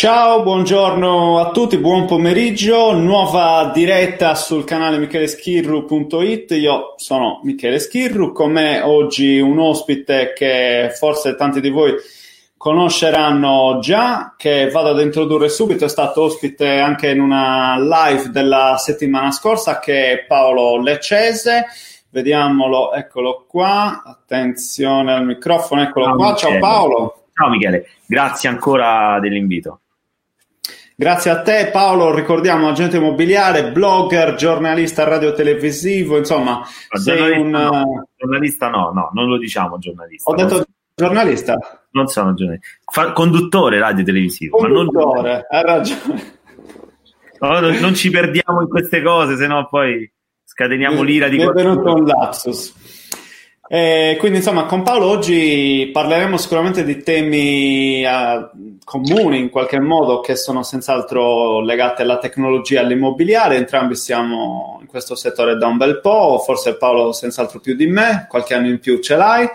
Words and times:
Ciao, 0.00 0.42
buongiorno 0.42 1.38
a 1.40 1.50
tutti, 1.50 1.76
buon 1.76 2.06
pomeriggio, 2.06 2.94
nuova 2.94 3.70
diretta 3.70 4.34
sul 4.34 4.64
canale 4.64 4.96
micheleschirru.it, 4.96 6.52
io 6.52 6.94
sono 6.96 7.40
Michele 7.42 7.78
Schirru, 7.78 8.32
con 8.32 8.50
me 8.50 8.80
oggi 8.80 9.38
un 9.40 9.58
ospite 9.58 10.32
che 10.34 10.90
forse 10.96 11.34
tanti 11.34 11.60
di 11.60 11.68
voi 11.68 11.92
conosceranno 12.56 13.78
già, 13.82 14.36
che 14.38 14.70
vado 14.70 14.88
ad 14.88 15.00
introdurre 15.00 15.50
subito, 15.50 15.84
è 15.84 15.90
stato 15.90 16.22
ospite 16.22 16.78
anche 16.78 17.10
in 17.10 17.20
una 17.20 17.76
live 17.78 18.30
della 18.30 18.76
settimana 18.78 19.30
scorsa, 19.32 19.80
che 19.80 20.12
è 20.12 20.24
Paolo 20.24 20.80
Leccese, 20.80 21.66
vediamolo, 22.08 22.94
eccolo 22.94 23.44
qua, 23.46 24.00
attenzione 24.02 25.12
al 25.12 25.26
microfono, 25.26 25.82
eccolo 25.82 26.06
Ciao, 26.06 26.16
qua, 26.16 26.34
ciao 26.36 26.50
Michele. 26.52 26.58
Paolo. 26.58 27.14
Ciao 27.34 27.48
Michele, 27.50 27.86
grazie 28.06 28.48
ancora 28.48 29.20
dell'invito. 29.20 29.80
Grazie 31.00 31.30
a 31.30 31.40
te 31.40 31.70
Paolo, 31.72 32.14
ricordiamo 32.14 32.68
agente 32.68 32.98
immobiliare, 32.98 33.72
blogger, 33.72 34.34
giornalista 34.34 35.02
radio-televisivo, 35.04 36.18
insomma, 36.18 36.58
No, 36.90 37.00
sei 37.00 37.38
un... 37.40 37.48
no, 37.48 38.06
giornalista 38.18 38.68
no, 38.68 38.90
no, 38.92 39.08
non 39.14 39.26
lo 39.26 39.38
diciamo 39.38 39.78
giornalista. 39.78 40.30
Ho 40.30 40.34
Non- 40.34 40.46
detto 40.46 40.66
giornalista, 40.94 41.56
non 41.92 42.06
sono 42.08 42.34
giornalista. 42.34 42.68
Fa- 42.84 43.12
conduttore 43.12 43.78
radio 43.78 44.04
televisivo, 44.04 44.58
ma 44.60 44.68
non, 44.68 44.88
conduttore, 44.88 45.46
hai 45.48 45.62
ragione. 45.62 46.38
no, 47.38 47.60
non- 47.60 47.76
non 47.76 47.94
ci 47.94 48.10
perdiamo 48.10 48.60
in 48.60 48.68
queste 48.68 49.00
cose, 49.00 49.36
sennò 49.36 49.66
poi 49.70 50.06
scateniamo 50.44 51.00
l'ira 51.00 51.28
di 51.28 51.38
è 51.40 51.46
venuto 51.46 51.80
qualcuno. 51.80 51.94
un 51.94 52.04
lapsus. 52.04 52.74
Eh, 53.72 54.16
quindi 54.18 54.38
insomma 54.38 54.64
con 54.64 54.82
Paolo 54.82 55.06
oggi 55.06 55.90
parleremo 55.92 56.36
sicuramente 56.36 56.82
di 56.82 57.04
temi 57.04 58.02
eh, 58.04 58.48
comuni 58.82 59.38
in 59.38 59.48
qualche 59.48 59.78
modo 59.78 60.18
che 60.18 60.34
sono 60.34 60.64
senz'altro 60.64 61.60
legati 61.60 62.02
alla 62.02 62.18
tecnologia 62.18 62.80
e 62.80 62.82
all'immobiliare, 62.82 63.54
entrambi 63.54 63.94
siamo 63.94 64.78
in 64.80 64.88
questo 64.88 65.14
settore 65.14 65.56
da 65.56 65.68
un 65.68 65.76
bel 65.76 66.00
po', 66.00 66.42
forse 66.44 66.76
Paolo 66.78 67.12
senz'altro 67.12 67.60
più 67.60 67.76
di 67.76 67.86
me, 67.86 68.26
qualche 68.28 68.54
anno 68.54 68.66
in 68.66 68.80
più 68.80 68.98
ce 68.98 69.14
l'hai, 69.14 69.48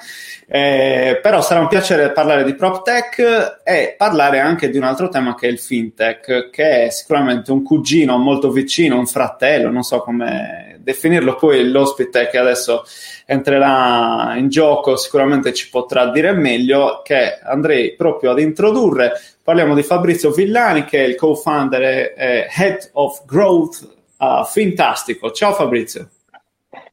Eh, 0.47 1.19
però 1.23 1.41
sarà 1.41 1.59
un 1.59 1.67
piacere 1.67 2.11
parlare 2.11 2.43
di 2.43 2.53
PropTech 2.53 3.61
e 3.63 3.95
parlare 3.97 4.39
anche 4.39 4.69
di 4.69 4.77
un 4.77 4.83
altro 4.83 5.09
tema 5.09 5.33
che 5.33 5.47
è 5.47 5.51
il 5.51 5.57
FinTech, 5.59 6.51
che 6.51 6.85
è 6.85 6.89
sicuramente 6.91 7.51
un 7.51 7.63
cugino 7.63 8.17
molto 8.19 8.51
vicino, 8.51 8.97
un 8.97 9.07
fratello, 9.07 9.71
non 9.71 9.81
so 9.81 10.01
come 10.01 10.74
definirlo, 10.85 11.35
poi 11.35 11.67
l'ospite 11.69 12.29
che 12.29 12.37
adesso 12.37 12.85
entrerà 13.25 14.35
in 14.35 14.49
gioco 14.49 14.95
sicuramente 14.95 15.51
ci 15.51 15.69
potrà 15.69 16.11
dire 16.11 16.31
meglio, 16.31 17.01
che 17.03 17.39
andrei 17.43 17.95
proprio 17.95 18.31
ad 18.31 18.39
introdurre. 18.39 19.13
Parliamo 19.43 19.73
di 19.73 19.81
Fabrizio 19.81 20.29
Villani, 20.29 20.85
che 20.85 21.03
è 21.03 21.07
il 21.07 21.15
co-founder 21.15 21.81
e 21.81 22.13
e 22.15 22.47
Head 22.55 22.89
of 22.93 23.25
Growth 23.25 23.87
a 24.17 24.43
Fintastico. 24.43 25.31
Ciao 25.31 25.53
Fabrizio. 25.53 26.09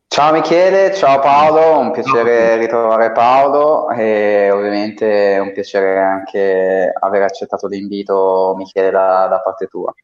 Ciao 0.08 0.32
Michele, 0.32 0.94
ciao 0.94 1.20
Paolo, 1.20 1.78
un 1.78 1.90
piacere 1.90 2.56
ritrovare 2.56 3.12
Paolo 3.12 3.88
e 3.90 4.50
ovviamente 4.50 5.38
un 5.40 5.52
piacere 5.52 5.98
anche 5.98 6.92
aver 6.98 7.22
accettato 7.22 7.66
l'invito 7.66 8.52
Michele 8.56 8.90
da, 8.90 9.26
da 9.28 9.40
parte 9.40 9.68
tua. 9.68 9.94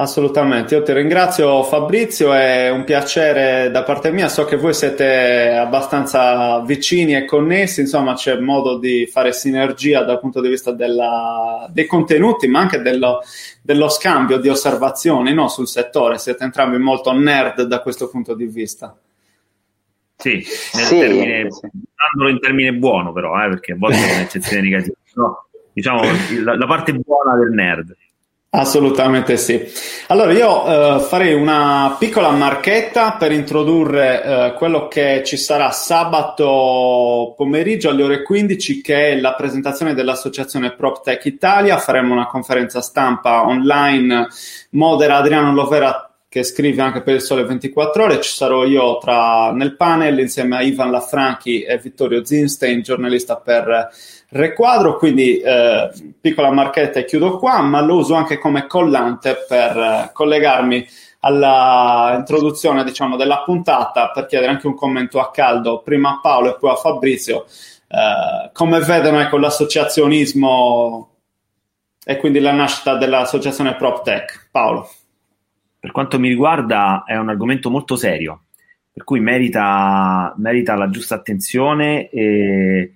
Assolutamente, 0.00 0.76
io 0.76 0.84
ti 0.84 0.92
ringrazio 0.92 1.64
Fabrizio, 1.64 2.32
è 2.32 2.70
un 2.70 2.84
piacere 2.84 3.68
da 3.72 3.82
parte 3.82 4.12
mia, 4.12 4.28
so 4.28 4.44
che 4.44 4.54
voi 4.54 4.72
siete 4.72 5.50
abbastanza 5.50 6.60
vicini 6.60 7.16
e 7.16 7.24
connessi, 7.24 7.80
insomma 7.80 8.14
c'è 8.14 8.38
modo 8.38 8.78
di 8.78 9.08
fare 9.10 9.32
sinergia 9.32 10.04
dal 10.04 10.20
punto 10.20 10.40
di 10.40 10.48
vista 10.48 10.70
della- 10.70 11.68
dei 11.72 11.86
contenuti, 11.86 12.46
ma 12.46 12.60
anche 12.60 12.80
dello, 12.80 13.22
dello 13.60 13.88
scambio 13.88 14.38
di 14.38 14.48
osservazioni 14.48 15.34
no, 15.34 15.48
sul 15.48 15.66
settore, 15.66 16.18
siete 16.18 16.44
entrambi 16.44 16.78
molto 16.78 17.10
nerd 17.12 17.62
da 17.62 17.80
questo 17.80 18.08
punto 18.08 18.34
di 18.34 18.46
vista. 18.46 18.96
Sì, 20.14 20.34
nel 20.74 20.84
Sì, 20.84 20.98
termine, 21.00 21.42
usandolo 21.42 22.30
in 22.30 22.38
termine 22.38 22.72
buono 22.72 23.12
però, 23.12 23.34
eh, 23.44 23.48
perché 23.48 23.72
a 23.72 23.76
volte 23.76 23.96
è 23.98 24.14
un'eccezione 24.14 24.62
negativa. 24.62 24.94
No, 25.14 25.48
diciamo 25.72 26.02
la, 26.44 26.56
la 26.56 26.66
parte 26.66 26.92
buona 26.92 27.34
del 27.36 27.50
nerd. 27.50 27.96
Assolutamente 28.50 29.36
sì. 29.36 29.62
Allora 30.06 30.32
io 30.32 30.96
eh, 30.96 31.00
farei 31.00 31.34
una 31.34 31.96
piccola 31.98 32.30
marchetta 32.30 33.12
per 33.12 33.30
introdurre 33.30 34.22
eh, 34.22 34.52
quello 34.54 34.88
che 34.88 35.22
ci 35.22 35.36
sarà 35.36 35.70
sabato 35.70 37.34
pomeriggio 37.36 37.90
alle 37.90 38.02
ore 38.02 38.22
15 38.22 38.80
che 38.80 39.10
è 39.10 39.20
la 39.20 39.34
presentazione 39.34 39.92
dell'associazione 39.92 40.72
PropTech 40.72 41.26
Italia. 41.26 41.76
Faremo 41.76 42.14
una 42.14 42.26
conferenza 42.26 42.80
stampa 42.80 43.46
online, 43.46 44.28
modera 44.70 45.16
Adriano 45.16 45.52
Lovera 45.52 46.07
che 46.28 46.42
scrive 46.42 46.82
anche 46.82 47.02
per 47.02 47.14
il 47.14 47.20
Sole 47.20 47.44
24 47.44 48.04
Ore. 48.04 48.20
Ci 48.20 48.32
sarò 48.32 48.64
io 48.64 48.98
tra, 48.98 49.50
nel 49.52 49.76
panel 49.76 50.18
insieme 50.18 50.56
a 50.56 50.62
Ivan 50.62 50.90
Lafranchi 50.90 51.62
e 51.62 51.78
Vittorio 51.78 52.24
Zinstein, 52.24 52.82
giornalista 52.82 53.36
per 53.36 53.88
Requadro. 54.28 54.96
Quindi 54.96 55.40
eh, 55.40 55.90
piccola 56.20 56.50
marchetta 56.50 57.00
e 57.00 57.04
chiudo 57.04 57.38
qua, 57.38 57.60
ma 57.62 57.80
lo 57.80 57.96
uso 57.96 58.14
anche 58.14 58.38
come 58.38 58.66
collante 58.66 59.44
per 59.48 59.76
eh, 59.76 60.10
collegarmi 60.12 60.86
alla 61.20 62.14
introduzione 62.16 62.84
diciamo, 62.84 63.16
della 63.16 63.42
puntata 63.44 64.10
per 64.10 64.26
chiedere 64.26 64.52
anche 64.52 64.68
un 64.68 64.74
commento 64.74 65.18
a 65.18 65.30
caldo 65.30 65.80
prima 65.82 66.10
a 66.10 66.20
Paolo 66.22 66.50
e 66.54 66.58
poi 66.58 66.70
a 66.70 66.76
Fabrizio 66.76 67.46
eh, 67.88 68.50
come 68.52 68.80
vedono 68.80 69.20
ecco, 69.20 69.38
l'associazionismo 69.38 71.10
e 72.04 72.16
quindi 72.18 72.38
la 72.38 72.52
nascita 72.52 72.96
dell'associazione 72.96 73.74
PropTech. 73.74 74.48
Paolo. 74.50 74.88
Per 75.78 75.92
quanto 75.92 76.18
mi 76.18 76.28
riguarda 76.28 77.04
è 77.06 77.16
un 77.16 77.28
argomento 77.28 77.70
molto 77.70 77.96
serio, 77.96 78.44
per 78.92 79.04
cui 79.04 79.20
merita, 79.20 80.34
merita 80.38 80.74
la 80.74 80.90
giusta 80.90 81.14
attenzione 81.14 82.08
e 82.10 82.92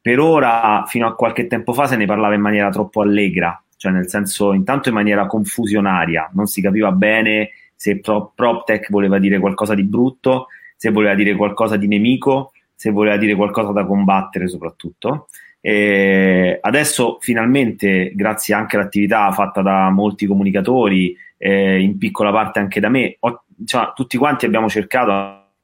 per 0.00 0.18
ora, 0.18 0.84
fino 0.86 1.06
a 1.06 1.14
qualche 1.14 1.46
tempo 1.46 1.72
fa, 1.72 1.86
se 1.86 1.96
ne 1.96 2.06
parlava 2.06 2.34
in 2.34 2.40
maniera 2.40 2.70
troppo 2.70 3.00
allegra, 3.00 3.62
cioè 3.76 3.92
nel 3.92 4.08
senso 4.08 4.52
intanto 4.52 4.88
in 4.88 4.94
maniera 4.94 5.26
confusionaria, 5.26 6.30
non 6.34 6.46
si 6.46 6.60
capiva 6.60 6.92
bene 6.92 7.50
se 7.74 8.00
pro- 8.00 8.32
PropTech 8.34 8.90
voleva 8.90 9.18
dire 9.18 9.38
qualcosa 9.38 9.74
di 9.74 9.82
brutto, 9.84 10.48
se 10.76 10.90
voleva 10.90 11.14
dire 11.14 11.34
qualcosa 11.34 11.76
di 11.76 11.86
nemico, 11.86 12.52
se 12.74 12.90
voleva 12.90 13.16
dire 13.16 13.34
qualcosa 13.34 13.72
da 13.72 13.84
combattere 13.84 14.48
soprattutto. 14.48 15.28
E 15.60 16.58
adesso 16.60 17.16
finalmente, 17.20 18.12
grazie 18.14 18.54
anche 18.54 18.76
all'attività 18.76 19.30
fatta 19.32 19.62
da 19.62 19.88
molti 19.88 20.26
comunicatori, 20.26 21.16
eh, 21.46 21.78
in 21.78 21.98
piccola 21.98 22.30
parte 22.30 22.58
anche 22.58 22.80
da 22.80 22.88
me, 22.88 23.18
ho, 23.20 23.44
cioè, 23.66 23.92
tutti 23.94 24.16
quanti 24.16 24.46
abbiamo 24.46 24.66
cercato, 24.66 25.10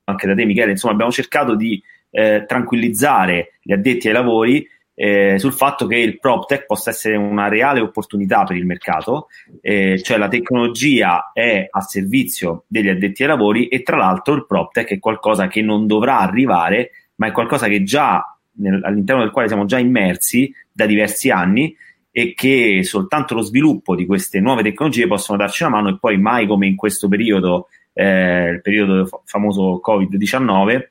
anche 0.05 0.27
da 0.27 0.35
te 0.35 0.45
Michele, 0.45 0.73
insomma 0.73 0.93
abbiamo 0.93 1.11
cercato 1.11 1.55
di 1.55 1.83
eh, 2.11 2.45
tranquillizzare 2.47 3.55
gli 3.63 3.73
addetti 3.73 4.09
ai 4.09 4.13
lavori 4.13 4.69
eh, 4.95 5.39
sul 5.39 5.55
fatto 5.55 5.87
che 5.87 5.97
il 5.97 6.19
PropTech 6.19 6.67
possa 6.67 6.91
essere 6.91 7.17
una 7.17 7.49
reale 7.49 7.81
opportunità 7.81 8.45
per 8.45 8.57
il 8.57 8.67
mercato, 8.67 9.29
eh, 9.63 9.99
cioè 10.03 10.19
la 10.19 10.29
tecnologia 10.29 11.31
è 11.33 11.67
a 11.71 11.81
servizio 11.81 12.65
degli 12.67 12.89
addetti 12.91 13.23
ai 13.23 13.29
lavori 13.29 13.69
e 13.69 13.83
tra 13.83 13.97
l'altro 13.97 14.35
il 14.35 14.45
PropTech 14.47 14.91
è 14.91 14.99
qualcosa 14.99 15.47
che 15.47 15.63
non 15.63 15.87
dovrà 15.87 16.19
arrivare, 16.19 16.91
ma 17.15 17.29
è 17.29 17.33
qualcosa 17.33 17.69
che 17.69 17.83
già 17.85 18.23
nel, 18.57 18.85
all'interno 18.85 19.23
del 19.23 19.31
quale 19.31 19.49
siamo 19.49 19.65
già 19.65 19.79
immersi 19.79 20.53
da 20.71 20.85
diversi 20.85 21.31
anni 21.31 21.75
e 22.11 22.35
che 22.35 22.81
soltanto 22.83 23.35
lo 23.35 23.43
sviluppo 23.43 23.95
di 23.95 24.07
queste 24.07 24.41
nuove 24.41 24.63
tecnologie 24.63 25.07
possono 25.07 25.39
darci 25.39 25.63
una 25.63 25.77
mano 25.77 25.89
e 25.91 25.99
poi 25.99 26.19
mai 26.19 26.47
come 26.47 26.67
in 26.67 26.77
questo 26.77 27.09
periodo, 27.09 27.69
eh, 27.93 28.49
il 28.51 28.61
periodo 28.61 29.09
famoso 29.25 29.81
Covid-19, 29.85 30.89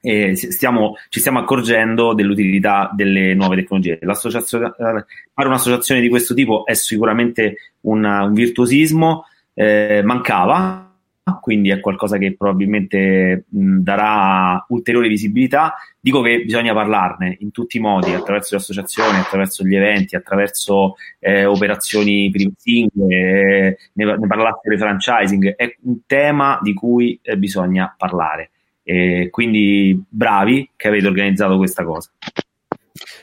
eh, 0.00 0.36
stiamo, 0.36 0.94
ci 1.08 1.18
stiamo 1.18 1.40
accorgendo 1.40 2.14
dell'utilità 2.14 2.90
delle 2.94 3.34
nuove 3.34 3.56
tecnologie. 3.56 3.98
Fare 4.00 5.04
un'associazione 5.34 6.00
di 6.00 6.08
questo 6.08 6.32
tipo 6.32 6.64
è 6.64 6.74
sicuramente 6.74 7.72
una, 7.82 8.22
un 8.22 8.32
virtuosismo, 8.32 9.24
eh, 9.52 10.02
mancava, 10.04 10.94
quindi 11.40 11.70
è 11.70 11.80
qualcosa 11.80 12.18
che 12.18 12.36
probabilmente 12.36 13.46
mh, 13.48 13.78
darà 13.78 14.64
ulteriore 14.68 15.08
visibilità. 15.08 15.74
Dico 16.06 16.20
che 16.20 16.44
bisogna 16.44 16.72
parlarne 16.72 17.36
in 17.40 17.50
tutti 17.50 17.78
i 17.78 17.80
modi, 17.80 18.14
attraverso 18.14 18.54
le 18.54 18.60
associazioni, 18.60 19.18
attraverso 19.18 19.64
gli 19.64 19.74
eventi, 19.74 20.14
attraverso 20.14 20.94
eh, 21.18 21.46
operazioni 21.46 22.30
singole, 22.56 23.16
eh, 23.16 23.78
ne, 23.94 24.16
ne 24.16 24.26
parlate 24.28 24.68
del 24.68 24.78
franchising, 24.78 25.56
è 25.56 25.76
un 25.82 26.06
tema 26.06 26.60
di 26.62 26.74
cui 26.74 27.18
eh, 27.20 27.36
bisogna 27.36 27.92
parlare. 27.98 28.50
E 28.84 29.30
quindi 29.32 30.00
bravi 30.08 30.70
che 30.76 30.86
avete 30.86 31.08
organizzato 31.08 31.56
questa 31.56 31.82
cosa. 31.82 32.08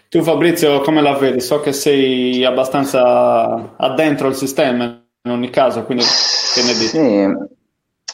Tu 0.10 0.22
Fabrizio 0.22 0.82
come 0.82 1.02
la 1.02 1.14
vedi? 1.14 1.40
So 1.40 1.62
che 1.62 1.72
sei 1.72 2.44
abbastanza 2.44 3.78
addentro 3.78 4.28
il 4.28 4.36
sistema 4.36 4.84
in 4.84 5.32
ogni 5.32 5.50
caso, 5.50 5.86
quindi 5.86 6.04
che 6.04 6.62
ne 6.64 6.74
dici? 6.74 6.88
Sì, 6.88 7.63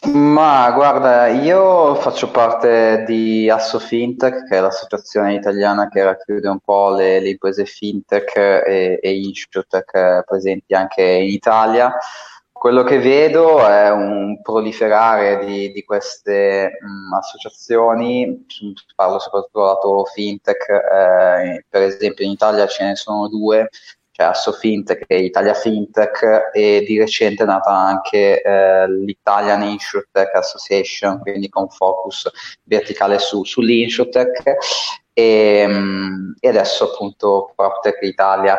ma 0.08 0.72
guarda, 0.72 1.28
io 1.28 1.94
faccio 1.96 2.32
parte 2.32 3.04
di 3.06 3.50
Asso 3.50 3.80
Fintech, 3.80 4.48
che 4.48 4.58
è 4.58 4.62
l'associazione 4.62 5.34
italiana 5.34 5.90
che 5.90 6.04
racchiude 6.04 6.48
un 6.48 6.60
po' 6.60 6.96
le, 6.96 7.20
le 7.20 7.30
imprese 7.30 7.66
fintech 7.66 8.36
e, 8.38 9.00
e 9.02 9.20
insurtech 9.20 10.24
presenti 10.26 10.74
anche 10.74 11.04
in 11.04 11.28
Italia. 11.28 11.94
Quello 12.52 12.84
che 12.84 13.00
vedo 13.00 13.66
è 13.66 13.90
un 13.92 14.42
proliferare 14.42 15.46
di, 15.46 15.72
di 15.72 15.84
queste 15.84 16.72
mh, 16.80 17.14
associazioni, 17.16 18.46
parlo 18.96 19.20
soprattutto 19.20 19.66
lato 19.66 20.06
fintech, 20.06 20.70
eh, 20.70 21.66
per 21.70 21.82
esempio 21.84 22.26
in 22.26 22.32
Italia 22.32 22.68
ce 22.68 22.84
ne 22.86 22.96
sono 22.96 23.28
due, 23.28 23.70
c'è 24.20 24.26
Asso 24.26 24.52
Fintech 24.52 25.06
e 25.08 25.24
Italia 25.24 25.54
Fintech 25.54 26.50
e 26.52 26.84
di 26.86 27.00
recente 27.00 27.44
è 27.44 27.46
nata 27.46 27.72
anche 27.72 28.42
eh, 28.42 28.92
l'Italian 28.92 29.64
InsurTech 29.64 30.36
Association, 30.36 31.20
quindi 31.20 31.48
con 31.48 31.70
focus 31.70 32.30
verticale 32.64 33.18
su, 33.18 33.46
sull'InsurTech 33.46 34.58
e, 35.20 35.66
mm, 35.68 36.32
e, 36.40 36.48
adesso 36.48 36.92
appunto 36.92 37.52
PropTech 37.56 38.02
Italia. 38.04 38.58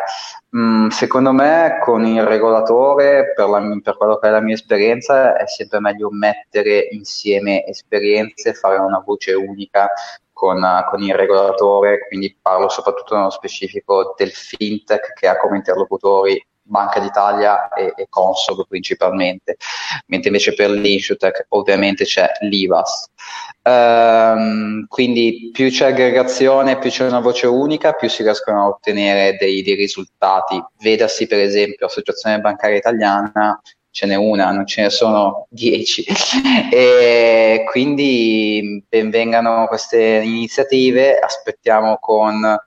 Mm, 0.55 0.87
secondo 0.89 1.31
me 1.31 1.79
con 1.83 2.05
il 2.05 2.23
regolatore, 2.23 3.33
per, 3.33 3.49
la, 3.49 3.61
per, 3.81 3.97
quello 3.97 4.17
che 4.17 4.27
è 4.27 4.31
la 4.31 4.41
mia 4.41 4.53
esperienza, 4.53 5.35
è 5.37 5.47
sempre 5.47 5.79
meglio 5.79 6.09
mettere 6.11 6.87
insieme 6.91 7.65
esperienze, 7.65 8.53
fare 8.53 8.77
una 8.77 9.01
voce 9.03 9.33
unica 9.33 9.89
con, 10.31 10.61
con, 10.89 11.01
il 11.01 11.15
regolatore, 11.15 12.05
quindi 12.07 12.37
parlo 12.39 12.69
soprattutto 12.69 13.15
nello 13.15 13.29
specifico 13.29 14.13
del 14.17 14.31
fintech 14.31 15.13
che 15.13 15.27
ha 15.27 15.37
come 15.37 15.57
interlocutori 15.57 16.43
Banca 16.71 16.99
d'Italia 16.99 17.67
e, 17.73 17.93
e 17.95 18.07
Consob 18.09 18.65
principalmente, 18.67 19.57
mentre 20.07 20.29
invece 20.29 20.53
per 20.53 20.71
l'Insurtech 20.71 21.45
ovviamente 21.49 22.05
c'è 22.05 22.27
l'IVAS. 22.39 23.09
Um, 23.63 24.87
quindi 24.87 25.51
più 25.51 25.69
c'è 25.69 25.87
aggregazione, 25.87 26.79
più 26.79 26.89
c'è 26.89 27.05
una 27.05 27.19
voce 27.19 27.45
unica, 27.45 27.91
più 27.93 28.09
si 28.09 28.23
riescono 28.23 28.61
a 28.61 28.67
ottenere 28.67 29.35
dei, 29.37 29.61
dei 29.61 29.75
risultati. 29.75 30.63
Vedasi 30.79 31.27
per 31.27 31.39
esempio 31.39 31.85
Associazione 31.85 32.39
Bancaria 32.39 32.77
Italiana 32.77 33.61
ce 33.91 34.05
n'è 34.05 34.15
una, 34.15 34.51
non 34.51 34.65
ce 34.65 34.83
ne 34.83 34.89
sono 34.89 35.47
dieci. 35.49 36.05
e 36.71 37.65
quindi 37.69 38.83
benvengano 38.87 39.67
queste 39.67 40.21
iniziative, 40.23 41.19
aspettiamo 41.19 41.97
con 41.99 42.57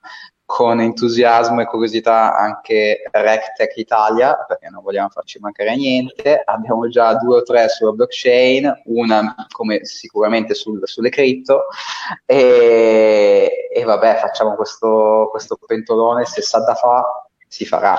con 0.46 0.80
entusiasmo 0.80 1.60
e 1.60 1.66
curiosità 1.66 2.36
anche 2.36 3.02
RecTech 3.10 3.76
Italia, 3.76 4.44
perché 4.46 4.68
non 4.68 4.82
vogliamo 4.82 5.08
farci 5.08 5.38
mancare 5.40 5.74
niente. 5.74 6.42
Abbiamo 6.44 6.88
già 6.88 7.14
due 7.14 7.38
o 7.38 7.42
tre 7.42 7.68
sulla 7.68 7.92
blockchain, 7.92 8.82
una 8.86 9.34
come 9.50 9.84
sicuramente 9.84 10.54
sul, 10.54 10.80
sulle 10.84 11.08
cripto, 11.08 11.66
e, 12.26 13.68
e 13.72 13.84
vabbè, 13.84 14.16
facciamo 14.16 14.54
questo, 14.54 15.28
questo 15.30 15.58
pentolone, 15.66 16.24
se 16.26 16.42
sa 16.42 16.60
da 16.60 16.74
fa, 16.74 17.02
si 17.46 17.64
farà. 17.64 17.98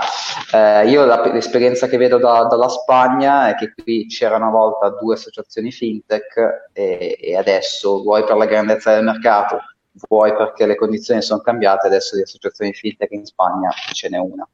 Eh, 0.51 0.89
io 0.89 1.05
la, 1.05 1.21
l'esperienza 1.31 1.87
che 1.87 1.97
vedo 1.97 2.17
da, 2.17 2.43
dalla 2.43 2.67
Spagna 2.67 3.49
è 3.49 3.55
che 3.55 3.73
qui 3.73 4.05
c'era 4.07 4.35
una 4.35 4.49
volta 4.49 4.89
due 4.89 5.15
associazioni 5.15 5.71
fintech 5.71 6.69
e, 6.73 7.17
e 7.19 7.37
adesso, 7.37 8.03
vuoi 8.03 8.23
per 8.23 8.35
la 8.35 8.45
grandezza 8.45 8.93
del 8.93 9.05
mercato, 9.05 9.59
vuoi 10.07 10.35
perché 10.35 10.65
le 10.65 10.75
condizioni 10.75 11.21
sono 11.21 11.41
cambiate, 11.41 11.87
adesso 11.87 12.15
di 12.15 12.21
associazioni 12.21 12.73
fintech 12.73 13.11
in 13.11 13.25
Spagna 13.25 13.69
ce 13.93 14.09
n'è 14.09 14.17
una. 14.17 14.47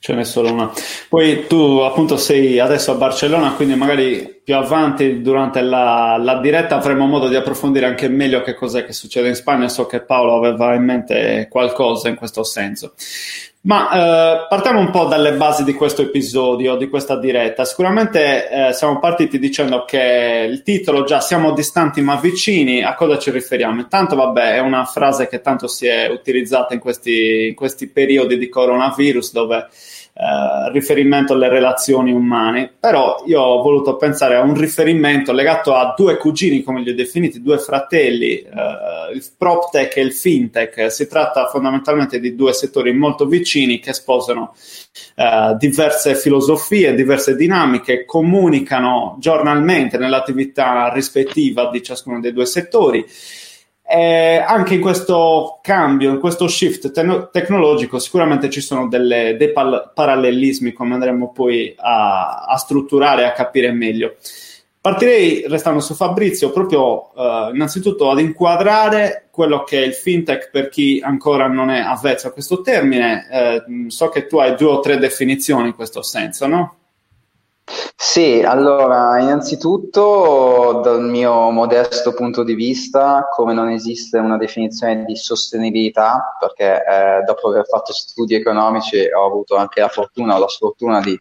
Ce 0.00 0.14
n'è 0.14 0.24
solo 0.24 0.52
una. 0.52 0.72
Poi 1.08 1.46
tu 1.46 1.78
appunto 1.78 2.16
sei 2.16 2.58
adesso 2.58 2.92
a 2.92 2.94
Barcellona, 2.94 3.54
quindi 3.54 3.74
magari 3.74 4.37
più 4.48 4.56
avanti 4.56 5.20
durante 5.20 5.60
la, 5.60 6.16
la 6.18 6.40
diretta 6.40 6.76
avremo 6.76 7.04
modo 7.04 7.28
di 7.28 7.36
approfondire 7.36 7.84
anche 7.84 8.08
meglio 8.08 8.40
che 8.40 8.54
cos'è 8.54 8.82
che 8.82 8.94
succede 8.94 9.28
in 9.28 9.34
Spagna. 9.34 9.68
So 9.68 9.84
che 9.84 10.00
Paolo 10.00 10.36
aveva 10.36 10.72
in 10.72 10.84
mente 10.84 11.48
qualcosa 11.50 12.08
in 12.08 12.14
questo 12.14 12.42
senso. 12.44 12.94
Ma 13.62 13.90
eh, 13.90 14.46
partiamo 14.48 14.80
un 14.80 14.90
po' 14.90 15.04
dalle 15.04 15.34
basi 15.34 15.64
di 15.64 15.74
questo 15.74 16.00
episodio, 16.00 16.76
di 16.76 16.88
questa 16.88 17.18
diretta. 17.18 17.66
Sicuramente 17.66 18.48
eh, 18.48 18.72
siamo 18.72 18.98
partiti 18.98 19.38
dicendo 19.38 19.84
che 19.84 20.46
il 20.48 20.62
titolo 20.62 21.04
già 21.04 21.20
siamo 21.20 21.52
distanti 21.52 22.00
ma 22.00 22.16
vicini, 22.16 22.82
a 22.82 22.94
cosa 22.94 23.18
ci 23.18 23.30
riferiamo? 23.30 23.82
Intanto, 23.82 24.16
vabbè, 24.16 24.54
è 24.54 24.60
una 24.60 24.86
frase 24.86 25.28
che 25.28 25.42
tanto 25.42 25.66
si 25.66 25.86
è 25.86 26.08
utilizzata 26.08 26.72
in 26.72 26.80
questi, 26.80 27.48
in 27.48 27.54
questi 27.54 27.86
periodi 27.86 28.38
di 28.38 28.48
coronavirus 28.48 29.30
dove 29.30 29.68
eh, 30.20 30.72
riferimento 30.72 31.34
alle 31.34 31.48
relazioni 31.48 32.10
umane, 32.10 32.72
però 32.80 33.22
io 33.26 33.40
ho 33.40 33.62
voluto 33.62 33.96
pensare 33.96 34.34
a 34.34 34.40
un 34.40 34.54
riferimento 34.54 35.30
legato 35.30 35.76
a 35.76 35.94
due 35.96 36.16
cugini, 36.16 36.64
come 36.64 36.82
li 36.82 36.90
ho 36.90 36.94
definiti, 36.96 37.40
due 37.40 37.58
fratelli, 37.58 38.40
eh, 38.40 39.12
il 39.14 39.24
PropTech 39.38 39.96
e 39.96 40.00
il 40.00 40.12
FinTech. 40.12 40.90
Si 40.90 41.06
tratta 41.06 41.46
fondamentalmente 41.46 42.18
di 42.18 42.34
due 42.34 42.52
settori 42.52 42.92
molto 42.92 43.26
vicini 43.26 43.78
che 43.78 43.92
sposano 43.92 44.56
eh, 45.14 45.54
diverse 45.56 46.16
filosofie, 46.16 46.96
diverse 46.96 47.36
dinamiche, 47.36 48.04
comunicano 48.04 49.18
giornalmente 49.20 49.98
nell'attività 49.98 50.92
rispettiva 50.92 51.70
di 51.70 51.80
ciascuno 51.80 52.18
dei 52.18 52.32
due 52.32 52.46
settori 52.46 53.06
eh, 53.90 54.44
anche 54.46 54.74
in 54.74 54.82
questo 54.82 55.60
cambio, 55.62 56.10
in 56.10 56.20
questo 56.20 56.46
shift 56.46 56.90
te- 56.90 57.28
tecnologico, 57.32 57.98
sicuramente 57.98 58.50
ci 58.50 58.60
sono 58.60 58.86
delle, 58.86 59.36
dei 59.38 59.50
pal- 59.50 59.92
parallelismi, 59.94 60.74
come 60.74 60.92
andremo 60.92 61.32
poi 61.32 61.74
a, 61.78 62.44
a 62.46 62.56
strutturare 62.56 63.22
e 63.22 63.24
a 63.24 63.32
capire 63.32 63.72
meglio. 63.72 64.16
Partirei, 64.78 65.44
restando 65.48 65.80
su 65.80 65.94
Fabrizio, 65.94 66.50
proprio 66.50 67.14
eh, 67.14 67.50
innanzitutto 67.54 68.10
ad 68.10 68.20
inquadrare 68.20 69.28
quello 69.30 69.64
che 69.64 69.82
è 69.82 69.86
il 69.86 69.94
fintech 69.94 70.50
per 70.50 70.68
chi 70.68 71.00
ancora 71.02 71.46
non 71.46 71.70
è 71.70 71.80
avvezzo 71.80 72.28
a 72.28 72.32
questo 72.32 72.60
termine. 72.60 73.26
Eh, 73.30 73.90
so 73.90 74.10
che 74.10 74.26
tu 74.26 74.36
hai 74.36 74.54
due 74.54 74.68
o 74.68 74.80
tre 74.80 74.98
definizioni 74.98 75.68
in 75.68 75.74
questo 75.74 76.02
senso, 76.02 76.46
no? 76.46 76.76
Sì, 77.94 78.42
allora, 78.42 79.18
innanzitutto 79.18 80.80
dal 80.82 81.02
mio 81.02 81.50
modesto 81.50 82.14
punto 82.14 82.42
di 82.42 82.54
vista, 82.54 83.28
come 83.30 83.52
non 83.52 83.68
esiste 83.68 84.18
una 84.18 84.38
definizione 84.38 85.04
di 85.04 85.16
sostenibilità, 85.16 86.36
perché 86.38 86.84
eh, 86.84 87.22
dopo 87.26 87.48
aver 87.48 87.66
fatto 87.66 87.92
studi 87.92 88.34
economici 88.34 88.98
ho 89.06 89.26
avuto 89.26 89.56
anche 89.56 89.80
la 89.80 89.88
fortuna 89.88 90.36
o 90.36 90.38
la 90.38 90.48
sfortuna 90.48 91.00
di 91.00 91.20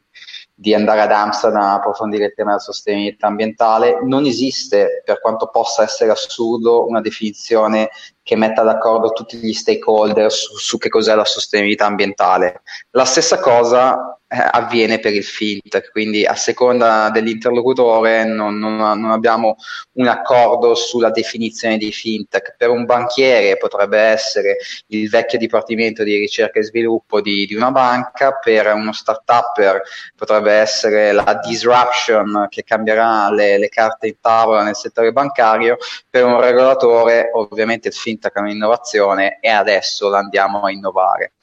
di 0.59 0.73
andare 0.73 1.01
ad 1.01 1.11
Amsterdam 1.11 1.61
a 1.61 1.73
approfondire 1.75 2.25
il 2.25 2.33
tema 2.33 2.49
della 2.49 2.61
sostenibilità 2.61 3.27
ambientale. 3.27 3.99
Non 4.03 4.25
esiste, 4.25 5.03
per 5.05 5.21
quanto 5.21 5.49
possa 5.49 5.83
essere 5.83 6.09
assurdo, 6.09 6.87
una 6.87 6.99
definizione 6.99 7.91
che 8.23 8.35
metta 8.35 8.63
d'accordo 8.63 9.11
tutti 9.11 9.37
gli 9.37 9.53
stakeholder 9.53 10.31
su, 10.31 10.57
su 10.57 10.79
che 10.79 10.89
cos'è 10.89 11.13
la 11.13 11.25
sostenibilità 11.25 11.85
ambientale. 11.85 12.63
La 12.91 13.05
stessa 13.05 13.39
cosa 13.39 14.19
avviene 14.27 15.00
per 15.00 15.13
il 15.13 15.24
fintech, 15.24 15.91
quindi 15.91 16.25
a 16.25 16.36
seconda 16.36 17.10
dell'interlocutore 17.10 18.25
non, 18.25 18.57
non, 18.60 18.75
non, 18.75 19.12
abbiamo 19.12 19.55
un 19.93 20.07
accordo 20.07 20.75
sulla 20.75 21.12
definizione 21.12 21.77
di 21.77 21.91
fintech. 21.91 22.55
Per 22.57 22.69
un 22.69 22.86
banchiere 22.86 23.55
potrebbe 23.57 23.98
essere 23.98 24.57
il 24.88 25.10
vecchio 25.10 25.38
dipartimento 25.38 26.03
di 26.03 26.17
ricerca 26.17 26.60
e 26.60 26.63
sviluppo 26.63 27.22
di, 27.22 27.46
di 27.46 27.55
una 27.55 27.72
banca, 27.72 28.34
per 28.34 28.74
uno 28.74 28.91
startup 28.91 29.81
potrebbe 30.15 30.51
essere 30.51 31.13
la 31.13 31.39
disruption 31.41 32.48
che 32.50 32.63
cambierà 32.63 33.31
le, 33.31 33.57
le 33.57 33.69
carte 33.69 34.07
in 34.07 34.19
tavola 34.19 34.63
nel 34.63 34.75
settore 34.75 35.13
bancario, 35.13 35.77
per 36.10 36.25
un 36.25 36.41
regolatore 36.41 37.29
ovviamente 37.34 37.88
il 37.88 37.93
fintech 37.93 38.34
è 38.34 38.39
un'innovazione 38.39 39.38
e 39.39 39.50
adesso 39.50 40.10
la 40.10 40.17
andiamo 40.17 40.63
a 40.63 40.72
innovare. 40.72 41.34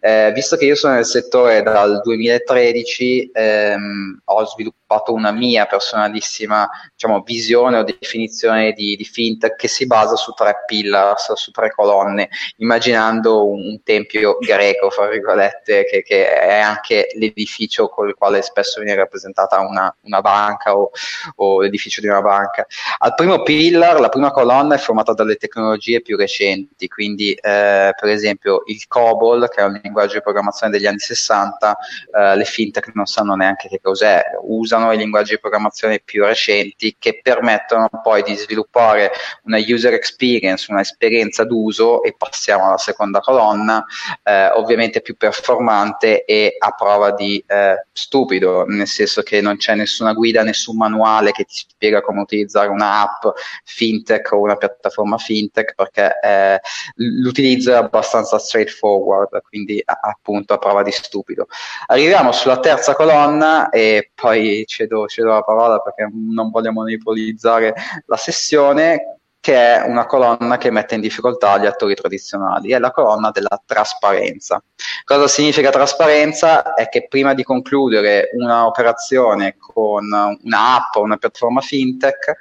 Eh, 0.00 0.32
visto 0.34 0.56
che 0.56 0.66
io 0.66 0.74
sono 0.74 0.94
nel 0.94 1.06
settore 1.06 1.62
dal 1.62 2.02
2013, 2.18 3.30
ehm, 3.32 4.20
ho 4.24 4.44
sviluppato 4.44 4.77
una 5.08 5.30
mia 5.30 5.66
personalissima 5.66 6.68
diciamo, 6.92 7.20
visione 7.20 7.78
o 7.78 7.84
definizione 7.84 8.72
di, 8.72 8.96
di, 8.96 9.04
fintech 9.04 9.56
che 9.56 9.68
si 9.68 9.86
basa 9.86 10.16
su 10.16 10.32
tre 10.32 10.62
pillars, 10.66 11.32
su 11.34 11.50
tre 11.50 11.70
colonne, 11.70 12.28
immaginando 12.56 13.46
un, 13.46 13.60
un 13.66 13.82
tempio 13.82 14.38
greco, 14.38 14.90
fra 14.90 15.08
virgolette, 15.08 15.84
che, 15.84 16.02
che, 16.02 16.40
è 16.40 16.58
anche 16.58 17.08
l'edificio 17.14 17.88
con 17.88 18.08
il 18.08 18.14
quale 18.14 18.40
spesso 18.42 18.80
viene 18.80 18.96
rappresentata 18.96 19.60
una, 19.60 19.94
una 20.02 20.20
banca 20.20 20.76
o, 20.76 20.90
o 21.36 21.60
l'edificio 21.60 22.00
di 22.00 22.06
una 22.06 22.22
banca. 22.22 22.66
Al 22.98 23.14
primo 23.14 23.42
pillar, 23.42 24.00
la 24.00 24.08
prima 24.08 24.30
colonna 24.30 24.74
è 24.74 24.78
formata 24.78 25.12
dalle 25.12 25.36
tecnologie 25.36 26.00
più 26.00 26.16
recenti, 26.16 26.88
quindi 26.88 27.32
eh, 27.32 27.92
per 27.98 28.08
esempio 28.08 28.62
il 28.66 28.86
COBOL, 28.86 29.48
che 29.48 29.60
è 29.60 29.64
un 29.64 29.78
linguaggio 29.82 30.14
di 30.14 30.22
programmazione 30.22 30.72
degli 30.72 30.86
anni 30.86 30.98
60, 30.98 31.76
eh, 32.16 32.36
le 32.36 32.44
fintech 32.44 32.90
non 32.94 33.06
sanno 33.06 33.34
neanche 33.34 33.68
che 33.68 33.80
cos'è, 33.80 34.22
usano 34.42 34.77
i 34.92 34.96
linguaggi 34.96 35.34
di 35.34 35.40
programmazione 35.40 36.00
più 36.04 36.24
recenti 36.24 36.96
che 36.98 37.20
permettono 37.22 37.88
poi 38.02 38.22
di 38.22 38.34
sviluppare 38.34 39.12
una 39.44 39.58
user 39.58 39.92
experience, 39.92 40.70
un'esperienza 40.70 41.44
d'uso 41.44 42.02
e 42.02 42.14
passiamo 42.16 42.66
alla 42.66 42.78
seconda 42.78 43.20
colonna, 43.20 43.84
eh, 44.22 44.48
ovviamente 44.48 45.00
più 45.00 45.16
performante 45.16 46.24
e 46.24 46.56
a 46.58 46.70
prova 46.72 47.12
di 47.12 47.42
eh, 47.46 47.86
stupido, 47.92 48.64
nel 48.66 48.86
senso 48.86 49.22
che 49.22 49.40
non 49.40 49.56
c'è 49.56 49.74
nessuna 49.74 50.12
guida, 50.12 50.42
nessun 50.42 50.76
manuale 50.76 51.32
che 51.32 51.44
ti 51.44 51.54
spiega 51.54 52.00
come 52.00 52.20
utilizzare 52.20 52.68
un'app 52.68 53.24
fintech 53.64 54.32
o 54.32 54.40
una 54.40 54.56
piattaforma 54.56 55.18
fintech 55.18 55.74
perché 55.74 56.18
eh, 56.22 56.60
l'utilizzo 56.96 57.72
è 57.72 57.76
abbastanza 57.76 58.38
straightforward, 58.38 59.40
quindi 59.42 59.82
appunto 59.84 60.54
a 60.54 60.58
prova 60.58 60.82
di 60.82 60.90
stupido. 60.90 61.46
Arriviamo 61.86 62.32
sulla 62.32 62.58
terza 62.58 62.94
colonna 62.94 63.70
e 63.70 64.10
poi 64.14 64.64
cedo, 64.68 65.06
cedo 65.06 65.30
la 65.30 65.42
parola 65.42 65.80
perché 65.80 66.08
non 66.12 66.50
voglio 66.50 66.70
monopolizzare 66.70 67.74
la 68.06 68.16
sessione 68.16 69.18
che 69.40 69.54
è 69.54 69.82
una 69.86 70.04
colonna 70.04 70.58
che 70.58 70.70
mette 70.70 70.94
in 70.94 71.00
difficoltà 71.00 71.58
gli 71.58 71.64
attori 71.66 71.94
tradizionali, 71.94 72.72
è 72.72 72.78
la 72.78 72.90
colonna 72.90 73.30
della 73.30 73.60
trasparenza. 73.64 74.62
Cosa 75.04 75.28
significa 75.28 75.70
trasparenza? 75.70 76.74
È 76.74 76.88
che 76.88 77.06
prima 77.08 77.34
di 77.34 77.42
concludere 77.42 78.30
un'operazione 78.34 79.56
con 79.58 80.04
un'app 80.04 80.94
o 80.94 81.02
una 81.02 81.16
piattaforma 81.16 81.60
fintech, 81.60 82.36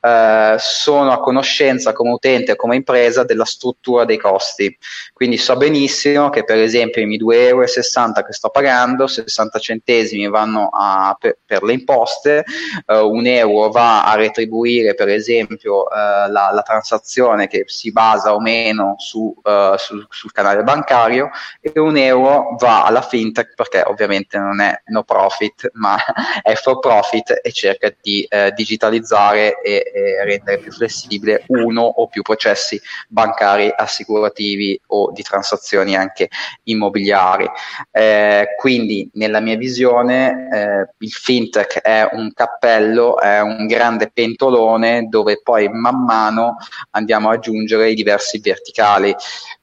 eh, 0.00 0.56
sono 0.58 1.12
a 1.12 1.20
conoscenza 1.20 1.92
come 1.92 2.10
utente 2.10 2.52
o 2.52 2.56
come 2.56 2.76
impresa 2.76 3.24
della 3.24 3.44
struttura 3.44 4.04
dei 4.04 4.18
costi. 4.18 4.76
Quindi 5.12 5.36
so 5.36 5.56
benissimo 5.56 6.30
che 6.30 6.44
per 6.44 6.58
esempio 6.58 7.02
i 7.02 7.06
miei 7.06 7.20
2,60 7.20 7.36
euro 7.48 8.26
che 8.26 8.32
sto 8.32 8.48
pagando, 8.48 9.06
60 9.06 9.58
centesimi 9.58 10.28
vanno 10.28 10.68
a, 10.72 11.16
per, 11.18 11.38
per, 11.44 11.62
le 11.62 11.74
imposte, 11.74 12.44
eh, 12.86 12.98
un 12.98 13.26
euro 13.26 13.70
va 13.70 14.04
a 14.04 14.14
retribuire 14.14 14.94
per 14.94 15.08
esempio 15.08 15.88
eh, 15.90 16.30
la, 16.30 16.50
la, 16.52 16.62
transazione 16.62 17.46
che 17.46 17.64
si 17.66 17.92
basa 17.92 18.34
o 18.34 18.40
meno 18.40 18.94
su, 18.98 19.34
uh, 19.42 19.76
sul, 19.76 20.06
sul 20.08 20.32
canale 20.32 20.62
bancario 20.62 21.30
e 21.60 21.78
un 21.80 21.89
euro 21.96 22.56
va 22.58 22.84
alla 22.84 23.02
fintech 23.02 23.54
perché 23.54 23.82
ovviamente 23.86 24.38
non 24.38 24.60
è 24.60 24.82
no 24.86 25.02
profit 25.02 25.70
ma 25.74 25.96
è 26.42 26.54
for 26.54 26.78
profit 26.78 27.40
e 27.42 27.52
cerca 27.52 27.92
di 28.00 28.26
eh, 28.28 28.52
digitalizzare 28.52 29.60
e, 29.60 29.90
e, 29.92 30.24
rendere 30.24 30.58
più 30.58 30.72
flessibile 30.72 31.44
uno 31.48 31.82
o 31.82 32.06
più 32.08 32.22
processi 32.22 32.80
bancari, 33.08 33.72
assicurativi 33.74 34.80
o 34.88 35.10
di 35.12 35.22
transazioni 35.22 35.96
anche 35.96 36.28
immobiliari. 36.64 37.48
Eh, 37.90 38.54
quindi 38.56 39.08
nella 39.14 39.40
mia 39.40 39.56
visione 39.56 40.48
eh, 40.52 40.94
il 40.98 41.10
fintech 41.10 41.80
è 41.80 42.08
un 42.12 42.32
cappello, 42.32 43.18
è 43.18 43.40
un 43.40 43.66
grande 43.66 44.10
pentolone 44.12 45.08
dove 45.08 45.40
poi 45.42 45.68
man 45.68 46.04
mano 46.04 46.56
andiamo 46.90 47.28
ad 47.28 47.36
aggiungere 47.36 47.90
i 47.90 47.94
diversi 47.94 48.40
verticali. 48.40 49.14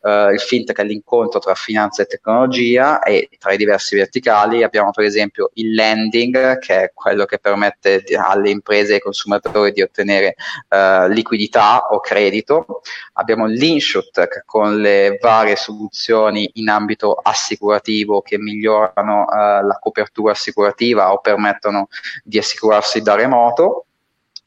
Uh, 0.07 0.31
il 0.31 0.39
fintech 0.39 0.79
è 0.79 0.85
l'incontro 0.85 1.37
tra 1.41 1.53
finanza 1.53 2.01
e 2.01 2.05
tecnologia 2.05 3.03
e 3.03 3.27
tra 3.37 3.51
i 3.51 3.57
diversi 3.57 3.97
verticali 3.97 4.63
abbiamo 4.63 4.91
per 4.91 5.03
esempio 5.03 5.49
il 5.55 5.73
lending 5.73 6.59
che 6.59 6.83
è 6.83 6.91
quello 6.93 7.25
che 7.25 7.39
permette 7.39 8.05
alle 8.15 8.49
imprese 8.49 8.91
e 8.91 8.93
ai 8.95 8.99
consumatori 9.01 9.73
di 9.73 9.81
ottenere 9.81 10.35
uh, 10.69 11.09
liquidità 11.09 11.87
o 11.89 11.99
credito, 11.99 12.83
abbiamo 13.13 13.47
l'insurtech 13.47 14.43
con 14.45 14.79
le 14.79 15.17
varie 15.19 15.57
soluzioni 15.57 16.49
in 16.53 16.69
ambito 16.69 17.13
assicurativo 17.21 18.21
che 18.21 18.37
migliorano 18.37 19.23
uh, 19.23 19.65
la 19.65 19.77
copertura 19.77 20.31
assicurativa 20.31 21.11
o 21.11 21.19
permettono 21.19 21.89
di 22.23 22.37
assicurarsi 22.37 23.01
da 23.01 23.15
remoto 23.15 23.86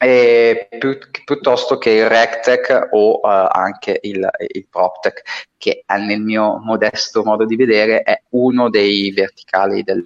eh, 0.03 0.67
pi- 0.67 0.97
piuttosto 1.23 1.77
che 1.77 1.91
il 1.91 2.09
RegTech 2.09 2.87
o 2.89 3.19
uh, 3.19 3.47
anche 3.51 3.99
il, 4.01 4.27
il 4.51 4.65
PropTech, 4.67 5.21
che 5.57 5.83
nel 5.85 6.21
mio 6.21 6.57
modesto 6.57 7.23
modo 7.23 7.45
di 7.45 7.55
vedere 7.55 8.01
è 8.01 8.19
uno 8.29 8.71
dei 8.71 9.11
verticali 9.11 9.83
del, 9.83 10.03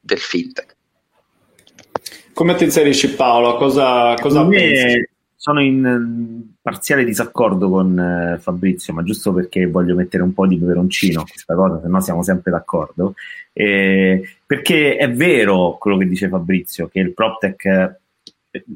del 0.00 0.18
fintech. 0.18 0.76
Come 2.32 2.56
ti 2.56 2.64
inserisci 2.64 3.14
Paolo? 3.14 3.56
Cosa, 3.56 4.14
cosa 4.14 4.44
pensi? 4.44 5.08
Sono 5.36 5.62
in 5.62 6.42
parziale 6.60 7.04
disaccordo 7.04 7.70
con 7.70 7.96
eh, 7.96 8.38
Fabrizio, 8.40 8.92
ma 8.92 9.04
giusto 9.04 9.32
perché 9.32 9.66
voglio 9.66 9.94
mettere 9.94 10.24
un 10.24 10.34
po' 10.34 10.48
di 10.48 10.58
peperoncino 10.58 11.20
a 11.20 11.24
questa 11.24 11.54
cosa, 11.54 11.80
se 11.80 11.86
no 11.86 12.00
siamo 12.00 12.24
sempre 12.24 12.50
d'accordo. 12.50 13.14
Eh, 13.52 14.36
perché 14.44 14.96
è 14.96 15.08
vero 15.12 15.76
quello 15.78 15.96
che 15.96 16.08
dice 16.08 16.28
Fabrizio, 16.28 16.88
che 16.88 16.98
il 16.98 17.14
PropTech 17.14 17.98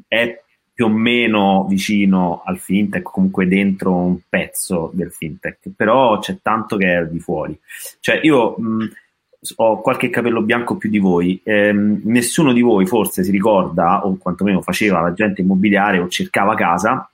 è 0.07 0.42
più 0.73 0.85
o 0.85 0.89
meno 0.89 1.65
vicino 1.69 2.41
al 2.43 2.57
fintech, 2.57 3.03
comunque 3.03 3.47
dentro 3.47 3.95
un 3.95 4.19
pezzo 4.27 4.89
del 4.93 5.11
fintech, 5.11 5.69
però 5.75 6.17
c'è 6.19 6.39
tanto 6.41 6.77
che 6.77 6.97
è 6.97 7.05
di 7.05 7.19
fuori. 7.19 7.57
Cioè 7.99 8.19
io 8.23 8.55
mh, 8.57 8.91
ho 9.57 9.81
qualche 9.81 10.09
capello 10.09 10.41
bianco 10.41 10.77
più 10.77 10.89
di 10.89 10.97
voi, 10.97 11.39
ehm, 11.43 12.01
nessuno 12.05 12.53
di 12.53 12.61
voi 12.61 12.87
forse 12.87 13.23
si 13.23 13.31
ricorda, 13.31 14.05
o 14.05 14.17
quantomeno 14.17 14.61
faceva 14.61 14.99
l'agente 15.01 15.41
immobiliare 15.41 15.99
o 15.99 16.07
cercava 16.07 16.55
casa 16.55 17.07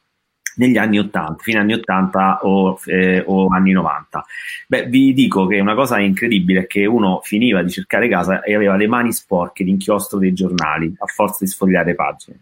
negli 0.56 0.78
anni 0.78 1.00
80, 1.00 1.44
fine 1.44 1.60
anni 1.60 1.74
80 1.74 2.40
o, 2.44 2.80
eh, 2.86 3.24
o, 3.26 3.48
anni 3.48 3.72
90. 3.72 4.26
Beh, 4.68 4.86
vi 4.86 5.14
dico 5.14 5.48
che 5.48 5.60
una 5.60 5.76
cosa 5.76 6.00
incredibile 6.00 6.62
è 6.62 6.68
che 6.68 6.86
uno 6.86 7.20
finiva 7.24 7.62
di 7.62 7.70
cercare 7.70 8.08
casa 8.10 8.42
e 8.42 8.56
aveva 8.56 8.76
le 8.76 8.88
mani 8.88 9.12
sporche 9.12 9.64
di 9.64 9.72
inchiostro 9.72 10.18
dei 10.20 10.34
giornali 10.34 10.94
a 10.98 11.06
forza 11.08 11.38
di 11.42 11.48
sfogliare 11.50 11.96
pagine 11.96 12.40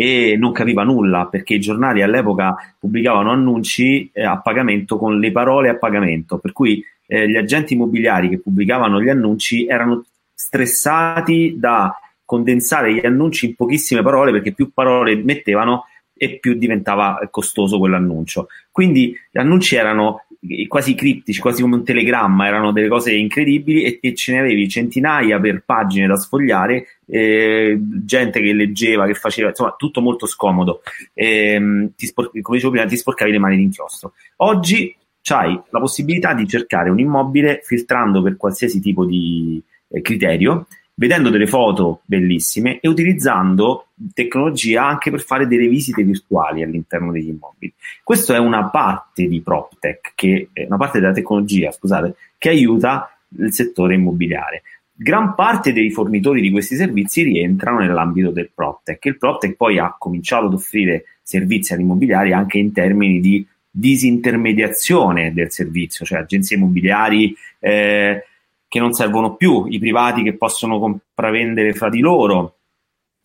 e 0.00 0.36
non 0.38 0.52
capiva 0.52 0.84
nulla 0.84 1.26
perché 1.26 1.54
i 1.54 1.58
giornali 1.58 2.02
all'epoca 2.02 2.54
pubblicavano 2.78 3.32
annunci 3.32 4.08
eh, 4.12 4.22
a 4.22 4.40
pagamento 4.40 4.96
con 4.96 5.18
le 5.18 5.32
parole 5.32 5.70
a 5.70 5.76
pagamento, 5.76 6.38
per 6.38 6.52
cui 6.52 6.80
eh, 7.08 7.28
gli 7.28 7.36
agenti 7.36 7.74
immobiliari 7.74 8.28
che 8.28 8.38
pubblicavano 8.38 9.02
gli 9.02 9.08
annunci 9.08 9.66
erano 9.66 10.04
stressati 10.32 11.56
da 11.58 11.92
condensare 12.24 12.94
gli 12.94 13.04
annunci 13.04 13.46
in 13.46 13.56
pochissime 13.56 14.02
parole 14.02 14.30
perché 14.30 14.52
più 14.52 14.72
parole 14.72 15.16
mettevano 15.16 15.86
e 16.16 16.38
più 16.38 16.54
diventava 16.54 17.18
costoso 17.28 17.80
quell'annuncio. 17.80 18.46
Quindi 18.70 19.12
gli 19.32 19.38
annunci 19.38 19.74
erano 19.74 20.26
quasi 20.68 20.94
criptici, 20.94 21.40
quasi 21.40 21.62
come 21.62 21.76
un 21.76 21.84
telegramma, 21.84 22.46
erano 22.46 22.70
delle 22.72 22.88
cose 22.88 23.12
incredibili 23.12 23.82
e, 23.82 23.98
e 24.00 24.14
ce 24.14 24.32
ne 24.32 24.38
avevi 24.40 24.68
centinaia 24.68 25.40
per 25.40 25.62
pagine 25.64 26.06
da 26.06 26.16
sfogliare, 26.16 26.86
eh, 27.06 27.76
gente 27.80 28.40
che 28.40 28.52
leggeva, 28.52 29.06
che 29.06 29.14
faceva, 29.14 29.48
insomma, 29.48 29.74
tutto 29.76 30.00
molto 30.00 30.26
scomodo. 30.26 30.82
Eh, 31.12 31.90
spor- 31.96 32.30
come 32.30 32.56
dicevo 32.56 32.72
prima, 32.72 32.86
ti 32.86 32.96
sporcavi 32.96 33.32
le 33.32 33.38
mani 33.38 33.56
d'inchiostro. 33.56 34.12
Oggi 34.36 34.94
hai 35.30 35.60
la 35.70 35.80
possibilità 35.80 36.32
di 36.32 36.46
cercare 36.46 36.88
un 36.88 36.98
immobile 36.98 37.60
filtrando 37.62 38.22
per 38.22 38.36
qualsiasi 38.36 38.80
tipo 38.80 39.04
di 39.04 39.62
eh, 39.88 40.00
criterio 40.00 40.66
vedendo 40.98 41.30
delle 41.30 41.46
foto 41.46 42.00
bellissime 42.04 42.80
e 42.80 42.88
utilizzando 42.88 43.88
tecnologia 44.12 44.84
anche 44.84 45.10
per 45.10 45.20
fare 45.20 45.46
delle 45.46 45.68
visite 45.68 46.02
virtuali 46.02 46.62
all'interno 46.62 47.12
degli 47.12 47.28
immobili. 47.28 47.72
Questa 48.02 48.34
è 48.34 48.38
una 48.38 48.68
parte 48.68 49.28
di 49.28 49.40
PropTech, 49.40 50.12
che 50.16 50.48
è 50.52 50.64
una 50.66 50.76
parte 50.76 50.98
della 50.98 51.12
tecnologia, 51.12 51.70
scusate, 51.70 52.16
che 52.36 52.48
aiuta 52.48 53.16
il 53.38 53.52
settore 53.52 53.94
immobiliare. 53.94 54.62
Gran 54.92 55.36
parte 55.36 55.72
dei 55.72 55.92
fornitori 55.92 56.40
di 56.40 56.50
questi 56.50 56.74
servizi 56.74 57.22
rientrano 57.22 57.78
nell'ambito 57.78 58.30
del 58.30 58.50
PropTech. 58.52 59.04
Il 59.04 59.18
PropTech 59.18 59.54
poi 59.54 59.78
ha 59.78 59.94
cominciato 59.96 60.46
ad 60.46 60.54
offrire 60.54 61.04
servizi 61.22 61.74
all'immobiliare 61.74 62.32
anche 62.32 62.58
in 62.58 62.72
termini 62.72 63.20
di 63.20 63.46
disintermediazione 63.70 65.32
del 65.32 65.52
servizio, 65.52 66.04
cioè 66.04 66.18
agenzie 66.18 66.56
immobiliari 66.56 67.32
eh, 67.60 68.24
che 68.68 68.78
non 68.78 68.92
servono 68.92 69.34
più, 69.34 69.66
i 69.66 69.78
privati 69.78 70.22
che 70.22 70.36
possono 70.36 70.78
compravendere 70.78 71.72
fra 71.72 71.88
di 71.88 72.00
loro 72.00 72.56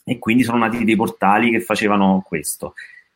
e 0.06 0.18
quindi 0.18 0.44
sono 0.44 0.58
nati 0.58 0.84
dei 0.84 0.96
portali 0.96 1.52
che 1.52 1.62
facevano 1.62 2.24
questo. 2.26 2.74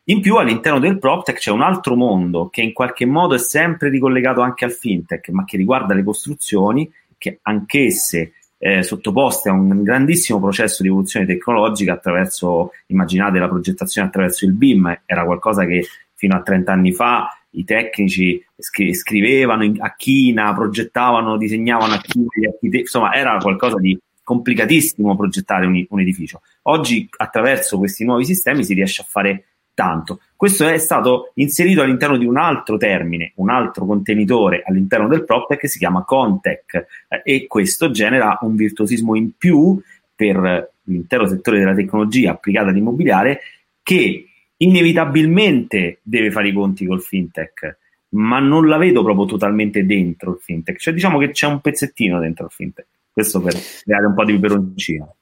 In 0.09 0.21
più 0.21 0.35
all'interno 0.35 0.79
del 0.79 0.99
PropTech 0.99 1.37
c'è 1.37 1.51
un 1.51 1.61
altro 1.61 1.95
mondo 1.95 2.49
che 2.49 2.61
in 2.61 2.71
qualche 2.71 3.05
modo 3.05 3.35
è 3.35 3.39
sempre 3.39 3.89
ricollegato 3.89 4.41
anche 4.41 4.65
al 4.65 4.71
fintech, 4.71 5.29
ma 5.29 5.43
che 5.43 5.57
riguarda 5.57 5.93
le 5.93 6.03
costruzioni, 6.03 6.89
che 7.17 7.39
anch'esse 7.41 8.33
eh, 8.57 8.83
sottoposte 8.83 9.49
a 9.49 9.53
un 9.53 9.83
grandissimo 9.83 10.39
processo 10.39 10.81
di 10.81 10.87
evoluzione 10.87 11.25
tecnologica 11.25 11.93
attraverso, 11.93 12.71
immaginate 12.87 13.39
la 13.39 13.49
progettazione 13.49 14.07
attraverso 14.07 14.45
il 14.45 14.53
BIM, 14.53 15.01
era 15.05 15.25
qualcosa 15.25 15.65
che 15.65 15.85
fino 16.13 16.35
a 16.35 16.41
30 16.41 16.71
anni 16.71 16.93
fa 16.93 17.36
i 17.51 17.63
tecnici 17.63 18.43
scri- 18.57 18.93
scrivevano 18.93 19.63
in, 19.63 19.77
a 19.79 19.95
china, 19.95 20.53
progettavano, 20.53 21.37
disegnavano 21.37 21.93
a 21.93 22.01
china, 22.01 22.27
gli 22.33 22.45
architetti, 22.45 22.79
insomma 22.79 23.13
era 23.13 23.37
qualcosa 23.37 23.77
di 23.77 23.97
complicatissimo 24.23 25.15
progettare 25.15 25.65
un, 25.65 25.85
un, 25.87 25.99
edificio. 25.99 26.41
Oggi 26.63 27.07
attraverso 27.17 27.77
questi 27.77 28.03
nuovi 28.03 28.25
sistemi 28.25 28.63
si 28.63 28.73
riesce 28.73 29.01
a 29.01 29.05
fare 29.07 29.45
tanto. 29.73 30.19
Questo 30.35 30.67
è 30.67 30.77
stato 30.79 31.31
inserito 31.35 31.81
all'interno 31.81 32.17
di 32.17 32.25
un 32.25 32.37
altro 32.37 32.77
termine, 32.77 33.31
un 33.35 33.49
altro 33.49 33.85
contenitore 33.85 34.63
all'interno 34.65 35.07
del 35.07 35.23
PropTech 35.23 35.59
che 35.59 35.67
si 35.67 35.77
chiama 35.77 36.03
Contech 36.03 36.73
eh, 37.07 37.21
e 37.23 37.47
questo 37.47 37.89
genera 37.91 38.37
un 38.41 38.55
virtuosismo 38.55 39.15
in 39.15 39.31
più 39.37 39.79
per 40.13 40.71
l'intero 40.83 41.27
settore 41.27 41.59
della 41.59 41.75
tecnologia 41.75 42.31
applicata 42.31 42.69
all'immobiliare 42.69 43.39
che 43.83 44.26
inevitabilmente 44.57 45.99
deve 46.01 46.31
fare 46.31 46.49
i 46.49 46.53
conti 46.53 46.85
col 46.85 47.01
fintech, 47.01 47.77
ma 48.09 48.39
non 48.39 48.67
la 48.67 48.77
vedo 48.77 49.03
proprio 49.03 49.25
totalmente 49.25 49.85
dentro 49.85 50.31
il 50.31 50.39
fintech. 50.41 50.79
Cioè, 50.79 50.93
diciamo 50.93 51.19
che 51.19 51.31
c'è 51.31 51.47
un 51.47 51.61
pezzettino 51.61 52.19
dentro 52.19 52.45
il 52.45 52.51
fintech. 52.51 52.87
Questo 53.11 53.41
per 53.41 53.55
creare 53.83 54.05
un 54.05 54.13
po' 54.13 54.25
di 54.25 54.33
peperoncino. 54.33 55.15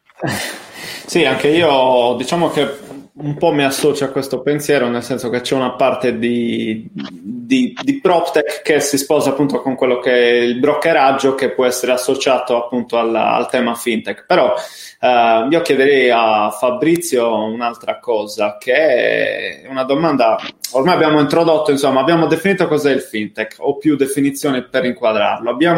Sì, 1.06 1.24
anche 1.24 1.50
io 1.50 2.16
diciamo 2.18 2.50
che 2.50 2.68
un 3.18 3.38
po' 3.38 3.52
mi 3.54 3.64
associo 3.64 4.04
a 4.04 4.10
questo 4.10 4.42
pensiero, 4.42 4.90
nel 4.90 5.04
senso 5.04 5.30
che 5.30 5.40
c'è 5.40 5.56
una 5.56 5.76
parte 5.76 6.18
di, 6.18 6.90
di, 6.92 7.74
di 7.82 8.00
PropTech 8.02 8.62
che 8.62 8.82
si 8.82 8.98
sposa 8.98 9.30
appunto 9.30 9.62
con 9.62 9.76
quello 9.76 10.00
che 10.00 10.12
è 10.12 10.34
il 10.42 10.60
brokeraggio 10.60 11.34
che 11.34 11.52
può 11.52 11.66
essere 11.66 11.94
associato 11.94 12.62
appunto 12.62 12.98
al, 12.98 13.16
al 13.16 13.50
tema 13.50 13.74
fintech. 13.74 14.26
Però 14.26 14.54
eh, 15.00 15.48
io 15.50 15.62
chiederei 15.62 16.10
a 16.12 16.50
Fabrizio 16.50 17.46
un'altra 17.46 18.00
cosa, 18.00 18.58
che 18.60 18.74
è 18.74 19.68
una 19.70 19.84
domanda, 19.84 20.38
ormai 20.74 20.96
abbiamo 20.96 21.22
introdotto, 21.22 21.72
insomma, 21.72 22.02
abbiamo 22.02 22.28
definito 22.28 22.68
cos'è 22.68 22.92
il 22.92 23.02
fintech, 23.02 23.56
o 23.60 23.78
più 23.78 23.96
definizioni 23.96 24.62
per 24.68 24.84
inquadrarlo. 24.84 25.50
Abbiamo 25.52 25.78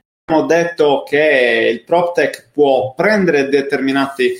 Abbiamo 0.25 0.45
detto 0.45 1.03
che 1.05 1.69
il 1.71 1.83
PropTech 1.83 2.49
può 2.53 2.93
prendere 2.95 3.49
determinati, 3.49 4.33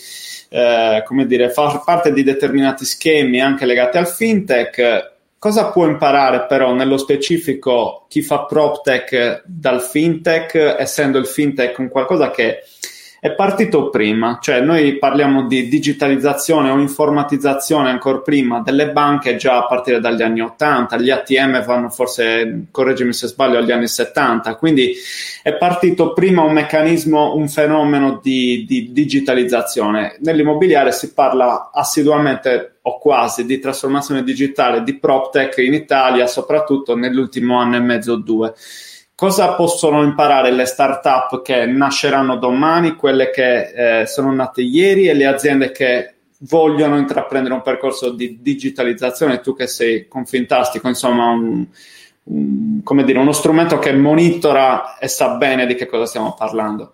eh, 0.49 1.03
come 1.05 1.25
dire, 1.25 1.49
far 1.49 1.83
parte 1.83 2.13
di 2.13 2.23
determinati 2.23 2.85
schemi 2.85 3.41
anche 3.41 3.65
legati 3.65 3.97
al 3.97 4.07
fintech. 4.07 5.09
Cosa 5.37 5.71
può 5.71 5.87
imparare 5.87 6.45
però 6.45 6.71
nello 6.73 6.97
specifico 6.97 8.05
chi 8.07 8.21
fa 8.21 8.45
PropTech 8.45 9.43
dal 9.45 9.81
fintech, 9.81 10.75
essendo 10.77 11.17
il 11.17 11.25
fintech 11.25 11.79
un 11.79 11.89
qualcosa 11.89 12.29
che 12.29 12.63
è 13.23 13.33
partito 13.33 13.91
prima, 13.91 14.39
cioè 14.41 14.61
noi 14.61 14.97
parliamo 14.97 15.45
di 15.45 15.67
digitalizzazione 15.67 16.71
o 16.71 16.79
informatizzazione 16.79 17.91
ancora 17.91 18.17
prima 18.17 18.61
delle 18.61 18.89
banche 18.89 19.35
già 19.35 19.57
a 19.57 19.67
partire 19.67 19.99
dagli 19.99 20.23
anni 20.23 20.41
80, 20.41 20.97
gli 20.97 21.11
ATM 21.11 21.63
vanno 21.63 21.89
forse, 21.89 22.65
correggimi 22.71 23.13
se 23.13 23.27
sbaglio, 23.27 23.59
agli 23.59 23.69
anni 23.69 23.87
70, 23.87 24.55
quindi 24.55 24.95
è 25.43 25.53
partito 25.53 26.13
prima 26.13 26.41
un 26.41 26.53
meccanismo, 26.53 27.35
un 27.35 27.47
fenomeno 27.47 28.19
di, 28.23 28.65
di 28.67 28.91
digitalizzazione. 28.91 30.17
Nell'immobiliare 30.21 30.91
si 30.91 31.13
parla 31.13 31.69
assiduamente 31.71 32.77
o 32.81 32.97
quasi 32.97 33.45
di 33.45 33.59
trasformazione 33.59 34.23
digitale, 34.23 34.81
di 34.81 34.97
PropTech 34.97 35.59
in 35.59 35.75
Italia, 35.75 36.25
soprattutto 36.25 36.95
nell'ultimo 36.95 37.59
anno 37.59 37.75
e 37.75 37.81
mezzo 37.81 38.13
o 38.13 38.15
due 38.15 38.55
cosa 39.21 39.53
possono 39.53 40.01
imparare 40.01 40.49
le 40.49 40.65
start-up 40.65 41.43
che 41.43 41.67
nasceranno 41.67 42.37
domani, 42.37 42.95
quelle 42.95 43.29
che 43.29 43.99
eh, 43.99 44.05
sono 44.07 44.33
nate 44.33 44.63
ieri 44.63 45.07
e 45.07 45.13
le 45.13 45.27
aziende 45.27 45.71
che 45.71 46.15
vogliono 46.39 46.97
intraprendere 46.97 47.53
un 47.53 47.61
percorso 47.61 48.09
di 48.09 48.39
digitalizzazione, 48.41 49.39
tu 49.39 49.55
che 49.55 49.67
sei 49.67 50.07
confintastico, 50.07 50.87
insomma, 50.87 51.27
un, 51.27 51.67
un, 52.23 52.81
come 52.83 53.03
dire, 53.03 53.19
uno 53.19 53.31
strumento 53.31 53.77
che 53.77 53.93
monitora 53.93 54.97
e 54.97 55.07
sa 55.07 55.35
bene 55.35 55.67
di 55.67 55.75
che 55.75 55.85
cosa 55.85 56.07
stiamo 56.07 56.33
parlando. 56.33 56.93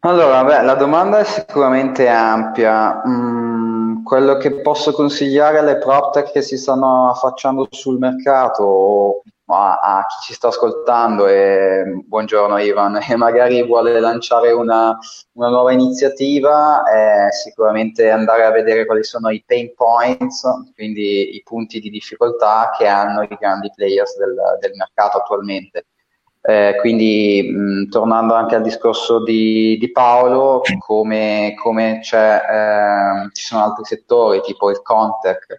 Allora, 0.00 0.44
beh, 0.44 0.60
la 0.60 0.74
domanda 0.74 1.20
è 1.20 1.24
sicuramente 1.24 2.06
ampia. 2.06 3.00
Mm, 3.08 4.04
quello 4.04 4.36
che 4.36 4.60
posso 4.60 4.92
consigliare 4.92 5.56
alle 5.56 5.78
PropTech 5.78 6.32
che 6.32 6.42
si 6.42 6.58
stanno 6.58 7.08
affacciando 7.08 7.66
sul 7.70 7.96
mercato 7.96 9.22
a, 9.54 9.78
a, 9.78 10.06
chi 10.06 10.16
ci 10.22 10.34
sta 10.34 10.48
ascoltando 10.48 11.26
e 11.26 12.02
buongiorno 12.06 12.58
Ivan 12.58 12.98
e 13.08 13.16
magari 13.16 13.62
vuole 13.64 13.98
lanciare 14.00 14.52
una, 14.52 14.96
una 15.32 15.48
nuova 15.48 15.72
iniziativa 15.72 16.82
è 16.84 17.32
sicuramente 17.32 18.10
andare 18.10 18.44
a 18.44 18.50
vedere 18.50 18.86
quali 18.86 19.04
sono 19.04 19.30
i 19.30 19.42
pain 19.46 19.74
points, 19.74 20.42
quindi 20.74 21.34
i 21.36 21.42
punti 21.42 21.80
di 21.80 21.90
difficoltà 21.90 22.70
che 22.76 22.86
hanno 22.86 23.22
i 23.22 23.36
grandi 23.38 23.70
players 23.74 24.16
del, 24.18 24.34
del 24.60 24.72
mercato 24.76 25.18
attualmente. 25.18 25.86
Eh, 26.42 26.76
quindi 26.80 27.42
mh, 27.52 27.90
tornando 27.90 28.32
anche 28.32 28.54
al 28.54 28.62
discorso 28.62 29.22
di, 29.22 29.76
di 29.78 29.92
Paolo, 29.92 30.62
come, 30.78 31.52
come 31.62 31.98
eh, 31.98 33.28
ci 33.32 33.44
sono 33.44 33.62
altri 33.62 33.84
settori 33.84 34.40
tipo 34.40 34.70
il 34.70 34.80
Contec 34.80 35.58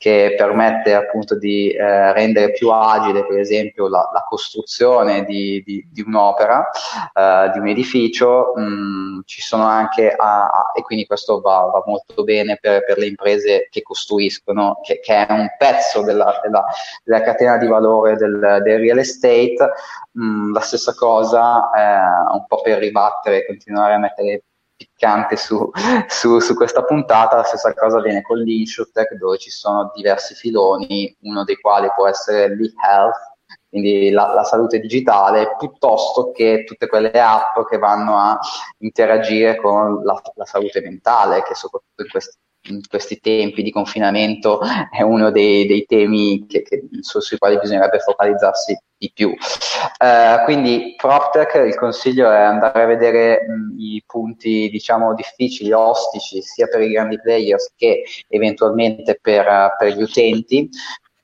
che 0.00 0.32
permette 0.34 0.94
appunto 0.94 1.36
di 1.36 1.70
eh, 1.72 2.12
rendere 2.14 2.52
più 2.52 2.70
agile 2.70 3.26
per 3.26 3.38
esempio 3.38 3.86
la, 3.86 4.08
la 4.10 4.24
costruzione 4.26 5.26
di, 5.26 5.62
di, 5.62 5.86
di 5.92 6.00
un'opera, 6.00 6.70
eh, 7.12 7.50
di 7.52 7.58
un 7.58 7.68
edificio, 7.68 8.54
mh, 8.56 9.24
ci 9.26 9.42
sono 9.42 9.64
anche, 9.64 10.10
a, 10.10 10.46
a, 10.46 10.72
e 10.74 10.80
quindi 10.80 11.04
questo 11.04 11.42
va, 11.42 11.68
va 11.70 11.82
molto 11.84 12.24
bene 12.24 12.56
per, 12.58 12.82
per, 12.82 12.96
le 12.96 13.08
imprese 13.08 13.68
che 13.70 13.82
costruiscono, 13.82 14.80
che, 14.82 15.00
che 15.00 15.26
è 15.26 15.30
un 15.30 15.48
pezzo 15.58 16.00
della, 16.00 16.40
della, 16.42 16.64
della 17.04 17.20
catena 17.20 17.58
di 17.58 17.66
valore 17.66 18.16
del, 18.16 18.60
del 18.62 18.78
real 18.78 19.00
estate, 19.00 19.70
mh, 20.12 20.52
la 20.54 20.60
stessa 20.60 20.94
cosa 20.94 21.70
eh, 21.72 22.32
un 22.32 22.46
po' 22.46 22.62
per 22.62 22.78
ribattere 22.78 23.40
e 23.40 23.46
continuare 23.46 23.92
a 23.92 23.98
mettere 23.98 24.44
piccante 24.80 25.36
su, 25.36 25.70
su, 26.08 26.38
su, 26.38 26.54
questa 26.54 26.82
puntata, 26.84 27.36
la 27.36 27.42
stessa 27.42 27.74
cosa 27.74 27.98
avviene 27.98 28.22
con 28.22 28.38
l'InsurTech 28.38 29.14
dove 29.14 29.36
ci 29.36 29.50
sono 29.50 29.90
diversi 29.94 30.34
filoni, 30.34 31.14
uno 31.22 31.44
dei 31.44 31.56
quali 31.56 31.88
può 31.94 32.08
essere 32.08 32.54
l'e-health, 32.56 33.28
quindi 33.68 34.10
la, 34.10 34.32
la, 34.32 34.44
salute 34.44 34.80
digitale, 34.80 35.54
piuttosto 35.58 36.30
che 36.32 36.64
tutte 36.64 36.86
quelle 36.86 37.12
app 37.12 37.58
che 37.68 37.78
vanno 37.78 38.16
a 38.16 38.38
interagire 38.78 39.56
con 39.56 40.02
la, 40.02 40.20
la 40.34 40.44
salute 40.46 40.80
mentale, 40.80 41.42
che 41.42 41.54
soprattutto 41.54 42.02
in 42.02 42.08
questi 42.08 42.36
in 42.68 42.80
questi 42.88 43.20
tempi 43.20 43.62
di 43.62 43.70
confinamento 43.70 44.60
è 44.90 45.02
uno 45.02 45.30
dei, 45.30 45.66
dei 45.66 45.84
temi 45.86 46.46
che, 46.46 46.62
che, 46.62 46.88
su, 47.00 47.20
sui 47.20 47.38
quali 47.38 47.58
bisognerebbe 47.58 47.98
focalizzarsi 48.00 48.78
di 49.00 49.10
più. 49.14 49.30
Uh, 49.30 50.44
quindi 50.44 50.94
PropTech 50.96 51.54
il 51.66 51.74
consiglio 51.74 52.30
è 52.30 52.38
andare 52.38 52.82
a 52.82 52.86
vedere 52.86 53.46
mh, 53.48 53.80
i 53.80 54.02
punti 54.06 54.68
diciamo 54.68 55.14
difficili, 55.14 55.72
ostici, 55.72 56.42
sia 56.42 56.66
per 56.66 56.82
i 56.82 56.90
grandi 56.90 57.18
players 57.18 57.72
che 57.76 58.02
eventualmente 58.28 59.18
per, 59.20 59.46
uh, 59.46 59.74
per 59.78 59.96
gli 59.96 60.02
utenti, 60.02 60.68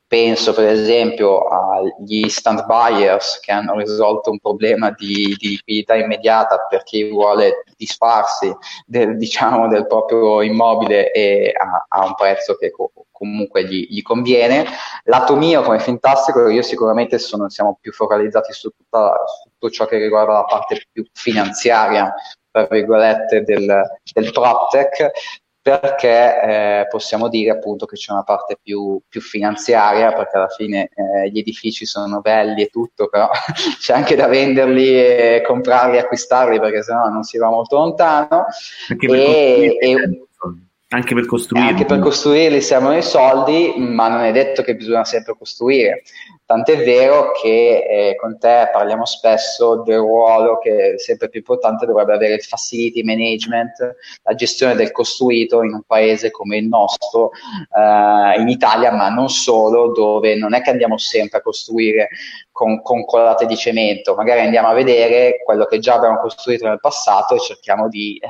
Penso 0.09 0.55
per 0.55 0.69
esempio 0.69 1.49
agli 1.49 2.29
stand 2.29 2.65
buyers 2.65 3.41
che 3.41 3.51
hanno 3.51 3.75
risolto 3.77 4.31
un 4.31 4.39
problema 4.39 4.93
di, 4.93 5.35
di 5.37 5.49
liquidità 5.49 5.97
immediata 5.97 6.65
per 6.69 6.85
chi 6.85 7.09
vuole 7.11 7.65
disfarsi 7.77 8.55
del, 8.87 9.17
diciamo, 9.17 9.67
del 9.67 9.89
proprio 9.89 10.43
immobile 10.43 11.11
e 11.11 11.53
a, 11.53 11.87
a 11.89 12.07
un 12.07 12.15
prezzo 12.15 12.55
che 12.55 12.71
co- 12.71 12.93
comunque 13.11 13.65
gli, 13.65 13.89
gli, 13.91 14.03
conviene. 14.03 14.65
Lato 15.05 15.35
mio 15.35 15.63
come 15.63 15.81
Fintastico 15.81 16.49
io 16.49 16.63
sicuramente 16.63 17.19
sono, 17.19 17.49
siamo 17.49 17.77
più 17.81 17.91
focalizzati 17.93 18.53
su, 18.53 18.71
tutta, 18.71 19.13
su 19.27 19.51
tutto 19.51 19.71
ciò 19.71 19.87
che 19.87 19.99
riguarda 19.99 20.35
la 20.35 20.45
parte 20.45 20.87
più 20.93 21.05
finanziaria 21.13 22.15
tra 22.49 22.67
virgolette 22.71 23.43
del, 23.43 23.83
del 24.15 24.33
PropTech 24.33 25.11
perché 25.67 26.43
eh, 26.43 26.87
possiamo 26.89 27.29
dire 27.29 27.51
appunto 27.51 27.87
che 27.87 27.97
c'è 27.97 28.13
una 28.13 28.23
parte 28.23 28.57
più, 28.63 29.01
più 29.09 29.21
finanziaria, 29.21 30.13
perché 30.13 30.37
alla 30.37 30.47
fine 30.47 30.91
eh, 30.95 31.29
gli 31.29 31.41
edifici 31.41 31.85
sono 31.85 32.21
belli 32.21 32.63
e 32.63 32.69
tutto, 32.69 33.09
però 33.09 33.29
c'è 33.81 33.93
anche 33.93 34.15
da 34.15 34.29
venderli 34.29 34.97
e 34.97 35.43
comprarli 35.45 35.97
e 35.97 36.01
acquistarli 36.01 36.61
perché 36.61 36.85
sennò 36.85 37.09
non 37.09 37.25
si 37.25 37.37
va 37.39 37.49
molto 37.49 37.79
lontano. 37.79 38.45
E, 38.97 39.77
e, 39.81 39.97
anche 40.91 41.15
per 41.15 41.27
costruirli. 41.27 41.69
Anche 41.69 41.85
per 41.85 41.99
costruirli 41.99 42.61
servono 42.61 42.97
i 42.97 43.03
soldi, 43.03 43.75
ma 43.77 44.07
non 44.07 44.21
è 44.21 44.31
detto 44.31 44.63
che 44.63 44.77
bisogna 44.77 45.05
sempre 45.05 45.35
costruire. 45.37 46.03
Tant'è 46.47 46.85
vero 46.85 47.33
che 47.33 47.85
eh, 47.89 48.15
con 48.15 48.39
te 48.39 48.71
parliamo 48.73 49.05
spesso 49.05 49.83
del 49.83 49.99
ruolo 49.99 50.59
che 50.59 50.95
sempre 50.97 51.29
più 51.29 51.41
importante 51.41 51.87
dovrebbe 51.87 52.15
avere 52.15 52.35
il 52.35 52.43
facility 52.43 53.03
management, 53.03 53.97
la 54.23 54.35
gestione 54.37 54.77
del 54.77 54.93
costruito 54.93 55.65
in 55.65 55.75
un 55.75 55.83
paese 55.85 56.31
come 56.31 56.59
il 56.59 56.69
nostro, 56.69 57.31
eh, 57.33 58.41
in 58.41 58.49
Italia, 58.49 58.93
ma 58.93 59.09
non 59.09 59.29
solo, 59.29 59.93
dove 59.93 60.37
non 60.37 60.55
è 60.55 60.63
che 60.63 60.71
andiamo 60.71 60.99
sempre 60.99 61.39
a 61.39 61.43
costruire 61.43 62.11
con, 62.53 62.81
con 62.81 63.05
colate 63.05 63.45
di 63.47 63.57
cemento, 63.57 64.15
magari 64.15 64.43
andiamo 64.43 64.69
a 64.69 64.73
vedere 64.73 65.43
quello 65.45 65.65
che 65.65 65.81
già 65.81 65.95
abbiamo 65.95 66.21
costruito 66.21 66.69
nel 66.69 66.79
passato 66.79 67.35
e 67.35 67.41
cerchiamo 67.41 67.89
di 67.89 68.19
eh, 68.23 68.29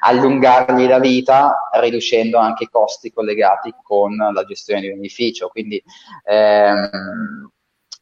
allungargli 0.00 0.86
la 0.86 0.98
vita, 0.98 1.70
riducendo 1.80 2.36
anche 2.36 2.64
i 2.64 2.68
costi 2.70 3.10
collegati 3.10 3.74
con 3.82 4.14
la 4.16 4.44
gestione 4.44 4.82
di 4.82 4.88
un 4.88 4.98
edificio. 4.98 5.48
Quindi 5.48 5.82
ehm, 6.24 7.52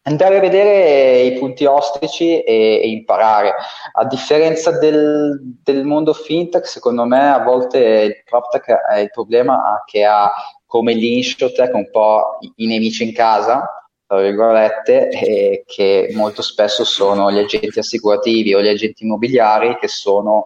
andare 0.03 0.39
a 0.39 0.41
vedere 0.41 1.21
i 1.23 1.39
punti 1.39 1.65
ostici 1.65 2.41
e, 2.43 2.81
e 2.83 2.89
imparare. 2.89 3.55
A 3.93 4.05
differenza 4.05 4.79
del, 4.79 5.41
del, 5.63 5.85
mondo 5.85 6.13
fintech, 6.13 6.67
secondo 6.67 7.05
me 7.05 7.31
a 7.31 7.43
volte 7.43 7.79
il 7.79 8.23
PropTech 8.25 8.71
è 8.91 8.99
il 8.99 9.11
problema 9.11 9.83
che 9.87 10.05
ha 10.05 10.31
come 10.67 10.95
l'insurtech 10.95 11.75
un 11.75 11.91
po' 11.91 12.39
i 12.57 12.67
nemici 12.67 13.05
in 13.05 13.13
casa, 13.13 13.65
tra 14.07 14.21
virgolette, 14.21 15.09
e 15.11 15.65
che 15.67 16.11
molto 16.15 16.43
spesso 16.43 16.85
sono 16.85 17.31
gli 17.31 17.39
agenti 17.39 17.79
assicurativi 17.79 18.55
o 18.55 18.61
gli 18.61 18.69
agenti 18.69 19.05
immobiliari 19.05 19.77
che 19.79 19.89
sono 19.89 20.45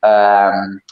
ehm, 0.00 0.82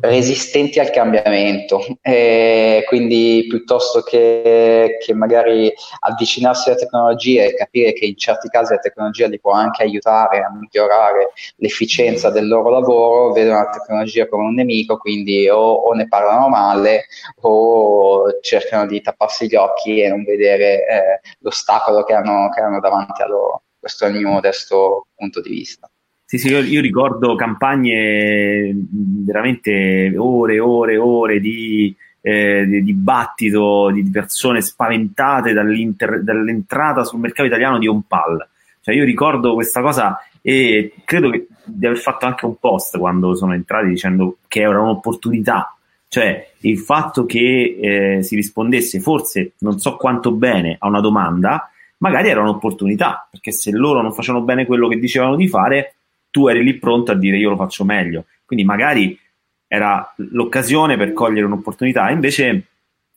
resistenti 0.00 0.78
al 0.78 0.90
cambiamento 0.90 1.80
e 2.02 2.84
quindi 2.86 3.46
piuttosto 3.48 4.02
che, 4.02 4.98
che, 5.02 5.14
magari 5.14 5.72
avvicinarsi 6.00 6.68
alla 6.68 6.78
tecnologia 6.78 7.44
e 7.44 7.54
capire 7.54 7.94
che 7.94 8.04
in 8.04 8.16
certi 8.16 8.48
casi 8.48 8.74
la 8.74 8.78
tecnologia 8.78 9.26
li 9.26 9.40
può 9.40 9.52
anche 9.52 9.82
aiutare 9.82 10.42
a 10.42 10.52
migliorare 10.52 11.32
l'efficienza 11.56 12.30
del 12.30 12.46
loro 12.46 12.68
lavoro 12.68 13.32
vedono 13.32 13.58
la 13.58 13.70
tecnologia 13.70 14.28
come 14.28 14.44
un 14.44 14.54
nemico 14.54 14.98
quindi 14.98 15.48
o, 15.48 15.58
o 15.58 15.92
ne 15.94 16.08
parlano 16.08 16.48
male 16.48 17.06
o 17.40 18.38
cercano 18.42 18.86
di 18.86 19.00
tapparsi 19.00 19.46
gli 19.46 19.54
occhi 19.54 20.02
e 20.02 20.08
non 20.08 20.24
vedere 20.24 20.86
eh, 20.86 21.20
l'ostacolo 21.38 22.04
che 22.04 22.12
hanno, 22.12 22.50
che 22.50 22.60
hanno 22.60 22.80
davanti 22.80 23.22
a 23.22 23.26
loro. 23.26 23.62
Questo 23.78 24.04
è 24.04 24.08
il 24.08 24.16
mio 24.16 24.28
modesto 24.28 25.06
punto 25.16 25.40
di 25.40 25.48
vista 25.48 25.89
sì, 26.30 26.38
sì, 26.38 26.46
io, 26.46 26.60
io, 26.60 26.80
ricordo 26.80 27.34
campagne 27.34 28.72
veramente 28.72 30.14
ore 30.16 30.54
e 30.54 30.60
ore 30.60 30.92
e 30.92 30.96
ore 30.96 31.40
di, 31.40 31.92
eh, 32.20 32.64
di 32.68 32.84
dibattito 32.84 33.90
di 33.90 34.08
persone 34.10 34.60
spaventate 34.60 35.52
dall'entrata 35.52 37.02
sul 37.02 37.18
mercato 37.18 37.48
italiano 37.48 37.78
di 37.78 37.88
OnPal. 37.88 38.46
Cioè 38.80 38.94
io 38.94 39.04
ricordo 39.04 39.54
questa 39.54 39.80
cosa 39.80 40.20
e 40.40 40.92
credo 41.04 41.30
che, 41.30 41.48
di 41.64 41.86
aver 41.86 41.98
fatto 41.98 42.26
anche 42.26 42.46
un 42.46 42.60
post 42.60 42.96
quando 42.96 43.34
sono 43.34 43.52
entrati 43.52 43.88
dicendo 43.88 44.36
che 44.46 44.60
era 44.60 44.80
un'opportunità. 44.80 45.74
Cioè 46.06 46.48
il 46.60 46.78
fatto 46.78 47.26
che 47.26 47.76
eh, 47.80 48.22
si 48.22 48.36
rispondesse 48.36 49.00
forse 49.00 49.54
non 49.58 49.80
so 49.80 49.96
quanto 49.96 50.30
bene 50.30 50.76
a 50.78 50.86
una 50.86 51.00
domanda, 51.00 51.68
magari 51.96 52.28
era 52.28 52.40
un'opportunità, 52.40 53.26
perché 53.28 53.50
se 53.50 53.72
loro 53.72 54.00
non 54.00 54.12
facevano 54.12 54.44
bene 54.44 54.64
quello 54.64 54.86
che 54.86 54.96
dicevano 54.96 55.34
di 55.34 55.48
fare, 55.48 55.96
tu 56.30 56.48
eri 56.48 56.62
lì 56.62 56.78
pronto 56.78 57.12
a 57.12 57.16
dire 57.16 57.36
io 57.36 57.50
lo 57.50 57.56
faccio 57.56 57.84
meglio. 57.84 58.26
Quindi 58.44 58.64
magari 58.64 59.18
era 59.66 60.12
l'occasione 60.16 60.96
per 60.96 61.12
cogliere 61.12 61.46
un'opportunità, 61.46 62.10
invece 62.10 62.64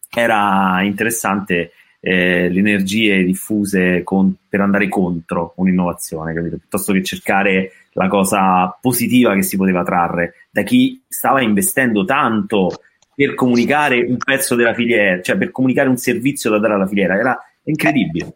era 0.09 0.81
interessante 0.83 1.71
eh, 1.99 2.49
le 2.49 2.59
energie 2.59 3.23
diffuse 3.23 4.03
con, 4.03 4.35
per 4.47 4.61
andare 4.61 4.87
contro 4.89 5.53
un'innovazione, 5.55 6.33
capito? 6.33 6.57
piuttosto 6.57 6.93
che 6.93 7.01
cercare 7.01 7.71
la 7.93 8.07
cosa 8.07 8.77
positiva 8.79 9.33
che 9.33 9.41
si 9.41 9.55
poteva 9.55 9.83
trarre 9.83 10.47
da 10.51 10.63
chi 10.63 11.01
stava 11.07 11.41
investendo 11.41 12.03
tanto 12.05 12.69
per 13.15 13.35
comunicare 13.35 14.03
un 14.03 14.17
pezzo 14.17 14.55
della 14.55 14.73
filiera, 14.73 15.21
cioè 15.21 15.37
per 15.37 15.51
comunicare 15.51 15.87
un 15.87 15.97
servizio 15.97 16.49
da 16.49 16.59
dare 16.59 16.73
alla 16.73 16.87
filiera, 16.87 17.17
era 17.17 17.37
incredibile. 17.63 18.35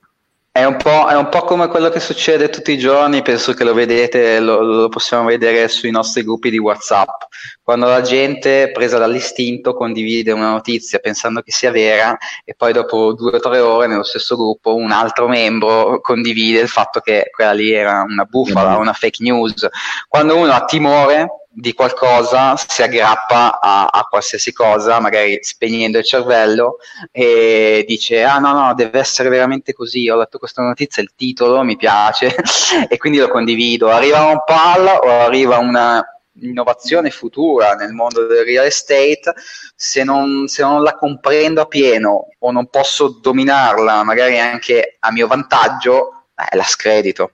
È 0.58 0.66
un, 0.66 0.76
è 0.76 1.14
un, 1.14 1.30
po', 1.30 1.44
come 1.44 1.68
quello 1.68 1.90
che 1.90 2.00
succede 2.00 2.50
tutti 2.50 2.72
i 2.72 2.80
giorni, 2.80 3.22
penso 3.22 3.54
che 3.54 3.64
lo 3.64 3.76
vedete, 3.76 4.40
lo, 4.40 4.64
lo, 4.64 4.90
possiamo 4.90 5.26
vedere 5.26 5.68
sui 5.68 5.92
nostri 5.92 6.24
gruppi 6.24 6.50
di 6.50 6.58
WhatsApp. 6.58 7.26
Quando 7.62 7.86
la 7.86 8.02
gente, 8.02 8.72
presa 8.72 8.98
dall'istinto, 8.98 9.76
condivide 9.76 10.32
una 10.32 10.50
notizia 10.50 10.98
pensando 10.98 11.42
che 11.42 11.52
sia 11.52 11.70
vera 11.70 12.18
e 12.44 12.56
poi 12.56 12.74
dopo 12.74 13.14
due 13.14 13.36
o 13.36 13.40
tre 13.40 13.60
ore 13.60 13.86
nello 13.86 14.02
stesso 14.02 14.36
gruppo 14.36 14.74
un 14.74 14.90
altro 14.90 15.28
membro 15.28 16.02
condivide 16.02 16.62
il 16.62 16.70
fatto 16.70 17.02
che 17.02 17.30
quella 17.32 17.54
lì 17.54 17.72
era 17.72 18.02
una 18.02 18.24
bufala, 18.24 18.78
una 18.78 18.94
fake 18.94 19.22
news. 19.22 19.68
Quando 20.08 20.38
uno 20.38 20.54
ha 20.54 20.66
timore, 20.66 21.28
di 21.60 21.74
qualcosa 21.74 22.56
si 22.56 22.84
aggrappa 22.84 23.60
a, 23.60 23.88
a, 23.88 24.04
qualsiasi 24.04 24.54
cosa, 24.54 25.00
magari 25.00 25.40
spegnendo 25.42 25.98
il 25.98 26.06
cervello 26.06 26.78
e 27.12 27.84
dice 27.88 28.24
ah 28.24 28.38
no 28.38 28.52
no 28.54 28.76
deve 28.76 29.00
essere 29.00 29.28
veramente 29.30 29.74
così, 29.74 30.08
ho 30.08 30.18
letto 30.18 30.38
questa 30.38 30.62
notizia, 30.62 31.02
il 31.02 31.14
titolo 31.16 31.64
mi 31.64 31.76
piace 31.76 32.36
e 32.88 32.98
quindi 32.98 33.18
lo 33.18 33.28
condivido. 33.30 33.90
Arriva 33.90 34.26
un 34.26 34.44
palla 34.46 35.00
o 35.00 35.10
arriva 35.10 35.58
una 35.58 36.06
innovazione 36.42 37.10
futura 37.10 37.74
nel 37.74 37.92
mondo 37.92 38.28
del 38.28 38.46
real 38.46 38.66
estate, 38.66 39.34
se 39.76 40.04
non, 40.04 40.48
se 40.48 40.62
non 40.62 40.84
la 40.84 40.94
comprendo 40.94 41.62
a 41.62 41.66
pieno 41.66 42.28
o 42.38 42.52
non 42.52 42.68
posso 42.68 43.18
dominarla 43.20 44.04
magari 44.04 44.38
anche 44.38 44.98
a 45.00 45.12
mio 45.12 45.26
vantaggio, 45.26 46.26
eh, 46.36 46.56
la 46.56 46.64
scredito 46.64 47.32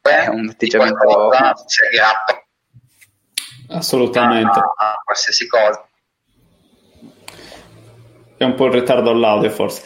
è 0.00 0.28
un 0.28 0.48
atteggiamento 0.48 1.30
si 1.66 1.84
aggrappa 1.84 2.43
assolutamente. 3.74 4.58
A, 4.58 4.74
a 4.76 5.00
qualsiasi 5.04 5.46
cosa. 5.46 5.86
È 8.36 8.44
un 8.44 8.54
po' 8.54 8.66
in 8.66 8.72
ritardo 8.72 9.10
all'audio 9.10 9.50
forse. 9.50 9.82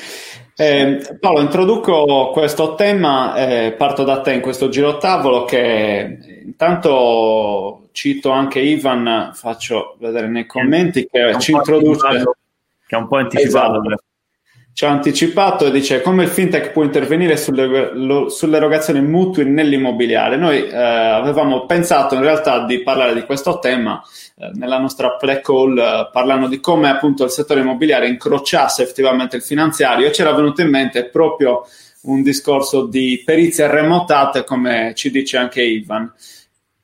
Eh, 0.57 1.19
Paolo, 1.21 1.41
introduco 1.41 2.31
questo 2.33 2.75
tema, 2.75 3.37
eh, 3.37 3.73
parto 3.73 4.03
da 4.03 4.21
te 4.21 4.33
in 4.33 4.41
questo 4.41 4.69
giro 4.69 4.97
tavolo 4.97 5.45
che 5.45 6.41
intanto 6.45 7.89
cito 7.93 8.31
anche 8.31 8.59
Ivan, 8.59 9.31
faccio 9.35 9.97
vedere 10.01 10.27
nei 10.29 10.47
commenti 10.47 11.07
che 11.07 11.39
ci 11.39 11.53
introduce... 11.53 12.25
Che 12.89 12.97
è 12.97 12.99
un 12.99 13.07
po' 13.07 13.17
anticipato. 13.19 13.83
Esatto 13.83 14.03
ci 14.73 14.85
ha 14.85 14.91
anticipato 14.91 15.67
e 15.67 15.73
dice 15.73 16.01
come 16.03 16.23
il 16.23 16.29
fintech 16.29 16.71
può 16.71 16.85
intervenire 16.85 17.37
sulle, 17.37 17.93
lo, 17.95 18.29
sull'erogazione 18.29 19.01
mutui 19.01 19.45
nell'immobiliare. 19.45 20.37
Noi 20.37 20.69
eh, 20.69 20.77
avevamo 20.77 21.67
pensato 21.67 22.15
in 22.15 22.21
realtà 22.21 22.65
di 22.65 22.83
parlare 22.83 23.13
di 23.13 23.23
questo 23.23 23.59
tema 23.59 24.01
eh, 24.37 24.51
nella 24.55 24.79
nostra 24.79 25.17
play 25.17 25.41
call 25.43 25.77
eh, 25.77 26.09
parlando 26.13 26.47
di 26.47 26.61
come 26.61 26.89
appunto 26.91 27.25
il 27.25 27.31
settore 27.31 27.61
immobiliare 27.61 28.07
incrociasse 28.07 28.85
effettivamente 28.85 29.35
il 29.35 29.43
finanziario 29.43 30.07
e 30.07 30.11
c'era 30.11 30.33
venuto 30.33 30.63
in 30.63 30.71
mente 30.71 31.07
proprio 31.07 31.65
un 32.03 32.23
discorso 32.23 32.87
di 32.87 33.21
perizie 33.25 33.67
remotate 33.67 34.45
come 34.45 34.93
ci 34.95 35.11
dice 35.11 35.39
anche 35.39 35.61
Ivan. 35.61 36.13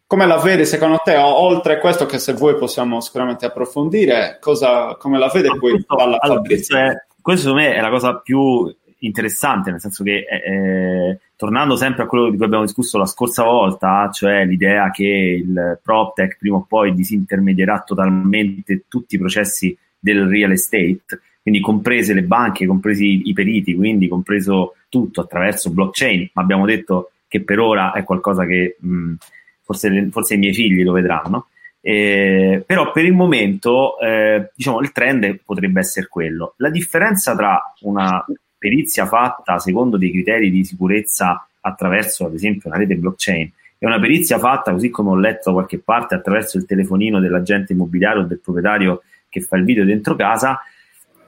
Come 0.06 0.26
la 0.26 0.38
vede 0.38 0.64
secondo 0.64 1.00
te, 1.02 1.16
oltre 1.16 1.74
a 1.74 1.78
questo 1.78 2.06
che 2.06 2.18
se 2.18 2.34
vuoi 2.34 2.56
possiamo 2.56 3.00
sicuramente 3.00 3.46
approfondire, 3.46 4.38
cosa, 4.40 4.96
come 4.96 5.18
la 5.18 5.28
vede 5.32 5.56
poi 5.58 5.82
allora, 5.86 6.18
Fabrizio? 6.20 6.76
Questo 7.24 7.48
secondo 7.48 7.66
me 7.66 7.74
è 7.74 7.80
la 7.80 7.88
cosa 7.88 8.16
più 8.16 8.70
interessante, 8.98 9.70
nel 9.70 9.80
senso 9.80 10.04
che 10.04 10.26
eh, 10.28 10.52
eh, 10.52 11.18
tornando 11.36 11.74
sempre 11.74 12.02
a 12.02 12.06
quello 12.06 12.28
di 12.28 12.36
cui 12.36 12.44
abbiamo 12.44 12.64
discusso 12.64 12.98
la 12.98 13.06
scorsa 13.06 13.44
volta, 13.44 14.10
cioè 14.12 14.44
l'idea 14.44 14.90
che 14.90 15.42
il 15.42 15.80
PropTech 15.82 16.36
prima 16.38 16.56
o 16.56 16.66
poi 16.68 16.92
disintermedierà 16.94 17.80
totalmente 17.80 18.84
tutti 18.88 19.14
i 19.14 19.18
processi 19.18 19.74
del 19.98 20.28
real 20.28 20.50
estate, 20.50 21.06
quindi 21.40 21.62
comprese 21.62 22.12
le 22.12 22.24
banche, 22.24 22.66
compresi 22.66 23.22
i 23.24 23.32
periti, 23.32 23.74
quindi 23.74 24.06
compreso 24.06 24.74
tutto 24.90 25.22
attraverso 25.22 25.70
blockchain, 25.70 26.28
ma 26.34 26.42
abbiamo 26.42 26.66
detto 26.66 27.12
che 27.26 27.42
per 27.42 27.58
ora 27.58 27.92
è 27.92 28.04
qualcosa 28.04 28.44
che 28.44 28.76
mh, 28.78 29.14
forse, 29.62 30.08
forse 30.10 30.34
i 30.34 30.38
miei 30.38 30.52
figli 30.52 30.82
lo 30.82 30.92
vedranno. 30.92 31.46
Eh, 31.86 32.62
però 32.64 32.92
per 32.92 33.04
il 33.04 33.12
momento 33.12 34.00
eh, 34.00 34.50
diciamo 34.54 34.80
il 34.80 34.90
trend 34.90 35.40
potrebbe 35.44 35.80
essere 35.80 36.06
quello. 36.08 36.54
La 36.56 36.70
differenza 36.70 37.36
tra 37.36 37.60
una 37.80 38.24
perizia 38.56 39.04
fatta 39.04 39.58
secondo 39.58 39.98
dei 39.98 40.10
criteri 40.10 40.50
di 40.50 40.64
sicurezza 40.64 41.46
attraverso 41.60 42.24
ad 42.24 42.32
esempio 42.32 42.70
una 42.70 42.78
rete 42.78 42.96
blockchain 42.96 43.50
e 43.76 43.86
una 43.86 44.00
perizia 44.00 44.38
fatta 44.38 44.72
così 44.72 44.88
come 44.88 45.10
ho 45.10 45.16
letto 45.16 45.50
da 45.50 45.56
qualche 45.56 45.78
parte 45.78 46.14
attraverso 46.14 46.56
il 46.56 46.64
telefonino 46.64 47.20
dell'agente 47.20 47.74
immobiliare 47.74 48.20
o 48.20 48.22
del 48.22 48.40
proprietario 48.40 49.02
che 49.28 49.42
fa 49.42 49.58
il 49.58 49.64
video 49.64 49.84
dentro 49.84 50.16
casa 50.16 50.58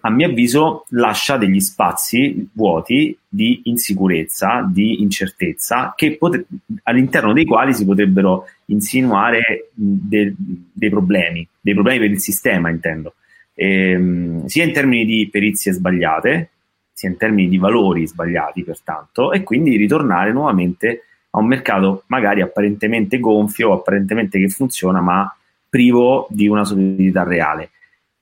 a 0.07 0.11
mio 0.11 0.29
avviso 0.29 0.87
lascia 0.91 1.37
degli 1.37 1.59
spazi 1.59 2.49
vuoti 2.53 3.19
di 3.29 3.63
insicurezza, 3.65 4.65
di 4.71 5.03
incertezza, 5.03 5.95
potre- 6.17 6.47
all'interno 6.85 7.33
dei 7.33 7.45
quali 7.45 7.75
si 7.75 7.85
potrebbero 7.85 8.47
insinuare 8.67 9.71
de- 9.75 10.33
dei 10.37 10.91
problemi, 10.91 11.47
dei 11.61 11.75
problemi 11.75 11.99
per 11.99 12.11
il 12.11 12.21
sistema, 12.21 12.71
intendo, 12.71 13.15
ehm, 13.55 14.47
sia 14.47 14.63
in 14.63 14.73
termini 14.73 15.05
di 15.05 15.29
perizie 15.29 15.73
sbagliate, 15.73 16.51
sia 16.93 17.09
in 17.09 17.17
termini 17.17 17.49
di 17.49 17.59
valori 17.59 18.07
sbagliati, 18.07 18.63
pertanto, 18.63 19.33
e 19.33 19.43
quindi 19.43 19.77
ritornare 19.77 20.33
nuovamente 20.33 21.03
a 21.31 21.41
un 21.41 21.47
mercato 21.47 22.05
magari 22.07 22.43
apparentemente 22.43 23.19
gonfio, 23.19 23.73
apparentemente 23.73 24.39
che 24.39 24.49
funziona, 24.49 25.01
ma 25.01 25.37
privo 25.69 26.29
di 26.31 26.47
una 26.47 26.65
solidità 26.65 27.25
reale. 27.25 27.71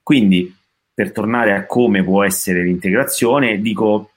Quindi 0.03 0.53
per 0.95 1.11
tornare 1.13 1.53
a 1.55 1.67
come 1.67 2.05
può 2.05 2.23
essere 2.23 2.63
l'integrazione, 2.63 3.61
dico 3.61 4.11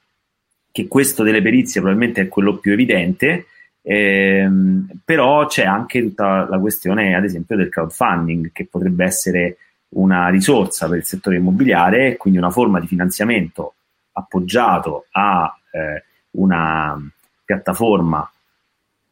che 0.72 0.88
questo 0.88 1.24
delle 1.24 1.42
perizie 1.42 1.82
probabilmente 1.82 2.22
è 2.22 2.28
quello 2.28 2.58
più 2.58 2.72
evidente, 2.72 3.48
ehm, 3.82 4.88
però 5.04 5.48
c'è 5.48 5.66
anche 5.66 6.02
tutta 6.02 6.48
la 6.48 6.60
questione, 6.60 7.16
ad 7.16 7.24
esempio, 7.24 7.56
del 7.56 7.70
crowdfunding, 7.70 8.52
che 8.52 8.68
potrebbe 8.70 9.04
essere 9.04 9.58
una 9.90 10.30
risorsa 10.30 10.88
per 10.88 10.98
il 11.00 11.06
settore 11.06 11.38
immobiliare, 11.38 12.16
quindi 12.18 12.38
una 12.38 12.52
forma 12.52 12.80
di 12.80 12.88
finanziamento 12.88 13.74
appoggiato 14.12 15.06
a 15.12 15.58
eh, 15.72 16.04
una 16.32 17.00
piattaforma 17.44 18.30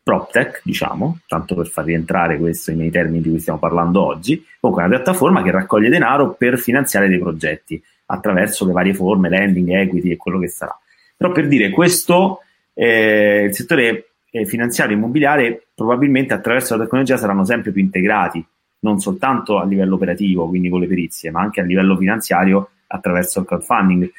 PropTech, 0.05 0.61
diciamo, 0.63 1.21
tanto 1.25 1.55
per 1.55 1.65
far 1.65 1.85
rientrare 1.85 2.37
questo 2.37 2.71
nei 2.75 2.91
termini 2.91 3.23
di 3.23 3.29
cui 3.29 3.39
stiamo 3.39 3.57
parlando 3.57 4.05
oggi, 4.05 4.45
comunque 4.59 4.85
una 4.85 4.95
piattaforma 4.95 5.41
che 5.41 5.49
raccoglie 5.49 5.89
denaro 5.89 6.35
per 6.35 6.59
finanziare 6.59 7.07
dei 7.07 7.17
progetti 7.17 7.81
attraverso 8.05 8.67
le 8.67 8.71
varie 8.71 8.93
forme, 8.93 9.29
lending, 9.29 9.67
equity 9.71 10.11
e 10.11 10.17
quello 10.17 10.37
che 10.37 10.47
sarà. 10.47 10.79
Però 11.17 11.31
per 11.31 11.47
dire 11.47 11.71
questo, 11.71 12.41
eh, 12.75 13.45
il 13.45 13.55
settore 13.55 14.09
eh, 14.29 14.45
finanziario 14.45 14.95
immobiliare 14.95 15.69
probabilmente 15.73 16.35
attraverso 16.35 16.77
la 16.77 16.83
tecnologia 16.83 17.17
saranno 17.17 17.43
sempre 17.43 17.71
più 17.71 17.81
integrati, 17.81 18.45
non 18.81 18.99
soltanto 18.99 19.57
a 19.57 19.65
livello 19.65 19.95
operativo, 19.95 20.47
quindi 20.47 20.69
con 20.69 20.81
le 20.81 20.87
perizie, 20.87 21.31
ma 21.31 21.41
anche 21.41 21.61
a 21.61 21.63
livello 21.63 21.97
finanziario 21.97 22.69
attraverso 22.85 23.39
il 23.39 23.47
crowdfunding. 23.47 24.11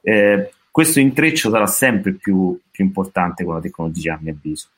Eh, 0.00 0.52
questo 0.70 1.00
intreccio 1.00 1.50
sarà 1.50 1.66
sempre 1.66 2.12
più, 2.12 2.56
più 2.70 2.84
importante 2.84 3.42
con 3.42 3.54
la 3.54 3.60
tecnologia, 3.60 4.14
a 4.14 4.18
mio 4.22 4.30
avviso 4.30 4.68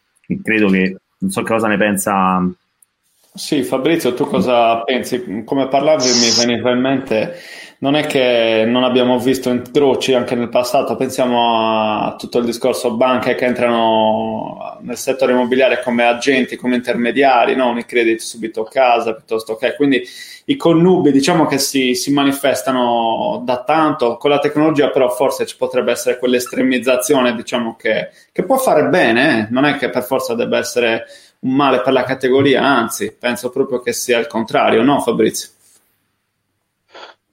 credo 0.43 0.69
che 0.69 0.97
non 1.19 1.31
so 1.31 1.43
cosa 1.43 1.69
ne 1.69 1.77
pensa. 1.77 2.49
Sì, 3.35 3.63
Fabrizio, 3.63 4.15
tu 4.15 4.27
cosa 4.27 4.83
pensi? 4.83 5.43
Come 5.45 5.69
parlavi 5.69 6.05
mi 6.05 6.31
veniva 6.37 6.71
in 6.71 6.81
mente, 6.81 7.35
non 7.79 7.95
è 7.95 8.07
che 8.07 8.65
non 8.67 8.85
abbiamo 8.85 9.19
visto 9.19 9.51
incroci 9.51 10.15
anche 10.15 10.35
nel 10.35 10.49
passato, 10.49 10.97
pensiamo 10.97 12.05
a 12.05 12.17
tutto 12.17 12.39
il 12.39 12.47
discorso 12.47 12.95
banche 12.95 13.35
che 13.35 13.45
entrano 13.45 14.79
nel 14.81 14.97
settore 14.97 15.33
immobiliare 15.33 15.83
come 15.83 16.05
agenti, 16.05 16.57
come 16.57 16.77
intermediari, 16.77 17.55
no? 17.55 17.69
un 17.69 17.85
credito 17.85 18.23
subito 18.23 18.63
casa 18.63 19.15
piuttosto 19.15 19.57
che, 19.57 19.75
quindi 19.75 20.03
i 20.47 20.57
connubi 20.57 21.13
diciamo 21.13 21.47
che 21.47 21.59
si, 21.59 21.95
si, 21.95 22.13
manifestano 22.13 23.43
da 23.45 23.63
tanto, 23.63 24.17
con 24.17 24.31
la 24.31 24.39
tecnologia 24.39 24.91
però 24.91 25.11
forse 25.11 25.45
ci 25.45 25.57
potrebbe 25.57 25.93
essere 25.93 26.19
quell'estremizzazione 26.19 27.35
diciamo 27.35 27.77
che, 27.77 28.11
che 28.33 28.45
può 28.45 28.57
fare 28.57 28.89
bene, 28.89 29.41
eh? 29.41 29.47
non 29.51 29.67
è 29.67 29.77
che 29.77 29.91
per 29.91 30.05
forza 30.05 30.35
debba 30.35 30.59
essere 30.59 31.05
un 31.41 31.53
male 31.53 31.83
per 31.83 31.93
la 31.93 32.05
categoria, 32.05 32.63
anzi 32.63 33.15
penso 33.19 33.51
proprio 33.51 33.81
che 33.81 33.93
sia 33.93 34.19
il 34.19 34.27
contrario, 34.27 34.83
no 34.83 35.01
Fabrizio? 35.01 35.51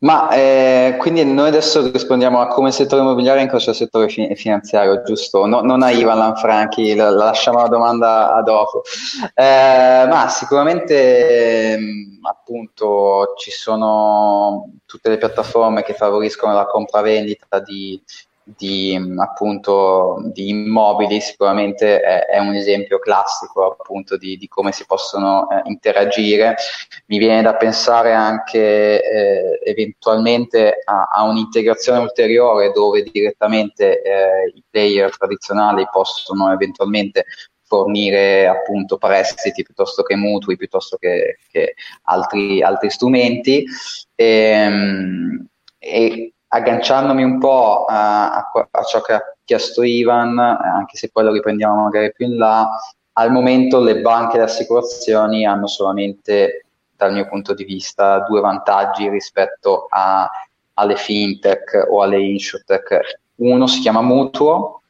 Ma 0.04 0.30
eh, 0.32 0.98
quindi 1.00 1.24
noi 1.24 1.48
adesso 1.48 1.90
rispondiamo 1.90 2.42
a 2.42 2.48
come 2.48 2.74
settore 2.74 3.02
immobiliare 3.02 3.42
incrocia 3.42 3.70
il 3.70 3.78
settore 3.78 4.10
fi- 4.10 4.36
finanziario, 4.36 5.02
giusto? 5.02 5.46
No, 5.46 5.62
non 5.62 5.82
a 5.82 5.92
Ivan 5.92 6.18
Lanfranchi, 6.18 6.94
la, 6.94 7.10
la 7.10 7.24
lasciamo 7.26 7.62
la 7.62 7.70
domanda 7.70 8.36
a 8.36 8.42
dopo. 8.44 8.82
Eh, 9.34 10.06
ma 10.10 10.28
sicuramente 10.28 11.72
ehm, 11.72 12.20
appunto 12.24 13.34
ci 13.38 13.52
sono 13.52 14.72
tutte 14.86 15.08
le 15.08 15.18
piattaforme 15.18 15.84
che 15.84 15.94
favoriscono 15.94 16.54
la 16.54 16.66
compravendita 16.66 17.60
di, 17.60 18.02
di, 18.44 19.00
appunto, 19.18 20.22
di 20.34 20.50
immobili 20.50 21.22
sicuramente 21.22 22.02
è, 22.02 22.26
è, 22.26 22.40
un 22.40 22.54
esempio 22.54 23.00
classico 23.00 23.72
appunto 23.72 24.18
di, 24.18 24.36
di 24.38 24.48
come 24.48 24.72
si 24.72 24.86
possono 24.86 25.50
eh, 25.50 25.62
interagire. 25.66 26.56
Mi 27.08 27.18
viene 27.18 27.42
da 27.42 27.56
pensare 27.56 28.14
anche 28.14 29.02
eh, 29.02 29.60
eventualmente 29.64 30.82
a, 30.84 31.10
a, 31.12 31.24
un'integrazione 31.24 32.00
ulteriore 32.00 32.72
dove 32.72 33.04
direttamente 33.04 34.02
eh, 34.02 34.52
i 34.54 34.64
player 34.70 35.16
tradizionali 35.18 35.88
possono 35.92 36.52
eventualmente 36.52 37.26
fornire 37.66 38.46
appunto 38.46 38.98
prestiti 38.98 39.64
piuttosto 39.64 40.04
che 40.04 40.16
mutui, 40.16 40.58
piuttosto 40.58 40.98
che, 40.98 41.38
che 41.50 41.76
altri, 42.04 42.62
altri 42.62 42.90
strumenti. 42.90 43.64
E, 44.16 44.26
ehm, 44.26 45.48
e 45.80 46.34
agganciandomi 46.54 47.24
un 47.24 47.40
po' 47.40 47.86
a, 47.86 48.52
a, 48.72 48.84
ciò 48.84 49.02
che 49.02 49.14
ha 49.14 49.22
chiesto 49.44 49.82
Ivan, 49.82 50.38
anche 50.38 50.98
se 50.98 51.10
poi 51.12 51.24
lo 51.24 51.32
riprendiamo 51.32 51.82
magari 51.82 52.14
più 52.14 52.28
in 52.28 52.38
là, 52.38 52.70
al 53.14 53.32
momento 53.32 53.80
le 53.80 54.02
banche 54.02 54.38
le 54.38 54.44
assicurazioni 54.44 55.48
hanno 55.48 55.66
solamente, 55.66 56.66
dal 56.96 57.12
mio 57.12 57.28
punto 57.28 57.56
di 57.56 57.64
vista, 57.64 58.20
due 58.20 58.40
vantaggi 58.40 59.10
rispetto 59.10 59.88
a, 59.90 60.30
alle 60.76 60.96
fintech 60.96 61.88
o 61.90 62.04
alle 62.04 62.22
insurtech. 62.22 63.22
Uno 63.38 63.66
si 63.66 63.80
chiama 63.80 64.02
mutuo, 64.02 64.83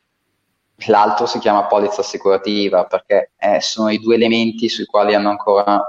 l'altro 0.88 1.26
si 1.26 1.40
chiama 1.40 1.66
polizza 1.66 2.02
assicurativa 2.02 2.86
perché 2.86 3.32
eh, 3.38 3.62
sono 3.62 3.90
i 3.90 4.00
due 4.00 4.16
elementi 4.16 4.70
sui 4.70 4.86
quali 4.86 5.14
hanno 5.14 5.30
ancora 5.30 5.88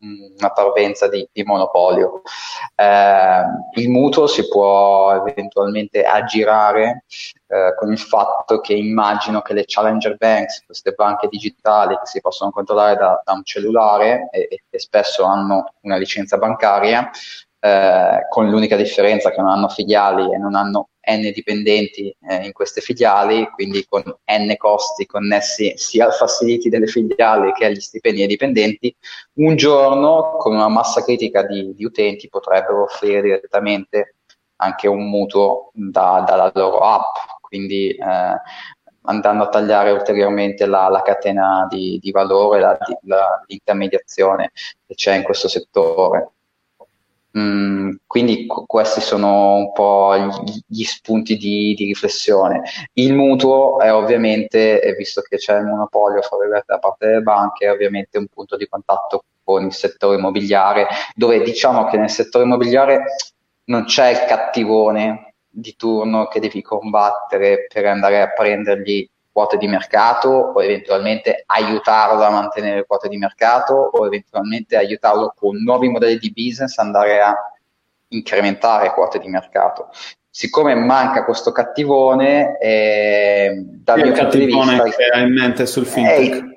una 0.00 0.50
parvenza 0.50 1.08
di, 1.08 1.28
di 1.32 1.42
monopolio. 1.42 2.22
Eh, 2.74 3.42
il 3.74 3.88
mutuo 3.90 4.26
si 4.26 4.46
può 4.48 5.12
eventualmente 5.12 6.02
aggirare 6.02 7.04
eh, 7.48 7.74
con 7.78 7.92
il 7.92 7.98
fatto 7.98 8.60
che 8.60 8.74
immagino 8.74 9.40
che 9.42 9.54
le 9.54 9.64
challenger 9.66 10.16
banks, 10.16 10.64
queste 10.64 10.92
banche 10.92 11.28
digitali 11.28 11.94
che 11.94 12.06
si 12.06 12.20
possono 12.20 12.50
controllare 12.50 12.96
da, 12.96 13.20
da 13.24 13.32
un 13.32 13.44
cellulare 13.44 14.28
e, 14.30 14.62
e 14.68 14.78
spesso 14.78 15.24
hanno 15.24 15.74
una 15.82 15.96
licenza 15.96 16.38
bancaria, 16.38 17.10
eh, 17.60 18.26
con 18.28 18.48
l'unica 18.48 18.76
differenza 18.76 19.30
che 19.30 19.40
non 19.40 19.50
hanno 19.50 19.68
filiali 19.68 20.32
e 20.32 20.38
non 20.38 20.54
hanno 20.54 20.88
n 21.08 21.30
dipendenti 21.32 22.14
eh, 22.28 22.44
in 22.44 22.52
queste 22.52 22.80
filiali, 22.80 23.48
quindi 23.54 23.84
con 23.88 24.02
n 24.02 24.54
costi 24.56 25.06
connessi 25.06 25.72
sia 25.76 26.06
al 26.06 26.12
facility 26.12 26.68
delle 26.68 26.86
filiali 26.86 27.52
che 27.52 27.66
agli 27.66 27.80
stipendi 27.80 28.18
dei 28.18 28.26
dipendenti, 28.26 28.94
un 29.34 29.56
giorno 29.56 30.36
con 30.38 30.54
una 30.54 30.68
massa 30.68 31.02
critica 31.02 31.42
di, 31.44 31.74
di 31.74 31.84
utenti 31.84 32.28
potrebbero 32.28 32.82
offrire 32.82 33.22
direttamente 33.22 34.16
anche 34.56 34.88
un 34.88 35.08
mutuo 35.08 35.70
da, 35.72 36.24
dalla 36.26 36.50
loro 36.54 36.78
app, 36.78 37.14
quindi 37.40 37.90
eh, 37.90 38.40
andando 39.02 39.44
a 39.44 39.48
tagliare 39.48 39.92
ulteriormente 39.92 40.66
la, 40.66 40.88
la 40.88 41.02
catena 41.02 41.66
di, 41.70 41.98
di 42.00 42.10
valore, 42.10 42.60
la, 42.60 42.78
la, 43.02 43.44
l'intermediazione 43.46 44.50
che 44.86 44.94
c'è 44.94 45.14
in 45.14 45.22
questo 45.22 45.48
settore. 45.48 46.32
Mm, 47.38 47.96
quindi 48.06 48.46
questi 48.46 49.02
sono 49.02 49.56
un 49.56 49.72
po' 49.72 50.16
gli, 50.16 50.52
gli 50.66 50.84
spunti 50.84 51.36
di, 51.36 51.74
di, 51.74 51.84
riflessione. 51.84 52.62
Il 52.94 53.12
mutuo 53.12 53.78
è 53.80 53.92
ovviamente, 53.92 54.94
visto 54.96 55.20
che 55.20 55.36
c'è 55.36 55.58
il 55.58 55.66
monopolio 55.66 56.20
da 56.64 56.78
parte 56.78 57.06
delle 57.06 57.20
banche, 57.20 57.66
è 57.66 57.70
ovviamente 57.70 58.16
un 58.16 58.26
punto 58.28 58.56
di 58.56 58.66
contatto 58.66 59.24
con 59.44 59.66
il 59.66 59.72
settore 59.74 60.16
immobiliare, 60.16 60.88
dove 61.14 61.42
diciamo 61.42 61.84
che 61.86 61.98
nel 61.98 62.10
settore 62.10 62.44
immobiliare 62.44 63.04
non 63.64 63.84
c'è 63.84 64.08
il 64.10 64.24
cattivone 64.26 65.34
di 65.48 65.76
turno 65.76 66.28
che 66.28 66.40
devi 66.40 66.62
combattere 66.62 67.66
per 67.72 67.86
andare 67.86 68.22
a 68.22 68.32
prendergli 68.32 69.08
quote 69.36 69.58
di 69.58 69.68
mercato 69.68 70.30
o 70.30 70.62
eventualmente 70.62 71.42
aiutarlo 71.44 72.22
a 72.22 72.30
mantenere 72.30 72.86
quote 72.86 73.06
di 73.10 73.18
mercato 73.18 73.74
o 73.74 74.06
eventualmente 74.06 74.78
aiutarlo 74.78 75.34
con 75.36 75.62
nuovi 75.62 75.90
modelli 75.90 76.16
di 76.16 76.32
business 76.32 76.78
andare 76.78 77.20
a 77.20 77.34
incrementare 78.08 78.94
quote 78.94 79.18
di 79.18 79.28
mercato. 79.28 79.90
Siccome 80.30 80.74
manca 80.74 81.22
questo 81.26 81.52
cattivone, 81.52 82.58
eh, 82.58 83.62
dal 83.84 84.00
mio 84.00 84.12
punto 84.12 84.38
di 84.38 84.46
vista... 84.46 84.82
che 84.84 85.04
hai 85.12 85.22
in 85.24 85.34
mente 85.34 85.66
sul 85.66 85.84
fintech? 85.84 86.55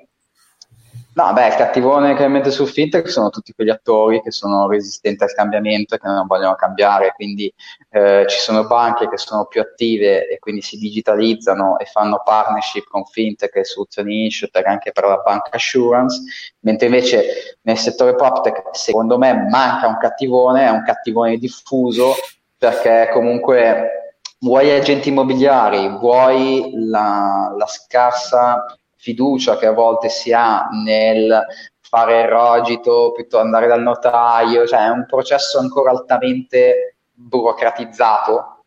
No, 1.12 1.32
beh, 1.32 1.48
il 1.48 1.54
cattivone 1.56 2.14
che 2.14 2.28
mette 2.28 2.52
sul 2.52 2.68
fintech 2.68 3.10
sono 3.10 3.30
tutti 3.30 3.52
quegli 3.52 3.68
attori 3.68 4.22
che 4.22 4.30
sono 4.30 4.68
resistenti 4.68 5.24
al 5.24 5.34
cambiamento 5.34 5.96
e 5.96 5.98
che 5.98 6.06
non 6.06 6.24
vogliono 6.28 6.54
cambiare, 6.54 7.12
quindi 7.16 7.52
eh, 7.90 8.26
ci 8.28 8.38
sono 8.38 8.64
banche 8.68 9.08
che 9.08 9.18
sono 9.18 9.46
più 9.46 9.60
attive 9.60 10.28
e 10.28 10.38
quindi 10.38 10.62
si 10.62 10.78
digitalizzano 10.78 11.78
e 11.78 11.86
fanno 11.86 12.22
partnership 12.24 12.86
con 12.86 13.04
fintech 13.04 13.56
e 13.56 13.64
soluzioni 13.64 14.24
insurtech 14.24 14.64
anche 14.66 14.92
per 14.92 15.04
la 15.04 15.16
bank 15.16 15.52
assurance, 15.52 16.20
mentre 16.60 16.86
invece 16.86 17.58
nel 17.62 17.76
settore 17.76 18.14
PropTech 18.14 18.68
secondo 18.70 19.18
me 19.18 19.48
manca 19.48 19.88
un 19.88 19.98
cattivone, 19.98 20.66
è 20.66 20.70
un 20.70 20.84
cattivone 20.84 21.38
diffuso 21.38 22.14
perché 22.56 23.10
comunque 23.12 24.14
vuoi 24.38 24.70
agenti 24.70 25.08
immobiliari, 25.08 25.88
vuoi 25.98 26.70
la, 26.74 27.52
la 27.56 27.66
scarsa 27.66 28.64
fiducia 29.00 29.56
che 29.56 29.66
a 29.66 29.72
volte 29.72 30.10
si 30.10 30.32
ha 30.32 30.68
nel 30.84 31.46
fare 31.80 32.20
il 32.22 32.28
rogito 32.28 33.12
piuttosto 33.12 33.44
andare 33.44 33.66
dal 33.66 33.82
notaio, 33.82 34.66
cioè 34.66 34.84
è 34.84 34.88
un 34.88 35.06
processo 35.06 35.58
ancora 35.58 35.90
altamente 35.90 36.98
burocratizzato 37.12 38.64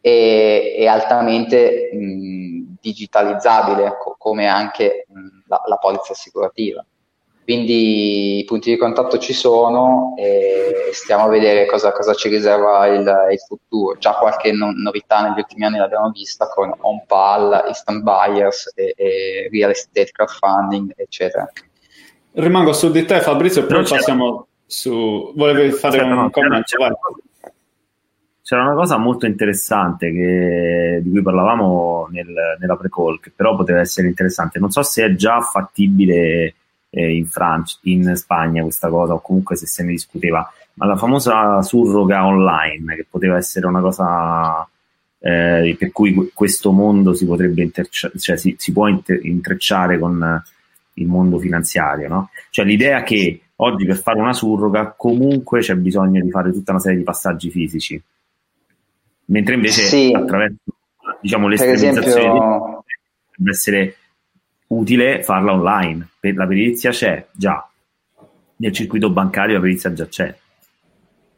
e, 0.00 0.74
e 0.78 0.86
altamente 0.86 1.90
mh, 1.92 2.76
digitalizzabile, 2.80 3.96
co- 3.98 4.14
come 4.16 4.46
anche 4.46 5.04
mh, 5.08 5.42
la, 5.48 5.62
la 5.66 5.76
polizza 5.76 6.12
assicurativa. 6.12 6.84
Quindi 7.44 8.38
i 8.38 8.44
punti 8.44 8.70
di 8.70 8.76
contatto 8.76 9.18
ci 9.18 9.32
sono 9.32 10.14
e 10.16 10.90
stiamo 10.92 11.24
a 11.24 11.28
vedere 11.28 11.66
cosa, 11.66 11.90
cosa 11.90 12.14
ci 12.14 12.28
riserva 12.28 12.86
il, 12.86 13.00
il, 13.32 13.38
futuro. 13.38 13.98
Già 13.98 14.12
qualche 14.14 14.52
no, 14.52 14.70
novità 14.72 15.22
negli 15.22 15.38
ultimi 15.38 15.64
anni 15.64 15.78
l'abbiamo 15.78 16.10
vista 16.10 16.46
con 16.46 16.72
OnPal, 16.78 17.64
Instant 17.66 18.02
Buyers 18.02 18.72
e, 18.76 18.94
e 18.96 19.48
Real 19.50 19.70
Estate 19.70 20.10
Crowdfunding, 20.12 20.92
eccetera. 20.94 21.50
Rimango 22.34 22.72
su 22.72 22.92
di 22.92 23.04
te 23.04 23.20
Fabrizio 23.20 23.62
e 23.62 23.66
poi 23.66 23.84
passiamo 23.88 24.46
su... 24.64 25.32
Volevi 25.34 25.72
fare 25.72 25.98
certo, 25.98 26.12
un 26.12 26.20
no, 26.20 26.30
commento? 26.30 26.76
C'era, 26.76 26.94
c'era, 28.40 28.62
una 28.62 28.74
cosa 28.74 28.98
molto 28.98 29.26
interessante 29.26 30.12
che, 30.12 31.00
di 31.02 31.10
cui 31.10 31.22
parlavamo 31.22 32.06
nel, 32.12 32.32
nella 32.60 32.76
pre-call, 32.76 33.18
che 33.18 33.32
però 33.34 33.56
poteva 33.56 33.80
essere 33.80 34.06
interessante. 34.06 34.60
Non 34.60 34.70
so 34.70 34.82
se 34.84 35.04
è 35.04 35.14
già 35.14 35.40
fattibile 35.40 36.54
eh, 36.94 37.16
in, 37.16 37.26
Francia, 37.26 37.78
in 37.82 38.14
Spagna 38.16 38.62
questa 38.62 38.88
cosa, 38.88 39.14
o 39.14 39.20
comunque 39.20 39.56
se 39.56 39.66
se 39.66 39.82
ne 39.82 39.92
discuteva, 39.92 40.46
ma 40.74 40.86
la 40.86 40.96
famosa 40.96 41.62
surroga 41.62 42.26
online, 42.26 42.96
che 42.96 43.06
poteva 43.08 43.38
essere 43.38 43.66
una 43.66 43.80
cosa 43.80 44.66
eh, 45.18 45.74
per 45.78 45.90
cui 45.90 46.30
questo 46.34 46.70
mondo 46.72 47.14
si 47.14 47.24
potrebbe 47.24 47.62
intercciare, 47.62 48.18
cioè 48.18 48.36
si, 48.36 48.54
si 48.58 48.72
può 48.72 48.88
inter- 48.88 49.24
intrecciare 49.24 49.98
con 49.98 50.42
il 50.94 51.06
mondo 51.06 51.38
finanziario, 51.38 52.08
no? 52.08 52.30
Cioè 52.50 52.66
l'idea 52.66 53.02
che 53.02 53.40
oggi 53.56 53.86
per 53.86 53.96
fare 53.96 54.20
una 54.20 54.34
surroga 54.34 54.94
comunque 54.96 55.60
c'è 55.60 55.74
bisogno 55.76 56.20
di 56.20 56.30
fare 56.30 56.52
tutta 56.52 56.72
una 56.72 56.80
serie 56.80 56.98
di 56.98 57.04
passaggi 57.04 57.50
fisici, 57.50 58.02
mentre 59.26 59.54
invece 59.54 59.82
sì. 59.82 60.12
attraverso 60.14 60.58
diciamo, 61.22 61.48
l'estremizzazione 61.48 62.02
esempio... 62.04 62.84
deve 63.36 63.50
essere 63.50 63.96
utile 64.72 65.22
farla 65.22 65.52
online. 65.52 66.08
La 66.20 66.46
perizia 66.46 66.90
c'è 66.90 67.26
già, 67.32 67.68
nel 68.56 68.72
circuito 68.72 69.10
bancario 69.10 69.54
la 69.54 69.60
perizia 69.60 69.92
già 69.92 70.06
c'è. 70.06 70.34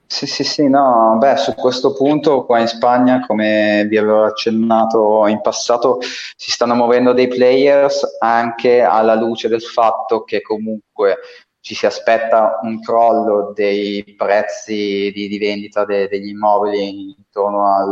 Sì, 0.06 0.26
sì, 0.26 0.44
sì, 0.44 0.68
no, 0.68 1.16
beh, 1.18 1.36
su 1.36 1.54
questo 1.54 1.92
punto 1.94 2.44
qua 2.44 2.60
in 2.60 2.68
Spagna, 2.68 3.26
come 3.26 3.86
vi 3.88 3.96
avevo 3.96 4.24
accennato 4.24 5.26
in 5.26 5.40
passato, 5.40 5.98
si 6.36 6.50
stanno 6.52 6.74
muovendo 6.74 7.12
dei 7.12 7.26
players 7.26 8.18
anche 8.20 8.82
alla 8.82 9.14
luce 9.14 9.48
del 9.48 9.62
fatto 9.62 10.22
che 10.22 10.40
comunque 10.40 11.16
ci 11.60 11.74
si 11.74 11.86
aspetta 11.86 12.58
un 12.62 12.80
crollo 12.80 13.52
dei 13.54 14.04
prezzi 14.16 15.10
di, 15.14 15.26
di 15.26 15.38
vendita 15.38 15.86
de, 15.86 16.06
degli 16.08 16.28
immobili 16.28 17.14
intorno 17.16 17.66
al, 17.74 17.90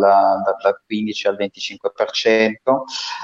dal 0.62 0.81
15 0.85 1.26
al 1.26 1.37
25% 1.40 2.50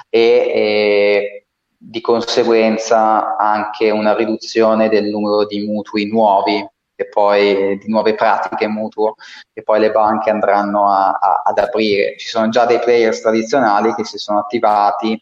e, 0.08 0.20
e 0.20 1.47
di 1.78 2.00
conseguenza 2.00 3.36
anche 3.36 3.90
una 3.90 4.14
riduzione 4.14 4.88
del 4.88 5.04
numero 5.04 5.46
di 5.46 5.64
mutui 5.64 6.08
nuovi 6.08 6.66
e 7.00 7.08
poi 7.08 7.78
di 7.78 7.88
nuove 7.88 8.14
pratiche 8.14 8.66
mutuo 8.66 9.14
che 9.52 9.62
poi 9.62 9.78
le 9.78 9.92
banche 9.92 10.30
andranno 10.30 10.90
a, 10.90 11.10
a, 11.10 11.42
ad 11.44 11.58
aprire. 11.58 12.16
Ci 12.18 12.26
sono 12.26 12.48
già 12.48 12.66
dei 12.66 12.80
players 12.80 13.20
tradizionali 13.20 13.94
che 13.94 14.04
si 14.04 14.18
sono 14.18 14.40
attivati 14.40 15.18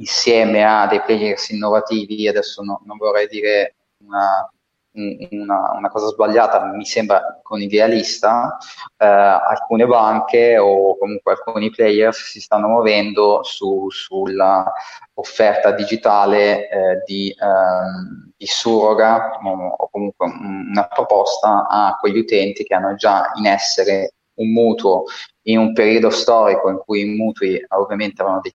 insieme 0.00 0.64
a 0.64 0.88
dei 0.88 1.00
players 1.02 1.50
innovativi, 1.50 2.26
adesso 2.26 2.62
no, 2.62 2.82
non 2.84 2.96
vorrei 2.96 3.28
dire 3.28 3.76
una, 4.04 4.50
una, 4.92 5.72
una, 5.76 5.88
cosa 5.88 6.08
sbagliata, 6.08 6.64
mi 6.64 6.84
sembra 6.84 7.40
con 7.42 7.60
idealista, 7.60 8.58
eh, 8.96 9.06
alcune 9.06 9.86
banche 9.86 10.58
o 10.58 10.96
comunque 10.98 11.32
alcuni 11.32 11.70
players 11.70 12.16
si 12.30 12.40
stanno 12.40 12.68
muovendo 12.68 13.42
su, 13.44 13.88
sulla 13.90 14.70
offerta 15.14 15.72
digitale 15.72 16.68
eh, 16.68 17.02
di, 17.06 17.30
eh, 17.30 18.34
di, 18.36 18.46
surroga 18.46 19.38
o, 19.42 19.74
o 19.76 19.88
comunque 19.90 20.26
una 20.26 20.86
proposta 20.86 21.66
a 21.68 21.96
quegli 22.00 22.18
utenti 22.18 22.64
che 22.64 22.74
hanno 22.74 22.94
già 22.94 23.30
in 23.36 23.46
essere 23.46 24.14
un 24.34 24.52
mutuo 24.52 25.04
in 25.42 25.58
un 25.58 25.72
periodo 25.72 26.10
storico 26.10 26.70
in 26.70 26.78
cui 26.78 27.02
i 27.02 27.16
mutui 27.16 27.62
ovviamente 27.68 28.20
avevano 28.22 28.40
dei 28.42 28.54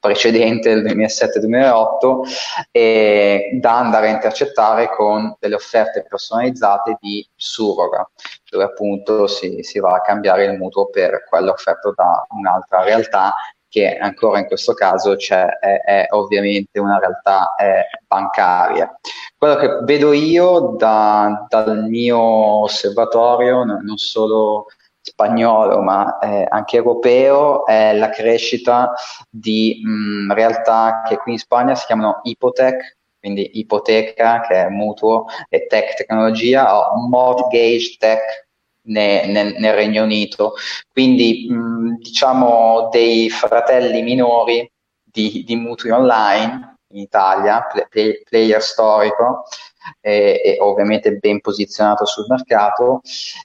precedente 0.00 0.74
del 0.74 0.96
2007-2008 0.96 2.66
e 2.72 3.50
da 3.60 3.78
andare 3.78 4.08
a 4.08 4.12
intercettare 4.12 4.88
con 4.90 5.36
delle 5.38 5.54
offerte 5.54 6.04
personalizzate 6.08 6.96
di 6.98 7.24
surroga 7.36 8.08
dove 8.50 8.64
appunto 8.64 9.26
si, 9.26 9.62
si 9.62 9.78
va 9.78 9.94
a 9.94 10.00
cambiare 10.00 10.46
il 10.46 10.58
mutuo 10.58 10.88
per 10.88 11.24
quello 11.28 11.52
offerto 11.52 11.92
da 11.94 12.26
un'altra 12.30 12.82
realtà 12.82 13.32
che 13.70 13.96
ancora 13.96 14.40
in 14.40 14.46
questo 14.46 14.74
caso 14.74 15.16
è, 15.16 15.44
è, 15.84 16.06
ovviamente 16.10 16.80
una 16.80 16.98
realtà 16.98 17.54
è 17.54 17.86
bancaria. 18.04 18.92
Quello 19.38 19.54
che 19.54 19.78
vedo 19.84 20.12
io 20.12 20.74
da, 20.76 21.46
dal 21.48 21.84
mio 21.84 22.18
osservatorio, 22.18 23.62
non 23.62 23.96
solo 23.96 24.66
spagnolo 25.20 25.82
ma 25.82 26.18
eh, 26.18 26.46
anche 26.48 26.76
europeo 26.76 27.66
è 27.66 27.92
la 27.94 28.08
crescita 28.08 28.92
di 29.28 29.80
mh, 29.84 30.32
realtà 30.32 31.02
che 31.06 31.18
qui 31.18 31.32
in 31.32 31.38
Spagna 31.38 31.74
si 31.74 31.84
chiamano 31.86 32.20
ipotech, 32.22 32.96
quindi 33.18 33.58
ipoteca 33.58 34.40
che 34.40 34.54
è 34.54 34.68
mutuo 34.68 35.26
e 35.48 35.66
tech 35.66 35.94
tecnologia 35.94 36.92
o 36.92 37.06
mortgage 37.06 37.96
tech 37.98 38.48
ne, 38.82 39.26
ne, 39.26 39.58
nel 39.58 39.74
Regno 39.74 40.04
Unito, 40.04 40.54
quindi 40.90 41.46
mh, 41.50 41.98
diciamo 41.98 42.88
dei 42.90 43.28
fratelli 43.28 44.00
minori 44.02 44.68
di, 45.04 45.44
di 45.44 45.56
mutui 45.56 45.90
online 45.90 46.76
in 46.92 47.00
Italia, 47.02 47.66
play, 47.88 48.22
player 48.22 48.62
storico, 48.62 49.44
e, 50.00 50.40
e 50.44 50.56
ovviamente 50.60 51.16
ben 51.16 51.40
posizionato 51.40 52.04
sul 52.06 52.26
mercato 52.28 53.00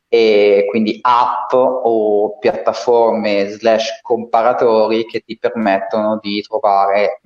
e 0.08 0.66
quindi 0.70 1.00
app 1.02 1.52
o 1.54 2.38
piattaforme 2.40 3.50
slash 3.50 4.02
comparatori 4.02 5.06
che 5.06 5.22
ti 5.22 5.38
permettono 5.38 6.20
di 6.22 6.42
trovare 6.42 7.22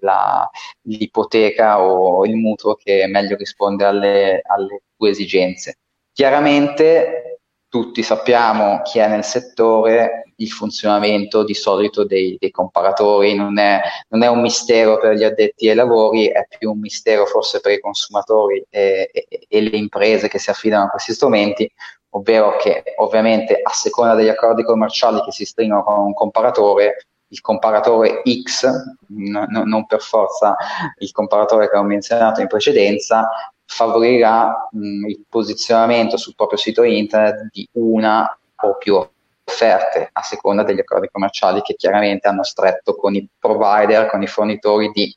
la, 0.00 0.48
l'ipoteca 0.82 1.82
o 1.82 2.24
il 2.24 2.36
mutuo 2.36 2.74
che 2.74 3.06
meglio 3.06 3.36
risponde 3.36 3.84
alle, 3.84 4.40
alle 4.44 4.82
tue 4.96 5.10
esigenze. 5.10 5.78
Chiaramente 6.12 7.37
tutti 7.68 8.02
sappiamo 8.02 8.80
chi 8.82 8.98
è 8.98 9.08
nel 9.08 9.24
settore, 9.24 10.32
il 10.36 10.50
funzionamento 10.50 11.44
di 11.44 11.54
solito 11.54 12.04
dei, 12.04 12.36
dei 12.38 12.50
comparatori 12.50 13.34
non 13.34 13.58
è, 13.58 13.80
non 14.08 14.22
è, 14.22 14.28
un 14.28 14.40
mistero 14.40 14.98
per 14.98 15.14
gli 15.14 15.24
addetti 15.24 15.68
ai 15.68 15.74
lavori, 15.74 16.26
è 16.26 16.46
più 16.58 16.70
un 16.70 16.78
mistero 16.78 17.26
forse 17.26 17.60
per 17.60 17.72
i 17.72 17.80
consumatori 17.80 18.64
e, 18.70 19.10
e, 19.12 19.46
e 19.48 19.60
le 19.60 19.76
imprese 19.76 20.28
che 20.28 20.38
si 20.38 20.50
affidano 20.50 20.84
a 20.84 20.90
questi 20.90 21.12
strumenti, 21.12 21.70
ovvero 22.10 22.56
che 22.56 22.82
ovviamente 22.98 23.58
a 23.60 23.70
seconda 23.70 24.14
degli 24.14 24.28
accordi 24.28 24.62
commerciali 24.62 25.20
che 25.22 25.32
si 25.32 25.44
stringono 25.44 25.82
con 25.82 25.98
un 25.98 26.14
comparatore, 26.14 27.06
il 27.30 27.40
comparatore 27.40 28.22
X, 28.42 28.66
no, 29.08 29.44
no, 29.48 29.64
non 29.64 29.86
per 29.86 30.00
forza 30.00 30.56
il 30.98 31.10
comparatore 31.10 31.68
che 31.68 31.76
ho 31.76 31.82
menzionato 31.82 32.40
in 32.40 32.46
precedenza, 32.46 33.28
favorirà 33.68 34.68
mh, 34.72 35.08
il 35.08 35.24
posizionamento 35.28 36.16
sul 36.16 36.34
proprio 36.34 36.58
sito 36.58 36.82
internet 36.82 37.50
di 37.52 37.68
una 37.72 38.26
o 38.60 38.76
più 38.78 38.94
offerte 38.94 40.08
a 40.10 40.22
seconda 40.22 40.62
degli 40.62 40.80
accordi 40.80 41.08
commerciali 41.12 41.60
che 41.60 41.74
chiaramente 41.74 42.28
hanno 42.28 42.42
stretto 42.42 42.96
con 42.96 43.14
i 43.14 43.28
provider, 43.38 44.08
con 44.08 44.22
i 44.22 44.26
fornitori 44.26 44.90
di 44.90 45.14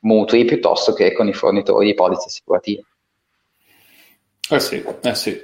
mutui 0.00 0.44
piuttosto 0.44 0.92
che 0.92 1.12
con 1.12 1.28
i 1.28 1.32
fornitori 1.32 1.86
di 1.86 1.94
polizze 1.94 2.26
assicurative. 2.26 2.82
Eh 4.50 4.60
sì, 4.60 4.84
eh 5.02 5.14
sì. 5.14 5.40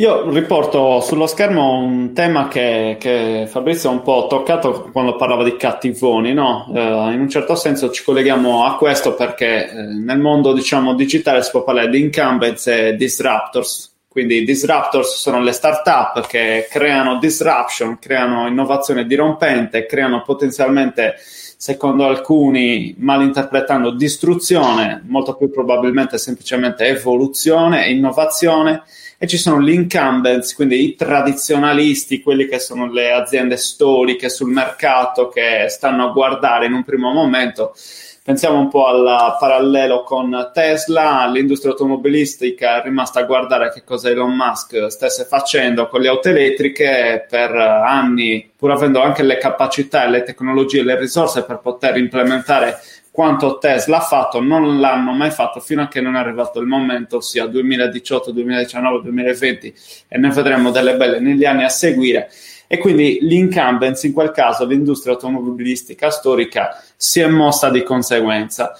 Io 0.00 0.30
riporto 0.30 1.00
sullo 1.00 1.26
schermo 1.26 1.80
un 1.80 2.12
tema 2.12 2.46
che, 2.46 2.98
che 3.00 3.48
Fabrizio 3.48 3.88
ha 3.88 3.92
un 3.92 4.02
po' 4.02 4.28
toccato 4.30 4.90
quando 4.92 5.16
parlava 5.16 5.42
di 5.42 5.56
cattivoni, 5.56 6.32
no? 6.32 6.70
eh, 6.72 7.12
in 7.14 7.18
un 7.18 7.28
certo 7.28 7.56
senso 7.56 7.90
ci 7.90 8.04
colleghiamo 8.04 8.64
a 8.64 8.76
questo 8.76 9.14
perché 9.14 9.68
eh, 9.68 9.82
nel 9.82 10.20
mondo 10.20 10.52
diciamo, 10.52 10.94
digitale 10.94 11.42
si 11.42 11.50
può 11.50 11.64
parlare 11.64 11.88
di 11.88 12.00
incumbents 12.00 12.68
e 12.68 12.94
disruptors, 12.94 13.92
quindi 14.06 14.44
disruptors 14.44 15.16
sono 15.16 15.42
le 15.42 15.50
startup 15.50 16.24
che 16.28 16.68
creano 16.70 17.18
disruption, 17.18 17.98
creano 17.98 18.46
innovazione 18.46 19.04
dirompente, 19.04 19.84
creano 19.86 20.22
potenzialmente 20.22 21.16
secondo 21.18 22.06
alcuni, 22.06 22.94
malinterpretando, 22.98 23.90
distruzione, 23.90 25.02
molto 25.08 25.34
più 25.34 25.50
probabilmente 25.50 26.16
semplicemente 26.16 26.84
evoluzione 26.84 27.84
e 27.84 27.90
innovazione 27.90 28.84
e 29.20 29.26
ci 29.26 29.36
sono 29.36 29.60
gli 29.60 29.72
incumbents, 29.72 30.54
quindi 30.54 30.84
i 30.84 30.94
tradizionalisti, 30.94 32.22
quelli 32.22 32.46
che 32.46 32.60
sono 32.60 32.90
le 32.90 33.10
aziende 33.10 33.56
storiche 33.56 34.28
sul 34.28 34.50
mercato 34.50 35.28
che 35.28 35.66
stanno 35.68 36.08
a 36.08 36.12
guardare 36.12 36.66
in 36.66 36.72
un 36.72 36.84
primo 36.84 37.12
momento. 37.12 37.74
Pensiamo 38.22 38.58
un 38.58 38.68
po' 38.68 38.86
al 38.86 39.36
parallelo 39.40 40.02
con 40.02 40.50
Tesla, 40.52 41.26
l'industria 41.32 41.72
automobilistica 41.72 42.78
è 42.78 42.84
rimasta 42.84 43.20
a 43.20 43.24
guardare 43.24 43.72
che 43.72 43.82
cosa 43.84 44.10
Elon 44.10 44.36
Musk 44.36 44.88
stesse 44.88 45.24
facendo 45.24 45.88
con 45.88 46.02
le 46.02 46.08
auto 46.08 46.28
elettriche 46.28 47.26
per 47.26 47.52
anni, 47.52 48.48
pur 48.54 48.70
avendo 48.70 49.00
anche 49.00 49.22
le 49.22 49.38
capacità 49.38 50.04
e 50.04 50.10
le 50.10 50.22
tecnologie 50.24 50.80
e 50.80 50.84
le 50.84 50.98
risorse 50.98 51.42
per 51.42 51.60
poter 51.60 51.96
implementare 51.96 52.78
quanto 53.18 53.58
Tesla 53.58 53.96
ha 53.96 54.00
fatto, 54.00 54.40
non 54.40 54.78
l'hanno 54.78 55.10
mai 55.10 55.32
fatto 55.32 55.58
fino 55.58 55.82
a 55.82 55.88
che 55.88 56.00
non 56.00 56.14
è 56.14 56.20
arrivato 56.20 56.60
il 56.60 56.68
momento, 56.68 57.16
ossia 57.16 57.46
2018, 57.46 58.30
2019, 58.30 59.02
2020 59.02 59.74
e 60.06 60.18
ne 60.18 60.30
vedremo 60.30 60.70
delle 60.70 60.94
belle 60.94 61.18
negli 61.18 61.44
anni 61.44 61.64
a 61.64 61.68
seguire. 61.68 62.30
E 62.68 62.78
quindi 62.78 63.18
l'incumbents, 63.22 64.04
in 64.04 64.12
quel 64.12 64.30
caso 64.30 64.64
l'industria 64.66 65.14
automobilistica 65.14 66.10
storica, 66.10 66.80
si 66.94 67.18
è 67.18 67.26
mossa 67.26 67.70
di 67.70 67.82
conseguenza. 67.82 68.72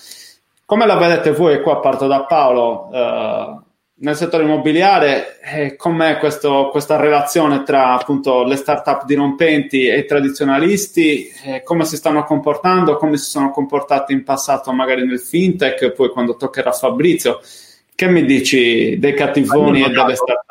Come 0.65 0.87
la 0.87 0.95
vedete 0.95 1.33
voi, 1.33 1.55
e 1.55 1.61
qua 1.61 1.81
parto 1.81 2.07
da 2.07 2.23
Paolo, 2.23 2.91
eh, 2.93 3.57
nel 4.01 4.15
settore 4.15 4.45
immobiliare, 4.45 5.41
eh, 5.41 5.75
com'è 5.75 6.19
questo, 6.19 6.69
questa 6.71 6.97
relazione 6.97 7.65
tra 7.65 7.95
appunto 7.95 8.45
le 8.45 8.55
start-up 8.57 9.05
dirompenti 9.05 9.87
e 9.87 9.99
i 9.99 10.07
tradizionalisti? 10.07 11.29
Eh, 11.45 11.63
come 11.65 11.85
si 11.85 11.97
stanno 11.97 12.23
comportando? 12.23 12.97
Come 12.97 13.17
si 13.17 13.29
sono 13.29 13.51
comportati 13.51 14.13
in 14.13 14.23
passato, 14.23 14.73
magari 14.73 15.05
nel 15.05 15.19
fintech? 15.19 15.91
Poi 15.93 16.11
quando 16.11 16.37
toccherà 16.37 16.71
Fabrizio, 16.71 17.41
che 17.95 18.09
mi 18.09 18.25
dici 18.25 18.99
dei 18.99 19.15
cattivoni 19.15 19.83
e 19.83 19.91
delle 19.91 20.15
start-up? 20.15 20.47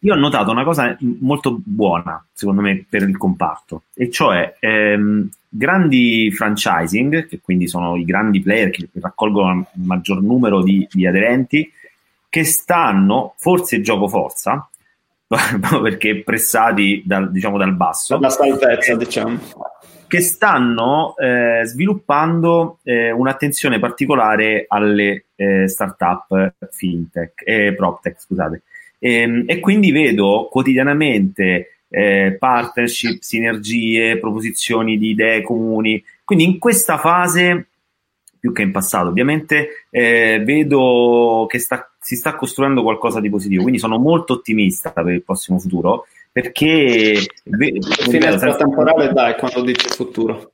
Io 0.00 0.12
ho 0.12 0.18
notato 0.18 0.50
una 0.50 0.64
cosa 0.64 0.94
molto 1.20 1.58
buona, 1.62 2.22
secondo 2.32 2.60
me, 2.60 2.84
per 2.88 3.02
il 3.02 3.16
comparto, 3.16 3.84
e 3.94 4.10
cioè 4.10 4.56
ehm, 4.58 5.28
grandi 5.48 6.30
franchising, 6.30 7.28
che 7.28 7.40
quindi 7.40 7.66
sono 7.66 7.96
i 7.96 8.04
grandi 8.04 8.40
player 8.40 8.70
che 8.70 8.88
raccolgono 9.00 9.66
il 9.74 9.82
maggior 9.84 10.22
numero 10.22 10.62
di, 10.62 10.86
di 10.90 11.06
aderenti 11.06 11.70
che 12.30 12.44
stanno, 12.44 13.34
forse 13.36 13.82
gioco 13.82 14.08
forza, 14.08 14.70
perché 15.82 16.22
pressati 16.22 17.02
dal, 17.04 17.30
diciamo, 17.30 17.58
dal 17.58 17.74
basso, 17.74 18.18
la 18.18 18.30
salvezza, 18.30 18.94
diciamo. 18.94 19.38
che 20.06 20.20
stanno 20.20 21.14
eh, 21.16 21.62
sviluppando 21.64 22.78
eh, 22.84 23.10
un'attenzione 23.10 23.78
particolare 23.78 24.64
alle 24.66 25.26
eh, 25.36 25.68
startup 25.68 26.54
fintech, 26.70 27.42
eh, 27.44 27.74
proptech, 27.74 28.20
scusate. 28.20 28.62
E, 28.98 29.14
ehm, 29.14 29.44
e, 29.46 29.60
quindi 29.60 29.90
vedo 29.90 30.48
quotidianamente 30.50 31.80
eh, 31.88 32.36
partnership, 32.38 33.20
sinergie, 33.20 34.18
proposizioni 34.18 34.96
di 34.96 35.10
idee 35.10 35.42
comuni. 35.42 36.02
Quindi 36.24 36.44
in 36.44 36.58
questa 36.58 36.98
fase, 36.98 37.66
più 38.38 38.52
che 38.52 38.62
in 38.62 38.70
passato 38.70 39.08
ovviamente, 39.08 39.86
eh, 39.90 40.40
vedo 40.44 41.46
che 41.48 41.58
sta, 41.58 41.90
si 42.10 42.16
sta 42.16 42.34
costruendo 42.34 42.82
qualcosa 42.82 43.20
di 43.20 43.30
positivo, 43.30 43.62
quindi 43.62 43.78
sono 43.78 43.96
molto 43.96 44.32
ottimista 44.32 44.90
per 44.90 45.12
il 45.12 45.22
prossimo 45.22 45.60
futuro 45.60 46.06
perché... 46.32 47.24
Finestra 47.44 48.56
temporale 48.56 49.12
dai 49.12 49.36
quando 49.36 49.62
dici 49.62 49.86
futuro? 49.90 50.50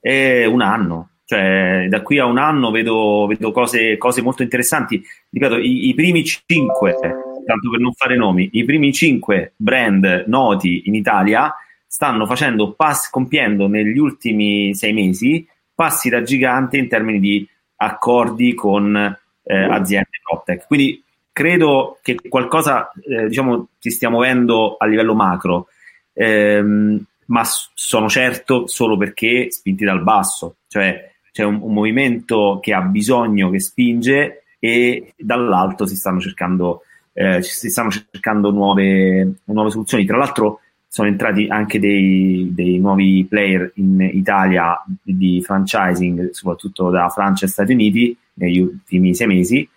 È 0.00 0.44
un 0.44 0.60
anno, 0.62 1.10
cioè 1.24 1.86
da 1.88 2.02
qui 2.02 2.18
a 2.18 2.24
un 2.24 2.38
anno 2.38 2.72
vedo, 2.72 3.26
vedo 3.28 3.52
cose, 3.52 3.96
cose, 3.96 4.22
molto 4.22 4.42
interessanti. 4.42 5.00
Ripeto, 5.30 5.56
i, 5.56 5.86
i, 5.86 5.94
primi 5.94 6.24
cinque, 6.24 6.96
tanto 7.00 7.70
per 7.70 7.78
non 7.78 7.92
fare 7.92 8.16
nomi, 8.16 8.48
i 8.54 8.64
primi 8.64 8.92
cinque 8.92 9.52
brand 9.54 10.24
noti 10.26 10.82
in 10.86 10.96
Italia 10.96 11.54
stanno 11.86 12.26
facendo 12.26 12.72
pass, 12.72 13.08
compiendo 13.08 13.68
negli 13.68 13.98
ultimi 13.98 14.74
sei 14.74 14.92
mesi 14.92 15.46
passi 15.72 16.08
da 16.08 16.22
gigante 16.22 16.76
in 16.76 16.88
termini 16.88 17.20
di 17.20 17.48
accordi 17.76 18.52
con 18.54 19.16
eh, 19.46 19.56
aziende 19.56 20.08
PropTech. 20.22 20.66
Quindi 20.66 21.02
credo 21.32 21.98
che 22.02 22.16
qualcosa 22.28 22.90
eh, 23.08 23.28
diciamo, 23.28 23.68
si 23.78 23.90
stia 23.90 24.10
muovendo 24.10 24.76
a 24.76 24.86
livello 24.86 25.14
macro, 25.14 25.68
ehm, 26.12 27.04
ma 27.26 27.42
sono 27.44 28.08
certo 28.08 28.66
solo 28.66 28.96
perché 28.96 29.50
spinti 29.50 29.84
dal 29.84 30.02
basso, 30.02 30.56
cioè 30.68 31.12
c'è 31.32 31.44
un, 31.44 31.60
un, 31.60 31.72
movimento 31.72 32.58
che 32.62 32.72
ha 32.72 32.80
bisogno, 32.80 33.50
che 33.50 33.60
spinge 33.60 34.44
e 34.58 35.12
dall'alto 35.16 35.84
si 35.84 35.96
stanno 35.96 36.20
cercando, 36.20 36.82
eh, 37.12 37.42
si 37.42 37.68
stanno 37.68 37.90
cercando 37.90 38.50
nuove, 38.50 39.34
nuove, 39.44 39.70
soluzioni. 39.70 40.06
Tra 40.06 40.16
l'altro 40.16 40.60
sono 40.88 41.08
entrati 41.08 41.46
anche 41.48 41.78
dei, 41.78 42.50
dei, 42.54 42.78
nuovi 42.78 43.26
player 43.28 43.72
in 43.74 44.00
Italia 44.00 44.82
di 45.02 45.42
franchising, 45.42 46.30
soprattutto 46.30 46.88
da 46.88 47.10
Francia 47.10 47.44
e 47.44 47.48
Stati 47.48 47.72
Uniti, 47.72 48.16
negli 48.36 48.60
ultimi 48.60 49.14
sei 49.14 49.26
mesi, 49.26 49.68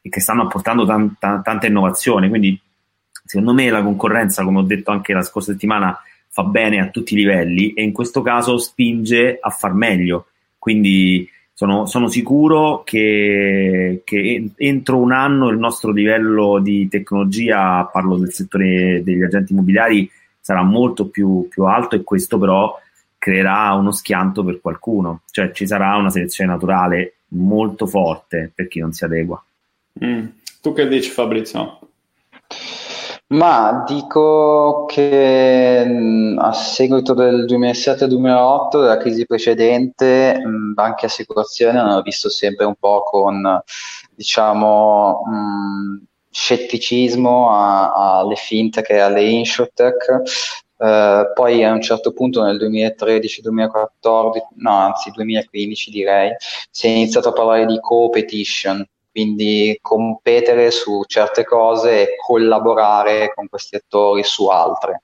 e 0.00 0.08
che 0.08 0.20
stanno 0.20 0.42
apportando 0.42 0.84
tanta, 0.84 1.40
tanta 1.42 1.66
innovazione. 1.66 2.28
Quindi, 2.28 2.58
secondo 3.24 3.52
me, 3.52 3.70
la 3.70 3.82
concorrenza, 3.82 4.44
come 4.44 4.60
ho 4.60 4.62
detto 4.62 4.90
anche 4.90 5.12
la 5.12 5.22
scorsa 5.22 5.52
settimana, 5.52 5.98
fa 6.28 6.44
bene 6.44 6.80
a 6.80 6.88
tutti 6.88 7.14
i 7.14 7.16
livelli 7.16 7.72
e 7.72 7.82
in 7.82 7.92
questo 7.92 8.22
caso 8.22 8.58
spinge 8.58 9.38
a 9.40 9.50
far 9.50 9.74
meglio. 9.74 10.26
Quindi 10.58 11.28
sono, 11.52 11.86
sono 11.86 12.06
sicuro 12.08 12.82
che, 12.84 14.02
che, 14.04 14.50
entro 14.56 14.98
un 14.98 15.10
anno 15.10 15.48
il 15.48 15.58
nostro 15.58 15.90
livello 15.90 16.60
di 16.60 16.86
tecnologia, 16.88 17.84
parlo 17.92 18.16
del 18.16 18.32
settore 18.32 19.02
degli 19.02 19.22
agenti 19.22 19.52
immobiliari, 19.52 20.08
sarà 20.40 20.62
molto 20.62 21.08
più, 21.08 21.48
più 21.48 21.64
alto 21.64 21.96
e 21.96 22.04
questo 22.04 22.38
però 22.38 22.78
creerà 23.18 23.72
uno 23.72 23.90
schianto 23.90 24.44
per 24.44 24.60
qualcuno, 24.60 25.22
cioè 25.32 25.50
ci 25.50 25.66
sarà 25.66 25.96
una 25.96 26.10
selezione 26.10 26.52
naturale 26.52 27.14
molto 27.28 27.86
forte 27.86 28.52
per 28.54 28.68
chi 28.68 28.80
non 28.80 28.92
si 28.92 29.04
adegua. 29.04 29.42
Mm. 30.04 30.26
Tu 30.60 30.72
che 30.72 30.88
dici 30.88 31.10
Fabrizio? 31.10 31.78
Ma 33.30 33.84
dico 33.86 34.86
che 34.86 35.84
mh, 35.84 36.38
a 36.38 36.52
seguito 36.54 37.12
del 37.12 37.44
2007-2008, 37.44 38.80
della 38.80 38.96
crisi 38.96 39.26
precedente, 39.26 40.40
banche 40.74 41.04
e 41.04 41.08
assicurazioni 41.08 41.76
hanno 41.76 42.00
visto 42.00 42.30
sempre 42.30 42.64
un 42.64 42.74
po' 42.76 43.02
con, 43.02 43.62
diciamo, 44.14 45.24
mh, 45.26 46.06
scetticismo 46.30 47.50
alle 47.52 48.36
fintech 48.36 48.88
e 48.90 48.98
alle 48.98 49.24
insurtech. 49.24 50.22
Uh, 50.78 51.32
poi 51.34 51.64
a 51.64 51.72
un 51.72 51.82
certo 51.82 52.12
punto 52.12 52.40
nel 52.42 52.56
2013-2014, 52.56 54.38
no 54.58 54.76
anzi 54.76 55.10
2015 55.10 55.90
direi, 55.90 56.30
si 56.70 56.86
è 56.86 56.90
iniziato 56.90 57.30
a 57.30 57.32
parlare 57.32 57.66
di 57.66 57.80
competition, 57.80 58.86
quindi 59.10 59.76
competere 59.82 60.70
su 60.70 61.02
certe 61.04 61.42
cose 61.42 62.02
e 62.02 62.16
collaborare 62.24 63.32
con 63.34 63.48
questi 63.48 63.74
attori 63.74 64.22
su 64.22 64.46
altre. 64.46 65.02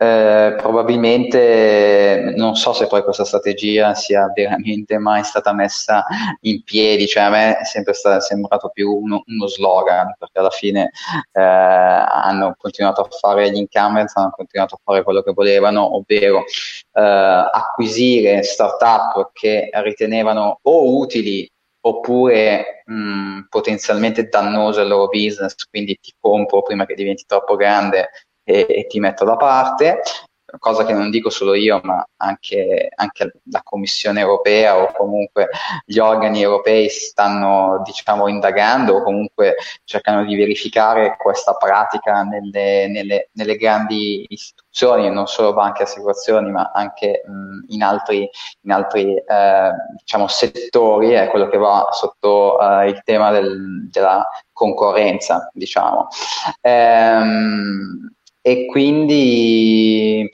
Eh, 0.00 0.54
probabilmente 0.56 2.32
non 2.36 2.54
so 2.54 2.72
se 2.72 2.86
poi 2.86 3.02
questa 3.02 3.24
strategia 3.24 3.94
sia 3.94 4.30
veramente 4.32 4.96
mai 4.96 5.24
stata 5.24 5.52
messa 5.52 6.04
in 6.42 6.62
piedi, 6.62 7.08
cioè 7.08 7.24
a 7.24 7.30
me 7.30 7.58
è 7.58 7.64
sempre 7.64 7.94
stato, 7.94 8.20
sembrato 8.20 8.70
più 8.72 8.92
uno, 8.92 9.24
uno 9.26 9.46
slogan, 9.48 10.14
perché 10.16 10.38
alla 10.38 10.50
fine 10.50 10.92
eh, 11.32 11.40
hanno 11.40 12.54
continuato 12.56 13.00
a 13.00 13.08
fare 13.10 13.50
gli 13.50 13.56
incumbents, 13.56 14.14
hanno 14.14 14.30
continuato 14.30 14.76
a 14.76 14.80
fare 14.84 15.02
quello 15.02 15.20
che 15.20 15.32
volevano, 15.32 15.96
ovvero 15.96 16.44
eh, 16.92 17.00
acquisire 17.02 18.44
start-up 18.44 19.30
che 19.32 19.68
ritenevano 19.72 20.60
o 20.62 20.96
utili 20.96 21.50
oppure 21.80 22.82
mh, 22.84 23.46
potenzialmente 23.48 24.28
dannoso 24.28 24.80
al 24.80 24.88
loro 24.88 25.08
business, 25.08 25.54
quindi 25.68 25.98
ti 26.00 26.12
compro 26.20 26.62
prima 26.62 26.86
che 26.86 26.94
diventi 26.94 27.24
troppo 27.26 27.56
grande 27.56 28.10
e, 28.48 28.66
e 28.66 28.86
ti 28.86 28.98
metto 28.98 29.24
da 29.26 29.36
parte, 29.36 30.00
cosa 30.58 30.86
che 30.86 30.94
non 30.94 31.10
dico 31.10 31.28
solo 31.28 31.54
io, 31.54 31.80
ma 31.82 32.02
anche, 32.16 32.88
anche, 32.94 33.32
la 33.50 33.60
Commissione 33.62 34.20
europea 34.20 34.78
o 34.78 34.92
comunque 34.92 35.50
gli 35.84 35.98
organi 35.98 36.40
europei 36.40 36.88
stanno 36.88 37.82
diciamo, 37.84 38.28
indagando 38.28 38.96
o 38.96 39.02
comunque 39.02 39.56
cercano 39.84 40.24
di 40.24 40.34
verificare 40.34 41.16
questa 41.18 41.52
pratica 41.54 42.22
nelle, 42.22 42.88
nelle, 42.88 43.28
nelle 43.32 43.56
grandi 43.56 44.24
istituzioni, 44.28 45.10
non 45.10 45.26
solo 45.26 45.52
banche 45.52 45.82
e 45.82 45.84
assicurazioni, 45.84 46.50
ma 46.50 46.70
anche 46.72 47.22
mh, 47.26 47.72
in 47.74 47.82
altri, 47.82 48.28
in 48.62 48.72
altri 48.72 49.14
eh, 49.14 49.70
diciamo, 49.98 50.26
settori, 50.28 51.10
è 51.10 51.28
quello 51.28 51.48
che 51.48 51.58
va 51.58 51.88
sotto 51.90 52.58
eh, 52.58 52.88
il 52.88 53.02
tema 53.04 53.30
del, 53.30 53.88
della 53.90 54.26
concorrenza, 54.52 55.50
diciamo. 55.52 56.08
Ehm, 56.62 58.16
e 58.48 58.64
quindi 58.64 60.26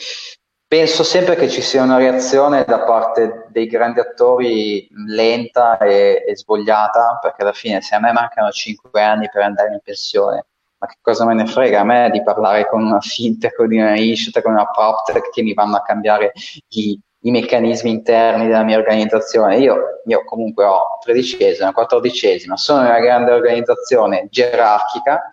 penso 0.69 1.03
sempre 1.03 1.35
che 1.35 1.49
ci 1.49 1.61
sia 1.61 1.83
una 1.83 1.97
reazione 1.97 2.65
da 2.65 2.85
parte 2.85 3.49
dei 3.49 3.67
grandi 3.67 3.99
attori 3.99 4.89
lenta 5.09 5.79
e, 5.79 6.23
e 6.25 6.37
svogliata, 6.37 7.19
perché 7.21 7.43
alla 7.43 7.53
fine 7.53 7.81
se 7.81 7.97
a 7.97 7.99
me 7.99 8.13
mancano 8.13 8.53
5 8.53 9.03
anni 9.03 9.29
per 9.33 9.43
andare 9.43 9.73
in 9.73 9.81
pensione, 9.83 10.47
ma 10.79 10.87
che 10.87 10.95
cosa 11.01 11.27
me 11.27 11.35
ne 11.35 11.47
frega 11.47 11.81
a 11.81 11.85
me 11.85 12.09
di 12.13 12.23
parlare 12.23 12.69
con 12.69 12.85
una 12.85 13.01
fintech 13.01 13.59
o 13.59 13.67
di 13.67 13.79
una 13.79 13.97
issued, 13.97 14.41
con 14.43 14.53
una 14.53 14.71
proptech 14.71 15.31
che 15.31 15.43
mi 15.43 15.53
vanno 15.53 15.75
a 15.75 15.83
cambiare 15.83 16.31
i, 16.69 16.97
i 17.23 17.31
meccanismi 17.33 17.91
interni 17.91 18.47
della 18.47 18.63
mia 18.63 18.79
organizzazione. 18.79 19.59
Io, 19.59 20.03
io 20.07 20.25
comunque 20.25 20.65
ho 20.65 20.99
tredicesima, 21.03 21.73
quattordicesima, 21.73 22.57
sono 22.57 22.83
una 22.83 23.01
grande 23.01 23.33
organizzazione 23.33 24.29
gerarchica, 24.31 25.33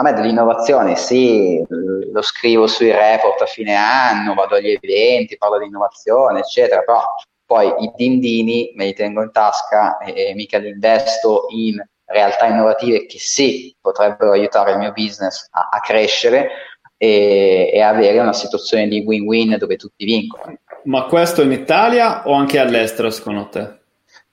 a 0.00 0.02
me 0.02 0.14
dell'innovazione 0.14 0.96
sì, 0.96 1.62
lo 1.68 2.22
scrivo 2.22 2.66
sui 2.66 2.90
report 2.90 3.42
a 3.42 3.46
fine 3.46 3.74
anno, 3.74 4.32
vado 4.32 4.54
agli 4.54 4.78
eventi, 4.80 5.36
parlo 5.36 5.58
di 5.58 5.66
innovazione, 5.66 6.38
eccetera, 6.38 6.80
però 6.80 7.02
poi 7.44 7.66
i 7.80 7.92
dindini 7.94 8.72
me 8.76 8.86
li 8.86 8.94
tengo 8.94 9.22
in 9.22 9.30
tasca 9.30 9.98
e, 9.98 10.32
mica 10.34 10.56
li 10.56 10.70
investo 10.70 11.46
in 11.50 11.76
realtà 12.06 12.46
innovative 12.46 13.04
che 13.04 13.18
sì, 13.18 13.76
potrebbero 13.78 14.32
aiutare 14.32 14.72
il 14.72 14.78
mio 14.78 14.92
business 14.92 15.46
a, 15.50 15.68
a 15.70 15.80
crescere 15.80 16.48
e, 16.96 17.70
e, 17.70 17.80
avere 17.82 18.20
una 18.20 18.32
situazione 18.32 18.88
di 18.88 19.00
win-win 19.00 19.56
dove 19.58 19.76
tutti 19.76 20.06
vincono. 20.06 20.56
Ma 20.84 21.04
questo 21.04 21.42
in 21.42 21.52
Italia 21.52 22.26
o 22.26 22.32
anche 22.32 22.58
all'estero 22.58 23.10
secondo 23.10 23.48
te? 23.48 23.78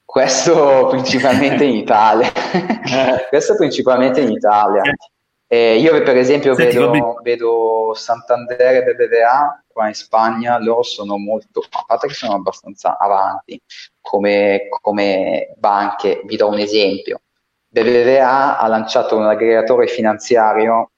Questo 0.02 0.86
principalmente 0.88 1.64
in 1.64 1.76
Italia. 1.76 2.32
questo 3.28 3.54
principalmente 3.54 4.22
in 4.22 4.30
Italia. 4.30 4.80
Eh, 5.50 5.78
io 5.78 6.02
per 6.02 6.18
esempio 6.18 6.54
Senti, 6.54 6.76
vedo, 6.76 7.20
vedo, 7.22 7.92
Santander 7.94 8.76
e 8.76 8.82
BBVA 8.82 9.64
qua 9.66 9.88
in 9.88 9.94
Spagna, 9.94 10.58
loro 10.58 10.82
sono 10.82 11.16
molto, 11.16 11.64
a 11.70 11.84
parte 11.86 12.06
che 12.08 12.12
sono 12.12 12.34
abbastanza 12.34 12.98
avanti 12.98 13.58
come, 13.98 14.68
come 14.82 15.54
banche, 15.56 16.20
vi 16.26 16.36
do 16.36 16.48
un 16.48 16.58
esempio. 16.58 17.22
BBVA 17.66 18.58
ha 18.58 18.66
lanciato 18.66 19.16
un 19.16 19.24
aggregatore 19.24 19.86
finanziario, 19.86 20.90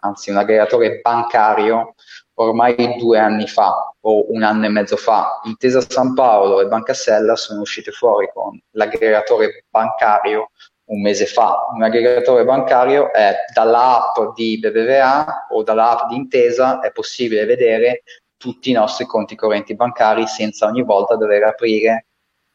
anzi 0.00 0.30
un 0.30 0.36
aggregatore 0.36 1.00
bancario 1.02 1.94
ormai 2.34 2.96
due 2.98 3.18
anni 3.18 3.46
fa 3.46 3.92
o 4.00 4.32
un 4.32 4.42
anno 4.42 4.66
e 4.66 4.68
mezzo 4.68 4.96
fa. 4.96 5.40
Intesa 5.44 5.80
San 5.80 6.14
Paolo 6.14 6.60
e 6.60 6.66
Banca 6.66 6.94
Sella 6.94 7.34
sono 7.34 7.60
uscite 7.60 7.90
fuori 7.90 8.30
con 8.32 8.60
l'aggregatore 8.72 9.64
bancario 9.68 10.50
un 10.86 11.00
mese 11.00 11.26
fa. 11.26 11.68
Un 11.72 11.82
aggregatore 11.82 12.44
bancario 12.44 13.12
è 13.12 13.34
dall'app 13.52 14.34
di 14.34 14.58
BBVA 14.58 15.46
o 15.50 15.62
dall'app 15.62 16.08
di 16.08 16.16
Intesa 16.16 16.80
è 16.80 16.92
possibile 16.92 17.44
vedere 17.44 18.02
tutti 18.36 18.70
i 18.70 18.74
nostri 18.74 19.06
conti 19.06 19.34
correnti 19.34 19.74
bancari 19.74 20.26
senza 20.26 20.66
ogni 20.66 20.82
volta 20.82 21.16
dover 21.16 21.44
aprire 21.44 22.06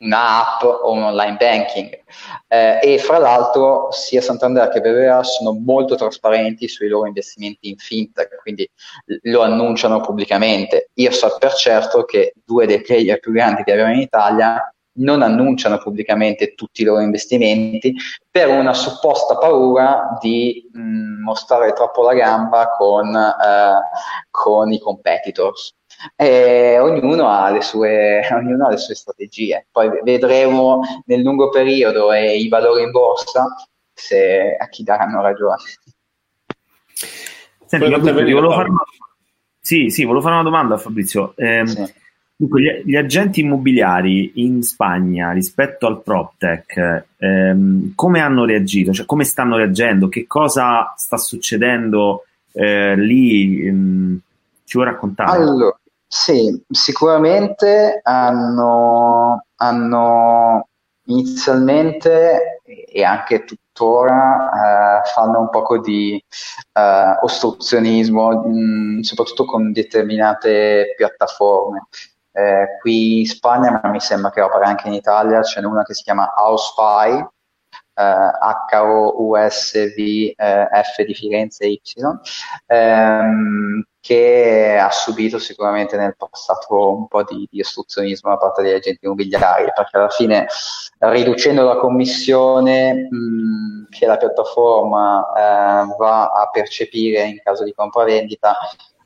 un'app 0.02 0.64
o 0.64 0.92
un 0.92 1.04
online 1.04 1.38
banking. 1.38 2.04
Eh, 2.48 2.80
e 2.82 2.98
fra 2.98 3.18
l'altro 3.18 3.92
sia 3.92 4.22
Santander 4.22 4.70
che 4.70 4.82
BBVA 4.82 5.24
sono 5.24 5.54
molto 5.54 5.96
trasparenti 5.96 6.68
sui 6.68 6.88
loro 6.88 7.08
investimenti 7.08 7.70
in 7.70 7.78
fintech, 7.78 8.42
quindi 8.42 8.68
lo 9.24 9.42
annunciano 9.42 10.02
pubblicamente. 10.02 10.90
Io 10.96 11.12
so 11.12 11.36
per 11.40 11.54
certo 11.54 12.04
che 12.04 12.34
due 12.44 12.66
dei 12.66 12.82
player 12.82 13.20
più 13.20 13.32
grandi 13.32 13.64
che 13.64 13.72
abbiamo 13.72 13.94
in 13.94 14.00
Italia 14.00 14.74
non 15.02 15.22
annunciano 15.22 15.78
pubblicamente 15.78 16.54
tutti 16.56 16.82
i 16.82 16.86
loro 16.86 17.02
investimenti 17.02 17.94
per 18.30 18.50
una 18.50 18.74
supposta 18.74 19.38
paura 19.38 20.18
di 20.20 20.70
mh, 20.72 21.22
mostrare 21.24 21.74
troppo 21.74 22.04
la 22.04 22.14
gamba 22.14 22.70
con, 22.78 23.16
eh, 23.16 23.80
con 24.30 24.72
i 24.72 24.80
competitors 24.80 25.76
e 26.16 26.80
ognuno 26.80 27.30
ha, 27.30 27.52
le 27.52 27.62
sue, 27.62 28.28
ognuno 28.32 28.68
ha 28.68 28.70
le 28.70 28.78
sue 28.78 28.96
strategie. 28.96 29.68
Poi 29.72 29.90
vedremo 30.04 30.82
nel 31.06 31.22
lungo 31.22 31.50
periodo 31.50 32.12
e 32.12 32.38
i 32.38 32.48
valori 32.48 32.84
in 32.84 32.92
borsa 32.92 33.48
se 33.94 34.56
a 34.58 34.68
chi 34.68 34.84
daranno 34.84 35.22
ragione. 35.22 35.62
Senti, 37.66 37.90
volevo 37.90 38.52
fare 38.52 38.70
una... 38.70 38.84
Sì, 39.60 39.90
sì, 39.90 40.04
volevo 40.04 40.22
fare 40.22 40.36
una 40.36 40.44
domanda 40.44 40.76
a 40.76 40.78
Fabrizio. 40.78 41.34
Eh, 41.36 41.66
sì. 41.66 41.94
Dunque, 42.42 42.82
gli, 42.84 42.96
agenti 42.96 43.42
immobiliari 43.42 44.32
in 44.44 44.64
Spagna 44.64 45.32
rispetto 45.32 45.86
al 45.86 46.02
PropTech, 46.02 47.06
ehm, 47.18 47.94
come 47.94 48.20
hanno 48.20 48.46
reagito? 48.46 48.92
Cioè, 48.92 49.06
come 49.06 49.26
stanno 49.26 49.58
reagendo? 49.58 50.10
Che 50.10 50.26
cosa 50.26 50.92
sta 50.98 51.18
succedendo 51.18 52.24
eh, 52.54 52.96
lì? 52.96 53.68
Ehm, 53.68 54.20
ci 54.64 54.76
vuoi 54.76 54.90
raccontare? 54.90 55.38
Allora, 55.38 55.80
sì, 56.08 56.60
sicuramente 56.68 58.00
hanno, 58.02 59.46
hanno 59.58 60.68
inizialmente 61.06 62.62
e 62.64 63.04
anche 63.04 63.44
tuttora 63.44 65.04
eh, 65.04 65.10
fanno 65.14 65.42
un 65.42 65.50
po' 65.52 65.78
di 65.80 66.16
eh, 66.74 67.18
ostruzionismo, 67.22 68.32
mh, 68.32 68.50
mm, 68.50 69.00
soprattutto 69.02 69.46
con 69.46 69.72
determinate 69.72 70.96
piattaforme. 70.98 71.86
Eh, 72.34 72.78
qui 72.80 73.20
in 73.20 73.26
Spagna, 73.26 73.80
ma 73.82 73.90
mi 73.90 74.00
sembra 74.00 74.32
che 74.32 74.42
opera 74.42 74.66
anche 74.66 74.88
in 74.88 74.94
Italia, 74.94 75.42
c'è 75.42 75.64
una 75.64 75.84
che 75.84 75.94
si 75.94 76.04
chiama 76.04 76.34
HouseFi, 76.36 77.28
H-O-U-S-V-F 77.94 79.80
eh, 81.00 81.06
di 81.06 81.14
Firenze 81.14 81.66
Y, 81.68 81.82
ehm, 82.68 83.84
che 84.00 84.78
ha 84.80 84.90
subito 84.90 85.38
sicuramente 85.38 85.96
nel 85.98 86.16
passato 86.18 86.98
un 86.98 87.08
po' 87.08 87.24
di, 87.24 87.48
di 87.52 87.60
ostruzionismo 87.60 88.32
da 88.32 88.38
parte 88.38 88.64
degli 88.64 88.74
agenti 88.74 89.06
immobiliari, 89.06 89.72
perché 89.76 89.98
alla 89.98 90.10
fine 90.10 90.48
riducendo 91.00 91.64
la 91.64 91.78
commissione 91.78 93.08
mh, 93.10 93.90
che 93.90 94.06
la 94.08 94.18
piattaforma 94.18 95.28
eh, 95.36 95.96
va 95.98 96.32
a 96.32 96.50
percepire 96.50 97.24
in 97.24 97.40
caso 97.44 97.64
di 97.64 97.74
compravendita, 97.74 98.58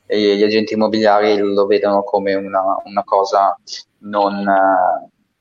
gli 0.06 0.42
agenti 0.42 0.74
immobiliari 0.74 1.38
lo 1.38 1.66
vedono 1.66 2.02
come 2.04 2.34
una, 2.34 2.62
una 2.84 3.04
cosa 3.04 3.58
non, 4.00 4.44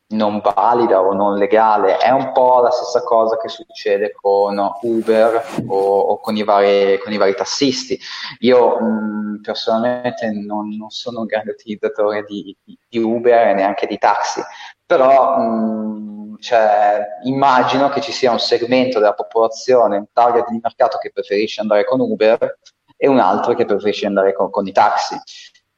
non 0.08 0.42
valida 0.42 1.02
o 1.02 1.14
non 1.14 1.38
legale. 1.38 1.98
È 1.98 2.10
un 2.12 2.32
po' 2.32 2.62
la 2.62 2.72
stessa 2.72 3.04
cosa 3.04 3.38
che 3.38 3.48
succede 3.48 4.14
con 4.14 4.58
Uber 4.82 5.44
o, 5.68 6.00
o 6.00 6.20
con, 6.20 6.36
i 6.36 6.44
vari, 6.44 7.00
con, 7.00 7.12
i 7.12 7.18
vari, 7.18 7.36
tassisti. 7.36 8.00
Io 8.40 8.80
mh, 8.80 9.42
personalmente 9.42 10.30
non, 10.32 10.76
non, 10.76 10.90
sono 10.90 11.22
un 11.22 11.26
grande 11.26 11.52
utilizzatore 11.52 12.24
di, 12.24 12.56
di, 12.64 13.00
Uber 13.00 13.50
e 13.50 13.54
neanche 13.54 13.88
di 13.88 13.98
taxi, 13.98 14.42
però 14.86 15.38
mh, 15.38 16.40
cioè, 16.40 17.04
immagino 17.24 17.90
che 17.90 18.02
ci 18.02 18.12
sia 18.12 18.32
un 18.32 18.40
segmento 18.40 19.00
della 19.00 19.14
popolazione, 19.14 19.98
un 19.98 20.06
target 20.12 20.50
di 20.50 20.60
mercato 20.62 20.98
che 20.98 21.12
preferisce 21.12 21.62
andare 21.62 21.86
con 21.86 22.00
Uber 22.00 22.60
e 22.98 23.08
un 23.08 23.20
altro 23.20 23.54
che 23.54 23.66
preferisce 23.66 24.06
andare 24.06 24.34
con, 24.34 24.50
con 24.50 24.68
i 24.68 24.72
taxi. 24.72 25.16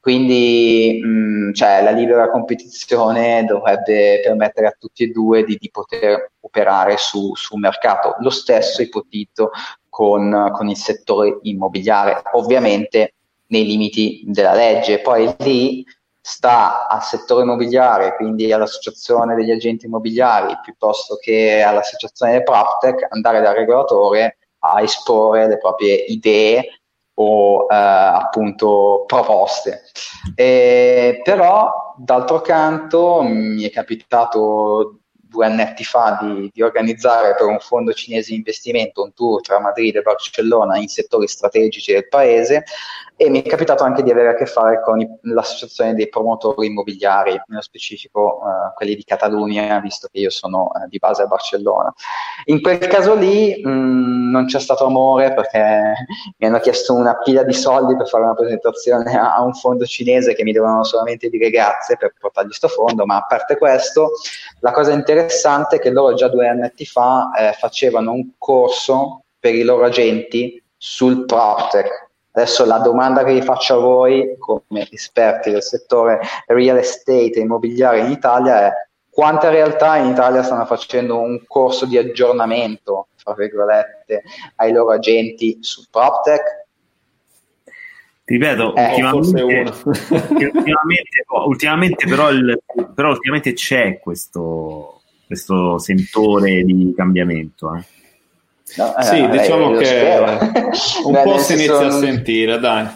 Quindi 0.00 1.00
mh, 1.02 1.52
cioè, 1.52 1.82
la 1.82 1.90
libera 1.90 2.30
competizione 2.30 3.44
dovrebbe 3.44 4.20
permettere 4.22 4.68
a 4.68 4.76
tutti 4.78 5.04
e 5.04 5.08
due 5.08 5.44
di, 5.44 5.56
di 5.58 5.70
poter 5.70 6.32
operare 6.40 6.96
su, 6.96 7.34
sul 7.34 7.60
mercato. 7.60 8.14
Lo 8.20 8.30
stesso 8.30 8.80
ipotizzo 8.80 9.50
con, 9.88 10.50
con, 10.54 10.68
il 10.68 10.76
settore 10.76 11.38
immobiliare, 11.42 12.22
ovviamente 12.32 13.14
nei 13.48 13.66
limiti 13.66 14.22
della 14.26 14.54
legge. 14.54 15.00
Poi 15.00 15.34
lì 15.40 15.84
sta 16.20 16.86
al 16.86 17.02
settore 17.02 17.42
immobiliare, 17.42 18.14
quindi 18.16 18.52
all'associazione 18.52 19.34
degli 19.34 19.50
agenti 19.50 19.86
immobiliari, 19.86 20.58
piuttosto 20.62 21.16
che 21.16 21.60
all'associazione 21.60 22.32
del 22.32 22.44
PropTech, 22.44 23.08
andare 23.10 23.40
dal 23.40 23.54
regolatore 23.54 24.38
a 24.60 24.80
esporre 24.80 25.48
le 25.48 25.58
proprie 25.58 25.94
idee 25.94 26.77
o 27.20 27.66
eh, 27.68 27.74
appunto 27.74 29.04
proposte. 29.06 29.82
E, 30.34 31.20
però 31.22 31.94
d'altro 31.96 32.40
canto 32.40 33.22
mi 33.22 33.64
è 33.64 33.70
capitato 33.70 35.00
due 35.28 35.46
annetti 35.46 35.84
fa 35.84 36.18
di, 36.22 36.50
di, 36.52 36.62
organizzare 36.62 37.34
per 37.34 37.46
un 37.46 37.58
fondo 37.58 37.92
cinese 37.92 38.30
di 38.30 38.36
investimento 38.36 39.02
un 39.02 39.12
tour 39.12 39.42
tra 39.42 39.60
Madrid 39.60 39.96
e 39.96 40.02
Barcellona 40.02 40.78
in 40.78 40.88
settori 40.88 41.26
strategici 41.28 41.92
del 41.92 42.08
paese 42.08 42.64
e 43.20 43.30
mi 43.30 43.42
è 43.42 43.48
capitato 43.48 43.82
anche 43.82 44.04
di 44.04 44.12
avere 44.12 44.28
a 44.28 44.34
che 44.34 44.46
fare 44.46 44.80
con 44.80 45.00
i, 45.00 45.18
l'associazione 45.22 45.92
dei 45.94 46.08
promotori 46.08 46.68
immobiliari, 46.68 47.36
nello 47.48 47.62
specifico 47.62 48.38
eh, 48.38 48.74
quelli 48.76 48.94
di 48.94 49.02
Catalunya, 49.02 49.80
visto 49.80 50.06
che 50.08 50.20
io 50.20 50.30
sono 50.30 50.70
eh, 50.72 50.86
di 50.88 50.98
base 50.98 51.22
a 51.22 51.26
Barcellona. 51.26 51.92
In 52.44 52.62
quel 52.62 52.78
caso 52.78 53.16
lì 53.16 53.60
mh, 53.60 54.30
non 54.30 54.46
c'è 54.46 54.60
stato 54.60 54.86
amore 54.86 55.34
perché 55.34 55.94
mi 56.38 56.46
hanno 56.46 56.60
chiesto 56.60 56.94
una 56.94 57.16
pila 57.16 57.42
di 57.42 57.54
soldi 57.54 57.96
per 57.96 58.06
fare 58.06 58.22
una 58.22 58.34
presentazione 58.34 59.18
a, 59.18 59.34
a 59.34 59.42
un 59.42 59.52
fondo 59.52 59.84
cinese 59.84 60.36
che 60.36 60.44
mi 60.44 60.52
dovevano 60.52 60.84
solamente 60.84 61.28
dire 61.28 61.50
grazie 61.50 61.96
per 61.96 62.14
portargli 62.20 62.52
sto 62.52 62.68
fondo, 62.68 63.04
ma 63.04 63.16
a 63.16 63.26
parte 63.26 63.58
questo, 63.58 64.12
la 64.60 64.70
cosa 64.70 64.92
interessante 64.92 65.76
è 65.76 65.78
che 65.80 65.90
loro 65.90 66.14
già 66.14 66.28
due 66.28 66.46
anni 66.46 66.70
fa 66.84 67.30
eh, 67.36 67.52
facevano 67.54 68.12
un 68.12 68.30
corso 68.38 69.24
per 69.40 69.56
i 69.56 69.64
loro 69.64 69.86
agenti 69.86 70.62
sul 70.76 71.24
PropTech, 71.24 72.07
Adesso 72.38 72.64
la 72.66 72.78
domanda 72.78 73.24
che 73.24 73.34
vi 73.34 73.42
faccio 73.42 73.74
a 73.74 73.80
voi, 73.80 74.36
come 74.38 74.86
esperti 74.90 75.50
del 75.50 75.62
settore 75.62 76.20
real 76.46 76.76
estate 76.76 77.32
e 77.32 77.40
immobiliare 77.40 77.98
in 77.98 78.12
Italia, 78.12 78.68
è 78.68 78.72
quante 79.10 79.50
realtà 79.50 79.96
in 79.96 80.10
Italia 80.10 80.44
stanno 80.44 80.64
facendo 80.64 81.18
un 81.18 81.42
corso 81.48 81.84
di 81.84 81.98
aggiornamento, 81.98 83.08
fra 83.16 83.34
virgolette, 83.34 84.22
ai 84.54 84.72
loro 84.72 84.92
agenti 84.92 85.58
su 85.60 85.82
PropTech? 85.90 86.66
Ti 88.24 88.34
ripeto, 88.34 88.76
eh, 88.76 89.02
ultimamente, 89.10 89.72
ultimamente, 89.82 91.24
ultimamente, 91.44 92.06
però, 92.06 92.30
il, 92.30 92.62
però 92.94 93.08
ultimamente 93.10 93.52
c'è 93.54 93.98
questo, 93.98 95.00
questo 95.26 95.78
sentore 95.78 96.62
di 96.62 96.92
cambiamento. 96.94 97.74
Eh. 97.74 97.97
No, 98.76 98.96
eh, 98.96 99.02
sì, 99.02 99.28
diciamo 99.28 99.72
che 99.72 100.38
un 101.04 101.12
Beh, 101.12 101.22
po' 101.22 101.38
si 101.38 101.54
inizia 101.54 101.74
sono... 101.74 101.88
a 101.88 101.92
sentire, 101.92 102.58
dai. 102.58 102.86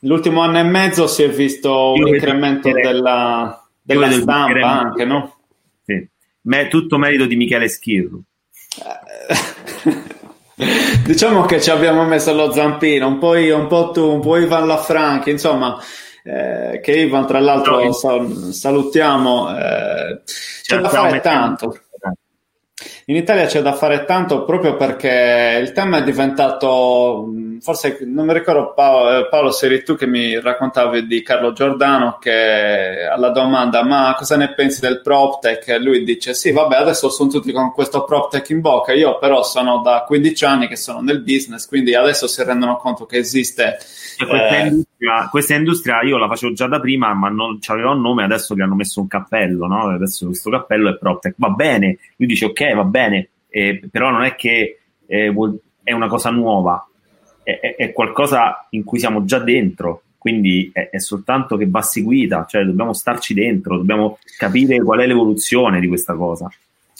L'ultimo 0.00 0.40
anno 0.40 0.58
e 0.58 0.62
mezzo 0.62 1.06
si 1.06 1.22
è 1.22 1.28
visto 1.28 1.94
Io 1.96 2.06
un 2.06 2.14
incremento 2.14 2.70
della, 2.72 3.62
della 3.80 4.10
stampa 4.10 4.66
anche, 4.66 5.04
no? 5.04 5.36
Sì. 5.84 6.08
Ma 6.42 6.60
è 6.60 6.68
tutto 6.68 6.98
merito 6.98 7.26
di 7.26 7.36
Michele 7.36 7.68
Schirru. 7.68 8.20
diciamo 11.04 11.44
che 11.44 11.60
ci 11.60 11.70
abbiamo 11.70 12.04
messo 12.04 12.32
lo 12.32 12.52
zampino, 12.52 13.06
un 13.06 13.18
po' 13.18 13.34
io, 13.34 13.58
un 13.58 13.66
po' 13.66 13.90
tu, 13.90 14.04
un 14.04 14.20
po' 14.20 14.36
Ivan 14.36 14.66
Lafranchi, 14.66 15.30
insomma, 15.30 15.78
eh, 16.22 16.80
che 16.82 16.92
Ivan 16.92 17.26
tra 17.26 17.40
l'altro 17.40 17.92
sal- 17.92 18.52
salutiamo, 18.52 19.56
eh, 19.56 20.20
c'è 20.62 20.78
da 20.78 20.88
fare 20.88 21.20
tanto. 21.20 21.78
In 23.10 23.16
Italia 23.16 23.46
c'è 23.46 23.60
da 23.60 23.72
fare 23.72 24.04
tanto 24.04 24.44
proprio 24.44 24.76
perché 24.76 25.58
il 25.60 25.72
tema 25.72 25.98
è 25.98 26.04
diventato, 26.04 27.28
forse 27.60 27.98
non 28.06 28.26
mi 28.26 28.32
ricordo 28.32 28.72
Paolo, 28.74 29.18
eh, 29.18 29.28
Paolo 29.28 29.50
se 29.50 29.66
eri 29.66 29.82
tu 29.82 29.96
che 29.96 30.06
mi 30.06 30.40
raccontavi 30.40 31.06
di 31.06 31.22
Carlo 31.22 31.52
Giordano 31.52 32.18
che 32.20 33.04
alla 33.04 33.30
domanda 33.30 33.84
ma 33.84 34.14
cosa 34.16 34.36
ne 34.36 34.52
pensi 34.54 34.80
del 34.80 35.00
PropTech? 35.00 35.78
Lui 35.80 36.04
dice 36.04 36.34
sì 36.34 36.52
vabbè 36.52 36.76
adesso 36.76 37.08
sono 37.08 37.30
tutti 37.30 37.52
con 37.52 37.72
questo 37.72 38.04
PropTech 38.04 38.50
in 38.50 38.60
bocca, 38.60 38.92
io 38.92 39.18
però 39.18 39.42
sono 39.42 39.80
da 39.80 40.04
15 40.06 40.44
anni 40.44 40.68
che 40.68 40.76
sono 40.76 41.00
nel 41.00 41.22
business, 41.22 41.66
quindi 41.66 41.94
adesso 41.94 42.26
si 42.26 42.42
rendono 42.42 42.76
conto 42.76 43.06
che 43.06 43.18
esiste 43.18 43.78
questa, 44.26 44.56
eh, 44.56 44.66
industria, 44.66 45.28
questa, 45.30 45.54
industria, 45.54 46.02
io 46.02 46.18
la 46.18 46.28
facevo 46.28 46.52
già 46.52 46.66
da 46.66 46.80
prima, 46.80 47.14
ma 47.14 47.28
non 47.28 47.58
aveva 47.66 47.90
un 47.90 48.00
nome, 48.00 48.24
adesso 48.24 48.54
gli 48.54 48.60
hanno 48.60 48.74
messo 48.74 49.00
un 49.00 49.06
cappello, 49.06 49.66
no? 49.66 49.88
Adesso 49.88 50.26
questo 50.26 50.50
cappello 50.50 50.90
è 50.90 50.98
PropTech. 50.98 51.34
Va 51.38 51.50
bene, 51.50 51.98
lui 52.16 52.28
dice 52.28 52.46
ok, 52.46 52.74
va 52.74 52.84
bene, 52.84 53.28
eh, 53.48 53.80
però 53.90 54.10
non 54.10 54.24
è 54.24 54.34
che 54.34 54.78
eh, 55.06 55.34
è 55.82 55.92
una 55.92 56.08
cosa 56.08 56.30
nuova, 56.30 56.86
è, 57.58 57.74
è, 57.76 57.92
qualcosa 57.92 58.66
in 58.70 58.84
cui 58.84 58.98
siamo 58.98 59.24
già 59.24 59.38
dentro. 59.38 60.02
quindi 60.18 60.70
è, 60.72 60.90
è, 60.90 61.00
soltanto 61.00 61.56
che 61.56 61.66
va 61.68 61.82
seguita, 61.82 62.44
cioè 62.48 62.64
dobbiamo 62.64 62.92
starci 62.92 63.32
dentro, 63.34 63.78
dobbiamo 63.78 64.18
capire 64.36 64.82
qual 64.82 65.00
è 65.00 65.06
l'evoluzione 65.06 65.80
di 65.80 65.88
questa 65.88 66.14
cosa. 66.14 66.50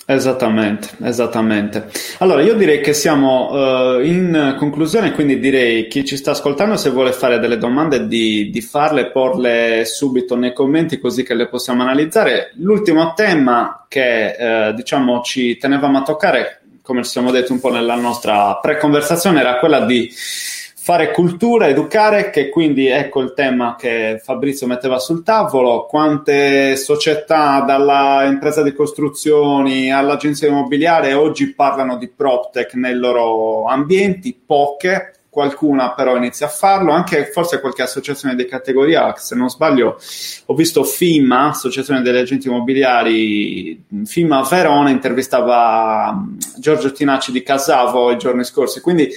Esattamente, 0.06 0.88
esattamente. 1.04 1.88
Allora, 2.18 2.42
io 2.42 2.54
direi 2.54 2.80
che 2.80 2.92
siamo 2.92 3.52
uh, 3.52 4.00
in 4.00 4.56
conclusione, 4.58 5.12
quindi 5.12 5.38
direi 5.38 5.86
chi 5.86 6.04
ci 6.04 6.16
sta 6.16 6.32
ascoltando, 6.32 6.76
se 6.76 6.90
vuole 6.90 7.12
fare 7.12 7.38
delle 7.38 7.58
domande, 7.58 8.08
di, 8.08 8.50
di 8.50 8.60
farle, 8.60 9.12
porle 9.12 9.84
subito 9.84 10.34
nei 10.34 10.52
commenti 10.52 10.98
così 10.98 11.22
che 11.22 11.34
le 11.34 11.46
possiamo 11.46 11.82
analizzare. 11.82 12.50
L'ultimo 12.56 13.12
tema 13.14 13.86
che 13.88 14.34
uh, 14.36 14.74
diciamo 14.74 15.20
ci 15.20 15.56
tenevamo 15.58 15.98
a 15.98 16.02
toccare, 16.02 16.59
come 16.90 17.04
ci 17.04 17.10
siamo 17.10 17.30
detti 17.30 17.52
un 17.52 17.60
po' 17.60 17.70
nella 17.70 17.94
nostra 17.94 18.56
pre-conversazione, 18.56 19.38
era 19.38 19.60
quella 19.60 19.84
di 19.84 20.12
fare 20.12 21.12
cultura, 21.12 21.68
educare, 21.68 22.30
che 22.30 22.48
quindi 22.48 22.88
ecco 22.88 23.20
il 23.20 23.32
tema 23.32 23.76
che 23.78 24.20
Fabrizio 24.20 24.66
metteva 24.66 24.98
sul 24.98 25.22
tavolo, 25.22 25.86
quante 25.86 26.74
società 26.74 27.60
dalla 27.60 28.24
impresa 28.24 28.64
di 28.64 28.72
costruzioni 28.72 29.92
all'agenzia 29.92 30.48
immobiliare 30.48 31.12
oggi 31.12 31.54
parlano 31.54 31.96
di 31.96 32.08
PropTech 32.08 32.74
nei 32.74 32.96
loro 32.96 33.66
ambienti, 33.66 34.36
poche, 34.44 35.19
qualcuna 35.30 35.94
però 35.94 36.16
inizia 36.16 36.46
a 36.46 36.50
farlo, 36.50 36.92
anche 36.92 37.26
forse 37.26 37.60
qualche 37.60 37.82
associazione 37.82 38.34
di 38.34 38.44
categoria, 38.46 39.14
se 39.16 39.36
non 39.36 39.48
sbaglio 39.48 39.98
ho 40.46 40.54
visto 40.54 40.82
FIMA, 40.82 41.50
Associazione 41.50 42.02
degli 42.02 42.16
Agenti 42.16 42.48
Immobiliari, 42.48 43.84
FIMA 44.04 44.42
Verona 44.42 44.90
intervistava 44.90 46.20
Giorgio 46.58 46.90
Tinacci 46.92 47.30
di 47.30 47.42
Casavo 47.42 48.10
i 48.10 48.18
giorni 48.18 48.44
scorsi, 48.44 48.80
quindi 48.80 49.08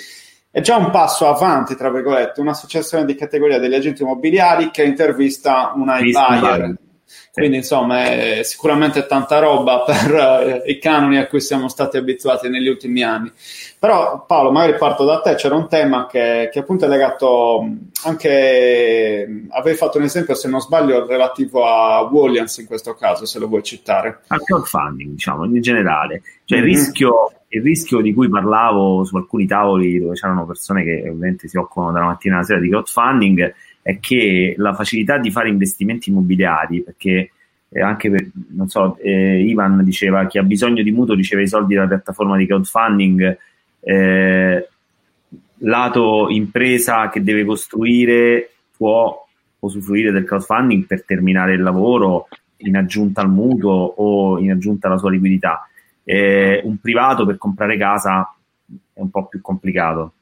è 0.52 0.62
già 0.62 0.78
un 0.78 0.92
passo 0.92 1.28
avanti, 1.28 1.76
tra 1.76 1.90
virgolette, 1.90 2.40
un'associazione 2.40 3.06
di 3.06 3.16
categoria 3.16 3.58
degli 3.58 3.74
agenti 3.74 4.04
immobiliari 4.04 4.70
che 4.70 4.84
intervista 4.84 5.74
una 5.76 6.00
buyer. 6.00 6.76
Quindi 7.32 7.58
insomma 7.58 8.04
è 8.04 8.42
sicuramente 8.44 9.06
tanta 9.08 9.40
roba 9.40 9.82
per 9.88 10.14
eh, 10.14 10.72
i 10.72 10.78
canoni 10.78 11.18
a 11.18 11.28
cui 11.28 11.42
siamo 11.42 11.68
stati 11.68 11.98
abituati 11.98 12.50
negli 12.50 12.68
ultimi 12.68 13.02
anni. 13.02 13.32
Però 13.80 14.24
Paolo, 14.26 14.52
magari 14.52 14.78
parto 14.78 15.04
da 15.04 15.20
te, 15.22 15.36
c'era 15.36 15.56
un 15.56 15.68
tema 15.68 16.06
che, 16.08 16.50
che 16.52 16.60
appunto 16.60 16.86
è 16.86 16.88
legato 16.88 17.68
anche, 18.06 19.46
avevi 19.50 19.76
fatto 19.78 19.98
un 19.98 20.04
esempio 20.04 20.36
se 20.36 20.48
non 20.48 20.62
sbaglio 20.62 21.06
relativo 21.06 21.66
a 21.66 22.02
Williams 22.02 22.58
in 22.58 22.66
questo 22.66 22.94
caso, 22.94 23.26
se 23.26 23.40
lo 23.40 23.48
vuoi 23.48 23.64
citare. 23.64 24.22
Al 24.28 24.44
crowdfunding 24.44 25.12
diciamo 25.12 25.46
in 25.46 25.62
generale, 25.62 26.22
cioè 26.46 26.60
mm-hmm. 26.60 26.68
il 26.68 26.76
rischio 26.76 27.32
il 27.54 27.62
rischio 27.62 28.02
di 28.02 28.14
cui 28.14 28.30
parlavo 28.30 29.04
su 29.04 29.16
alcuni 29.16 29.46
tavoli 29.46 30.00
dove 30.00 30.16
c'erano 30.16 30.46
persone 30.46 30.84
che 30.84 31.04
ovviamente 31.08 31.48
si 31.48 31.58
occupano 31.58 31.92
dalla 31.92 32.06
mattina 32.06 32.36
alla 32.36 32.44
sera 32.44 32.60
di 32.60 32.70
crowdfunding 32.70 33.54
è 33.84 34.00
che 34.00 34.56
la 34.58 34.74
facilità 34.74 35.20
di 35.20 35.30
fare 35.30 35.50
investimenti 35.50 36.10
immobiliari, 36.10 36.82
perché 36.82 37.32
eh, 37.70 37.82
anche 37.82 38.10
per, 38.10 38.28
non 38.50 38.68
so, 38.70 38.98
eh, 38.98 39.44
Ivan 39.44 39.84
diceva 39.84 40.26
chi 40.26 40.40
ha 40.40 40.44
bisogno 40.44 40.82
di 40.82 40.92
mutuo 40.92 41.14
riceve 41.14 41.44
i 41.44 41.48
soldi 41.48 41.76
dalla 41.76 41.88
piattaforma 41.88 42.36
di 42.36 42.48
crowdfunding, 42.48 43.38
eh, 43.82 44.68
lato 45.58 46.30
impresa 46.30 47.10
che 47.10 47.22
deve 47.22 47.46
costruire 47.46 48.50
può 48.76 49.24
usufruire 49.60 50.12
del 50.12 50.26
crowdfunding 50.26 50.86
per 50.86 51.06
terminare 51.06 51.54
il 51.54 51.62
lavoro 51.62 52.28
in 52.58 52.76
aggiunta 52.76 53.22
al 53.22 53.30
mutuo 53.30 53.72
o 53.72 54.40
in 54.40 54.50
aggiunta 54.50 54.88
alla 54.88 54.98
sua 54.98 55.12
liquidità 55.12 55.68
eh, 56.04 56.62
un 56.64 56.78
privato 56.78 57.26
per 57.26 57.38
comprare 57.38 57.78
casa 57.78 58.34
è 58.94 59.00
un 59.00 59.10
po' 59.10 59.28
più 59.28 59.42
complicato. 59.42 60.14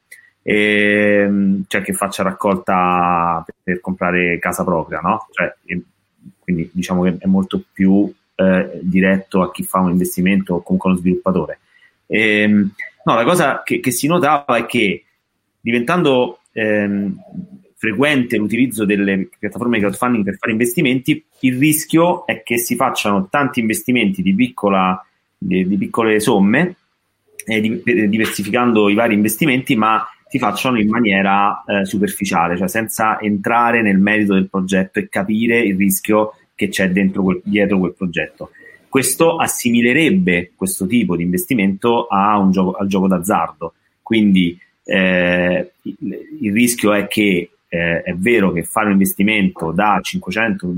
E, 0.44 1.62
cioè 1.68 1.82
che 1.82 1.94
faccia 1.94 2.24
raccolta 2.24 3.44
per, 3.46 3.56
per 3.62 3.80
comprare 3.80 4.40
casa 4.40 4.64
propria, 4.64 5.00
no? 5.00 5.28
Cioè, 5.32 5.56
quindi 6.40 6.70
diciamo 6.74 7.04
che 7.04 7.18
è 7.20 7.28
molto 7.28 7.64
più 7.72 8.12
eh, 8.36 8.80
diretto 8.82 9.42
a 9.42 9.52
chi 9.52 9.64
fa 9.64 9.80
un 9.80 9.92
investimento 9.92 10.56
o 10.56 10.64
comunque 10.64 10.92
uno 10.92 11.00
sviluppatore. 11.00 11.60
E, 12.08 12.48
no, 12.48 13.16
la 13.16 13.24
cosa 13.24 13.62
che, 13.64 13.80
che, 13.80 13.92
si 13.92 14.08
notava 14.08 14.58
è 14.58 14.66
che 14.66 15.06
diventando 15.60 16.40
ehm, 16.52 17.16
frequente 17.76 18.38
l'utilizzo 18.38 18.86
delle 18.86 19.30
piattaforme 19.40 19.78
di 19.78 19.84
crowdfunding 19.84 20.24
per 20.24 20.38
fare 20.38 20.52
investimenti, 20.52 21.24
il 21.42 21.58
rischio 21.58 22.26
è 22.26 22.44
che 22.44 22.58
si 22.58 22.76
facciano 22.76 23.28
tanti 23.30 23.60
investimenti 23.60 24.22
di 24.22 24.36
piccola 24.36 25.04
di, 25.38 25.68
di 25.68 25.78
piccole 25.78 26.20
somme, 26.20 26.76
eh, 27.46 27.60
di, 27.60 27.82
diversificando 27.84 28.90
i 28.90 28.94
vari 28.94 29.16
investimenti, 29.16 29.76
ma 29.76 30.08
si 30.32 30.40
facciano 30.40 30.80
in 30.80 30.88
maniera 30.88 31.62
eh, 31.68 31.84
superficiale, 31.84 32.56
cioè 32.56 32.70
senza 32.70 33.20
entrare 33.20 33.82
nel 33.82 33.98
merito 33.98 34.34
del 34.34 34.48
progetto 34.48 35.00
e 35.00 35.10
capire 35.10 35.60
il 35.60 35.76
rischio 35.76 36.36
che 36.56 36.70
c'è 36.70 36.90
dentro 36.90 37.22
quel, 37.22 37.42
dietro 37.44 37.80
quel 37.80 37.94
progetto. 37.94 38.52
Questo 38.88 39.36
assimilerebbe 39.36 40.54
questo 40.56 40.88
tipo 40.88 41.18
di 41.18 41.24
investimento 41.24 42.08
gioco, 42.50 42.78
al 42.78 42.88
gioco 42.88 43.10
d'azzardo. 43.10 43.74
Quindi 44.02 44.58
eh, 44.86 45.72
il, 45.82 46.20
il, 46.40 46.54
rischio 46.54 46.94
è 46.94 47.08
che 47.08 47.50
eh, 47.68 48.02
è 48.02 48.14
vero 48.16 48.54
che 48.54 48.64
fare 48.64 48.86
un 48.86 48.94
investimento 48.94 49.74
da 49.74 50.00
500, 50.02 50.74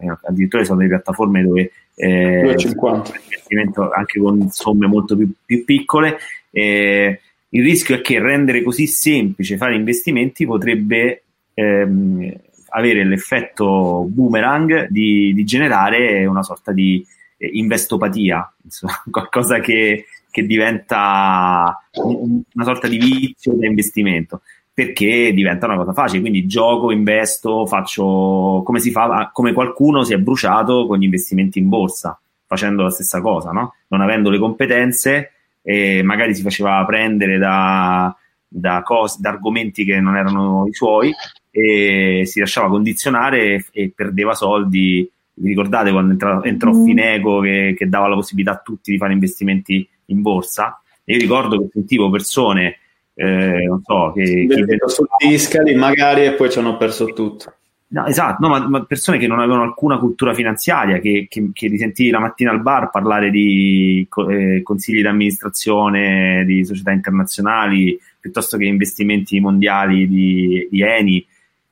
eh, 0.00 0.16
addirittura 0.22 0.64
sono 0.64 0.78
delle 0.78 0.88
piattaforme 0.88 1.42
dove 1.42 1.72
eh, 1.94 2.40
250. 2.40 3.18
investimento 3.22 3.90
anche 3.90 4.18
con 4.18 4.48
somme 4.48 4.86
molto 4.86 5.14
più, 5.14 5.30
più 5.44 5.62
piccole. 5.66 6.16
Eh, 6.50 7.20
il 7.54 7.62
rischio 7.62 7.94
è 7.94 8.00
che 8.00 8.18
rendere 8.18 8.62
così 8.62 8.86
semplice 8.86 9.56
fare 9.56 9.76
investimenti 9.76 10.44
potrebbe 10.44 11.22
ehm, 11.54 12.32
avere 12.70 13.04
l'effetto 13.04 14.06
boomerang 14.08 14.88
di, 14.88 15.32
di, 15.32 15.44
generare 15.44 16.26
una 16.26 16.42
sorta 16.42 16.72
di 16.72 17.04
eh, 17.36 17.48
investopatia, 17.52 18.54
insomma, 18.64 19.00
qualcosa 19.08 19.60
che, 19.60 20.06
che 20.30 20.46
diventa 20.46 21.80
un, 22.02 22.42
una 22.52 22.64
sorta 22.64 22.88
di 22.88 22.98
vizio 22.98 23.52
da 23.54 23.66
investimento 23.66 24.40
perché 24.72 25.32
diventa 25.32 25.66
una 25.66 25.76
cosa 25.76 25.92
facile. 25.92 26.20
Quindi 26.20 26.46
gioco, 26.46 26.90
investo, 26.90 27.66
faccio 27.66 28.62
come 28.64 28.80
si 28.80 28.90
fa, 28.90 29.30
come 29.32 29.52
qualcuno 29.52 30.02
si 30.02 30.12
è 30.12 30.18
bruciato 30.18 30.88
con 30.88 30.98
gli 30.98 31.04
investimenti 31.04 31.60
in 31.60 31.68
borsa, 31.68 32.20
facendo 32.46 32.82
la 32.82 32.90
stessa 32.90 33.20
cosa, 33.20 33.52
no? 33.52 33.74
non 33.88 34.00
avendo 34.00 34.28
le 34.28 34.40
competenze 34.40 35.33
e 35.66 36.02
magari 36.02 36.34
si 36.34 36.42
faceva 36.42 36.84
prendere 36.84 37.38
da, 37.38 38.14
da, 38.46 38.82
cose, 38.82 39.16
da 39.20 39.30
argomenti 39.30 39.84
che 39.84 39.98
non 39.98 40.14
erano 40.14 40.66
i 40.68 40.74
suoi 40.74 41.10
e 41.50 42.22
si 42.26 42.38
lasciava 42.38 42.68
condizionare 42.68 43.54
e, 43.54 43.64
e 43.72 43.92
perdeva 43.94 44.34
soldi. 44.34 45.10
Vi 45.36 45.48
ricordate 45.48 45.90
quando 45.90 46.12
entrò, 46.12 46.42
entrò 46.42 46.70
mm. 46.70 46.84
Fineco 46.84 47.40
che, 47.40 47.74
che 47.76 47.88
dava 47.88 48.08
la 48.08 48.14
possibilità 48.14 48.52
a 48.52 48.62
tutti 48.62 48.90
di 48.90 48.98
fare 48.98 49.14
investimenti 49.14 49.88
in 50.06 50.20
borsa? 50.20 50.80
E 51.02 51.14
io 51.14 51.20
ricordo 51.20 51.58
che 51.58 51.68
sentivo 51.72 52.10
persone 52.10 52.78
eh, 53.14 53.64
non 53.66 53.80
so, 53.82 54.12
che, 54.12 54.46
che 54.48 54.78
su 54.86 55.04
discali 55.18 55.74
magari 55.74 56.24
e 56.26 56.32
poi 56.32 56.50
ci 56.50 56.58
hanno 56.58 56.76
perso 56.76 57.06
tutto. 57.06 57.54
No, 57.86 58.06
esatto, 58.06 58.38
no, 58.40 58.48
ma, 58.48 58.66
ma, 58.66 58.84
persone 58.84 59.18
che 59.18 59.26
non 59.26 59.38
avevano 59.38 59.62
alcuna 59.62 59.98
cultura 59.98 60.34
finanziaria, 60.34 60.98
che, 60.98 61.26
che, 61.28 61.50
che 61.52 61.68
li 61.68 61.78
sentivi 61.78 62.10
la 62.10 62.18
mattina 62.18 62.50
al 62.50 62.62
bar 62.62 62.90
parlare 62.90 63.30
di 63.30 64.06
eh, 64.30 64.62
consigli 64.62 65.00
di 65.00 65.06
amministrazione 65.06 66.44
di 66.44 66.64
società 66.64 66.90
internazionali 66.90 67.96
piuttosto 68.18 68.56
che 68.56 68.64
investimenti 68.64 69.38
mondiali 69.38 70.08
di, 70.08 70.66
di 70.70 70.82
Eni. 70.82 71.24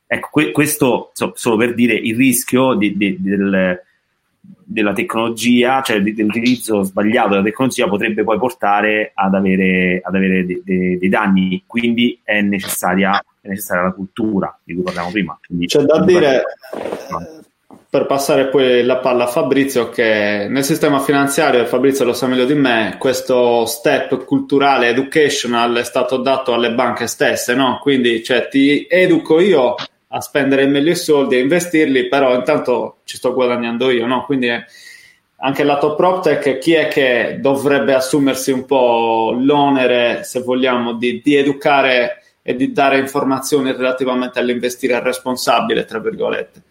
Ecco, 0.05 0.29
que, 0.31 0.51
questo 0.51 1.09
so, 1.13 1.33
solo 1.35 1.57
per 1.57 1.73
dire 1.73 1.95
il 1.95 2.15
rischio 2.15 2.75
di, 2.75 2.95
di, 2.95 3.17
del, 3.19 3.81
della 4.63 4.93
tecnologia, 4.93 5.81
cioè 5.81 6.01
dell'utilizzo 6.01 6.83
sbagliato 6.83 7.29
della 7.29 7.43
tecnologia 7.43 7.87
potrebbe 7.87 8.23
poi 8.23 8.37
portare 8.37 9.11
ad 9.13 9.33
avere, 9.33 9.99
ad 10.03 10.15
avere 10.15 10.45
dei, 10.45 10.61
dei, 10.63 10.97
dei 10.97 11.09
danni, 11.09 11.63
quindi 11.65 12.19
è 12.23 12.41
necessaria, 12.41 13.21
è 13.43 13.49
necessaria, 13.49 13.83
la 13.83 13.91
cultura 13.91 14.57
di 14.63 14.73
cui 14.73 14.83
parliamo 14.83 15.11
prima. 15.11 15.37
Quindi, 15.45 15.65
C'è 15.65 15.81
da 15.81 15.99
dire, 15.99 16.43
per 17.89 18.05
passare 18.05 18.47
poi 18.47 18.83
la 18.83 18.99
palla 18.99 19.25
a 19.25 19.27
Fabrizio, 19.27 19.89
che 19.89 20.47
nel 20.49 20.63
sistema 20.63 20.99
finanziario, 20.99 21.65
Fabrizio 21.65 22.05
lo 22.05 22.13
sa 22.13 22.27
meglio 22.27 22.45
di 22.45 22.53
me, 22.53 22.95
questo 22.97 23.65
step 23.65 24.23
culturale, 24.23 24.87
educational 24.87 25.75
è 25.75 25.83
stato 25.83 26.17
dato 26.17 26.53
alle 26.53 26.73
banche 26.73 27.05
stesse, 27.07 27.53
no? 27.53 27.79
Quindi 27.81 28.23
cioè, 28.23 28.47
ti 28.47 28.87
educo 28.89 29.41
io 29.41 29.75
a 30.07 30.21
spendere 30.21 30.65
meglio 30.65 30.91
i 30.91 30.95
soldi, 30.95 31.35
a 31.35 31.39
investirli, 31.39 32.07
però 32.07 32.33
intanto 32.35 32.99
ci 33.03 33.17
sto 33.17 33.33
guadagnando 33.33 33.89
io, 33.91 34.05
no? 34.05 34.23
Quindi 34.23 34.49
anche 35.35 35.61
il 35.61 35.67
lato 35.67 35.95
PropTech, 35.95 36.59
chi 36.59 36.75
è 36.75 36.87
che 36.87 37.39
dovrebbe 37.41 37.93
assumersi 37.93 38.51
un 38.51 38.63
po' 38.63 39.35
l'onere, 39.37 40.23
se 40.23 40.39
vogliamo, 40.39 40.93
di, 40.93 41.19
di 41.21 41.35
educare 41.35 42.22
e 42.43 42.55
di 42.55 42.71
dare 42.71 42.99
informazioni 42.99 43.71
relativamente 43.71 44.37
all'investire 44.37 45.01
responsabile, 45.01 45.85
tra 45.85 45.99
virgolette? 45.99 46.63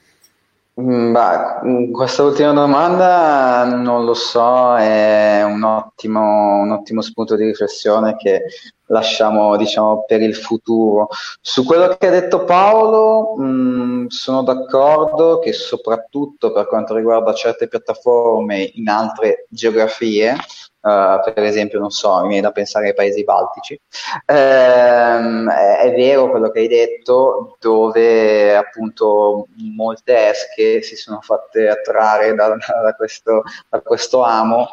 Mm, 0.81 1.13
bah, 1.13 1.61
questa 1.91 2.23
ultima 2.23 2.53
domanda 2.53 3.65
non 3.65 4.07
lo 4.07 4.15
so, 4.15 4.77
è 4.77 5.43
un 5.45 5.63
ottimo, 5.65 6.61
un 6.61 6.71
ottimo 6.71 7.03
spunto 7.03 7.37
di 7.37 7.45
riflessione 7.45 8.17
che 8.17 8.45
lasciamo 8.87 9.57
diciamo, 9.57 10.05
per 10.07 10.23
il 10.23 10.35
futuro. 10.35 11.09
Su 11.41 11.65
quello 11.65 11.89
che 11.99 12.07
ha 12.07 12.11
detto 12.11 12.45
Paolo, 12.45 13.35
mh, 13.37 14.07
sono 14.09 14.43
d'accordo 14.43 15.41
che 15.41 15.53
soprattutto 15.53 16.53
per 16.53 16.67
quanto 16.67 16.95
riguarda 16.95 17.35
certe 17.35 17.69
piattaforme 17.69 18.71
in 18.75 18.89
altre 18.89 19.47
geografie, 19.51 20.37
Uh, 20.83 21.33
per 21.33 21.45
esempio, 21.45 21.79
non 21.79 21.91
so, 21.91 22.21
mi 22.23 22.29
viene 22.29 22.43
da 22.43 22.51
pensare 22.51 22.89
ai 22.89 22.95
paesi 22.95 23.23
baltici. 23.23 23.81
Ehm, 24.27 25.49
è, 25.49 25.79
è, 25.79 25.95
vero 25.95 26.29
quello 26.29 26.51
che 26.51 26.59
hai 26.59 26.67
detto, 26.67 27.57
dove 27.61 28.57
appunto 28.57 29.47
molte 29.77 30.31
esche 30.31 30.83
si 30.83 30.97
sono 30.97 31.21
fatte 31.21 31.69
attrarre 31.69 32.35
da, 32.35 32.49
da, 32.49 32.95
questo, 32.97 33.45
da 33.69 33.81
questo, 33.81 34.23
amo 34.25 34.69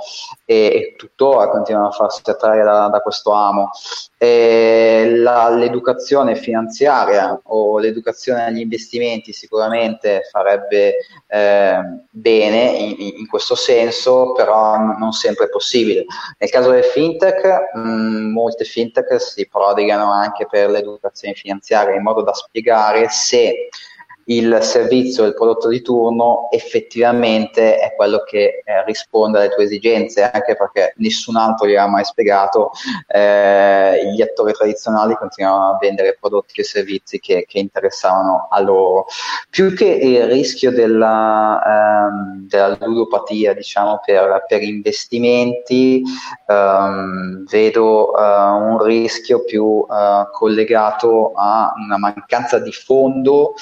e, 0.52 0.96
tuttora 0.98 1.48
continuano 1.50 1.90
a 1.90 1.92
farsi 1.92 2.24
attrarre 2.26 2.64
da, 2.64 2.88
da 2.88 3.02
questo 3.02 3.32
amo. 3.34 3.70
La, 4.18 5.50
l'educazione 5.50 6.36
finanziaria 6.36 7.40
o 7.44 7.78
l'educazione 7.78 8.46
agli 8.46 8.60
investimenti 8.60 9.32
sicuramente 9.32 10.24
farebbe 10.32 10.96
eh, 11.28 11.78
bene 12.10 12.64
in, 12.72 12.96
in 13.20 13.28
questo 13.28 13.54
senso, 13.54 14.34
però 14.34 14.78
non 14.78 15.12
sempre 15.12 15.46
è 15.46 15.50
possibile. 15.50 16.06
Nel 16.40 16.50
caso 16.50 16.72
del 16.72 16.84
fintech, 16.84 17.72
mh, 17.76 17.80
mm, 17.80 18.32
molte 18.32 18.64
fintech 18.64 19.22
si 19.22 19.48
prodigano 19.48 20.12
anche 20.12 20.48
per 20.50 20.72
l'educazione 20.72 21.36
finanziaria 21.36 21.94
in 21.94 22.02
modo 22.02 22.24
da 22.24 22.34
spiegare 22.34 23.08
se 23.10 23.70
il 24.30 24.60
servizio, 24.62 25.26
il 25.26 25.34
prodotto 25.34 25.70
di 25.70 25.82
turno 25.82 26.50
effettivamente 26.52 27.78
è 27.80 27.96
quello 27.96 28.24
che 28.24 28.62
eh, 28.64 28.84
risponde 28.86 29.40
alle 29.40 29.50
tue 29.50 29.64
esigenze, 29.64 30.22
anche 30.22 30.56
perché 30.56 30.94
nessun 30.98 31.36
altro 31.36 31.68
gli 31.68 31.76
ha 31.76 31.88
mai 31.88 32.06
spiegato, 32.06 32.72
eh, 33.08 34.12
gli 34.14 34.22
attori 34.22 34.54
tradizionali 34.54 35.16
continuavano 35.16 35.72
a 35.72 35.78
vendere 35.80 36.18
prodotti 36.20 36.62
e 36.62 36.64
servizi 36.64 37.20
che, 37.20 37.46
che 37.48 37.58
interessavano 37.58 38.48
a 38.52 38.62
loro. 38.62 39.06
Più 39.50 39.74
che 39.74 39.86
il 39.86 40.26
rischio 40.28 40.72
della, 40.72 41.62
ehm, 41.66 42.48
della 42.48 42.78
ludopatia, 42.82 43.54
diciamo, 43.54 44.00
per, 44.06 44.46
per 44.48 44.62
investimenti, 44.62 46.04
ehm, 46.46 47.46
vedo 47.46 48.16
eh, 48.16 48.22
un 48.22 48.84
rischio 48.84 49.44
più 49.44 49.84
eh, 49.90 50.28
collegato 50.32 51.32
a 51.34 51.74
una 51.76 51.98
mancanza 51.98 52.60
di 52.60 52.72
fondo 52.72 53.56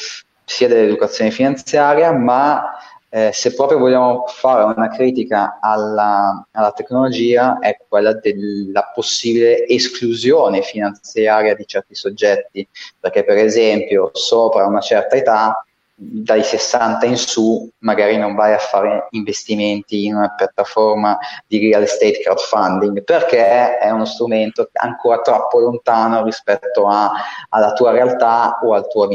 sia 0.48 0.70
dell'educazione 0.70 1.30
finanziaria, 1.30 2.14
ma 2.14 2.72
eh, 3.10 3.32
se 3.34 3.54
proprio 3.54 3.80
vogliamo 3.80 4.24
fare 4.28 4.64
una 4.64 4.88
critica 4.88 5.60
alla, 5.62 6.48
alla, 6.52 6.72
tecnologia 6.72 7.60
è 7.60 7.78
quella 7.86 8.14
della 8.14 8.92
possibile 8.94 9.68
esclusione 9.68 10.62
finanziaria 10.62 11.54
di 11.54 11.66
certi 11.66 11.96
soggetti, 11.96 12.68
perché 12.98 13.26
per 13.26 13.38
esempio 13.38 14.10
sopra 14.14 14.66
una 14.66 14.80
certa 14.80 15.18
età 15.18 15.66
dai 16.00 16.44
60 16.44 17.08
in 17.08 17.18
su 17.18 17.68
magari 17.80 18.18
non 18.18 18.36
vai 18.36 18.54
a 18.54 18.60
fare 18.60 19.08
investimenti 19.12 20.06
in 20.06 20.16
una 20.16 20.32
piattaforma 20.36 21.18
di 21.48 21.58
real 21.58 21.82
estate 21.82 22.20
crowdfunding 22.20 23.04
perché 23.04 23.80
è 23.80 23.90
uno 23.90 24.06
strumento 24.06 24.70
ancora 24.74 25.22
troppo 25.22 25.60
lontano 25.60 26.24
rispetto 26.24 26.88
a, 26.88 27.12
alla 27.50 27.74
tua 27.74 27.92
realtà 27.92 28.60
o 28.62 28.76
al 28.76 28.88
tuo, 28.88 29.10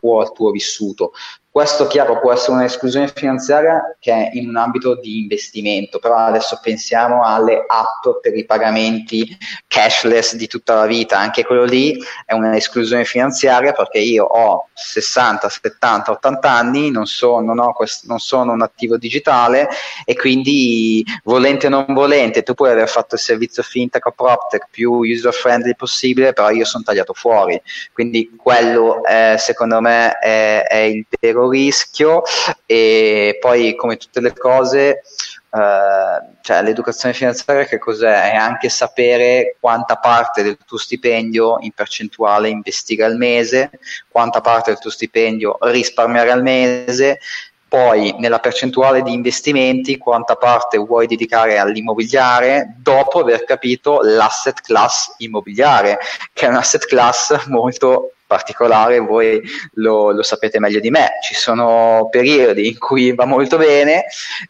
o 0.00 0.20
al 0.20 0.32
tuo 0.32 0.50
vissuto. 0.50 1.12
Questo, 1.56 1.86
chiaro, 1.86 2.20
può 2.20 2.34
essere 2.34 2.52
un'esclusione 2.58 3.08
finanziaria 3.08 3.96
che 3.98 4.12
è 4.12 4.30
in 4.34 4.46
un 4.46 4.56
ambito 4.56 4.94
di 4.96 5.20
investimento, 5.20 5.98
però 5.98 6.16
adesso 6.16 6.60
pensiamo 6.62 7.24
alle 7.24 7.64
app 7.66 8.20
per 8.20 8.36
i 8.36 8.44
pagamenti 8.44 9.34
cashless 9.66 10.34
di 10.34 10.48
tutta 10.48 10.74
la 10.74 10.84
vita, 10.84 11.18
anche 11.18 11.46
quello 11.46 11.64
lì 11.64 11.98
è 12.26 12.34
un'esclusione 12.34 13.06
finanziaria 13.06 13.72
perché 13.72 14.00
io 14.00 14.24
ho 14.24 14.68
60, 14.74 15.48
70, 15.48 16.10
80 16.10 16.50
anni, 16.50 16.90
non, 16.90 17.06
so, 17.06 17.40
non, 17.40 17.72
quest- 17.72 18.04
non 18.04 18.18
sono 18.18 18.52
un 18.52 18.60
attivo 18.60 18.98
digitale 18.98 19.70
e 20.04 20.14
quindi 20.14 21.02
volente 21.24 21.68
o 21.68 21.70
non 21.70 21.86
volente, 21.88 22.42
tu 22.42 22.52
puoi 22.52 22.72
aver 22.72 22.86
fatto 22.86 23.14
il 23.14 23.22
servizio 23.22 23.62
fintech 23.62 24.04
o 24.04 24.10
PropTech 24.10 24.66
più 24.70 24.92
user 24.92 25.32
friendly 25.32 25.74
possibile, 25.74 26.34
però 26.34 26.50
io 26.50 26.66
sono 26.66 26.84
tagliato 26.84 27.14
fuori. 27.14 27.58
Quindi 27.94 28.30
quello 28.36 29.02
eh, 29.04 29.36
secondo 29.38 29.80
me 29.80 30.18
è, 30.18 30.62
è 30.64 30.76
il 30.76 31.06
vero 31.18 31.45
rischio 31.48 32.22
e 32.64 33.38
poi 33.40 33.74
come 33.74 33.96
tutte 33.96 34.20
le 34.20 34.32
cose 34.32 35.02
Uh, 35.48 36.36
cioè 36.42 36.60
l'educazione 36.60 37.14
finanziaria 37.14 37.64
che 37.64 37.78
cos'è? 37.78 38.32
È 38.32 38.34
anche 38.34 38.68
sapere 38.68 39.56
quanta 39.58 39.96
parte 39.96 40.42
del 40.42 40.58
tuo 40.66 40.76
stipendio 40.76 41.56
in 41.60 41.70
percentuale 41.70 42.50
investire 42.50 43.04
al 43.04 43.16
mese, 43.16 43.70
quanta 44.10 44.42
parte 44.42 44.72
del 44.72 44.80
tuo 44.80 44.90
stipendio 44.90 45.56
risparmiare 45.62 46.30
al 46.30 46.42
mese, 46.42 47.20
poi 47.66 48.14
nella 48.18 48.38
percentuale 48.38 49.00
di 49.00 49.14
investimenti 49.14 49.96
quanta 49.96 50.36
parte 50.36 50.76
vuoi 50.76 51.06
dedicare 51.06 51.56
all'immobiliare 51.56 52.74
dopo 52.76 53.20
aver 53.20 53.44
capito 53.44 54.00
l'asset 54.02 54.60
class 54.60 55.14
immobiliare, 55.18 55.98
che 56.34 56.44
è 56.44 56.48
un 56.50 56.56
asset 56.56 56.84
class 56.84 57.46
molto 57.46 58.15
particolare, 58.26 58.98
voi 58.98 59.40
lo, 59.74 60.10
lo, 60.10 60.22
sapete 60.22 60.58
meglio 60.58 60.80
di 60.80 60.90
me. 60.90 61.18
Ci 61.22 61.34
sono 61.34 62.08
periodi 62.10 62.68
in 62.68 62.78
cui 62.78 63.14
va 63.14 63.24
molto 63.24 63.56
bene 63.56 64.04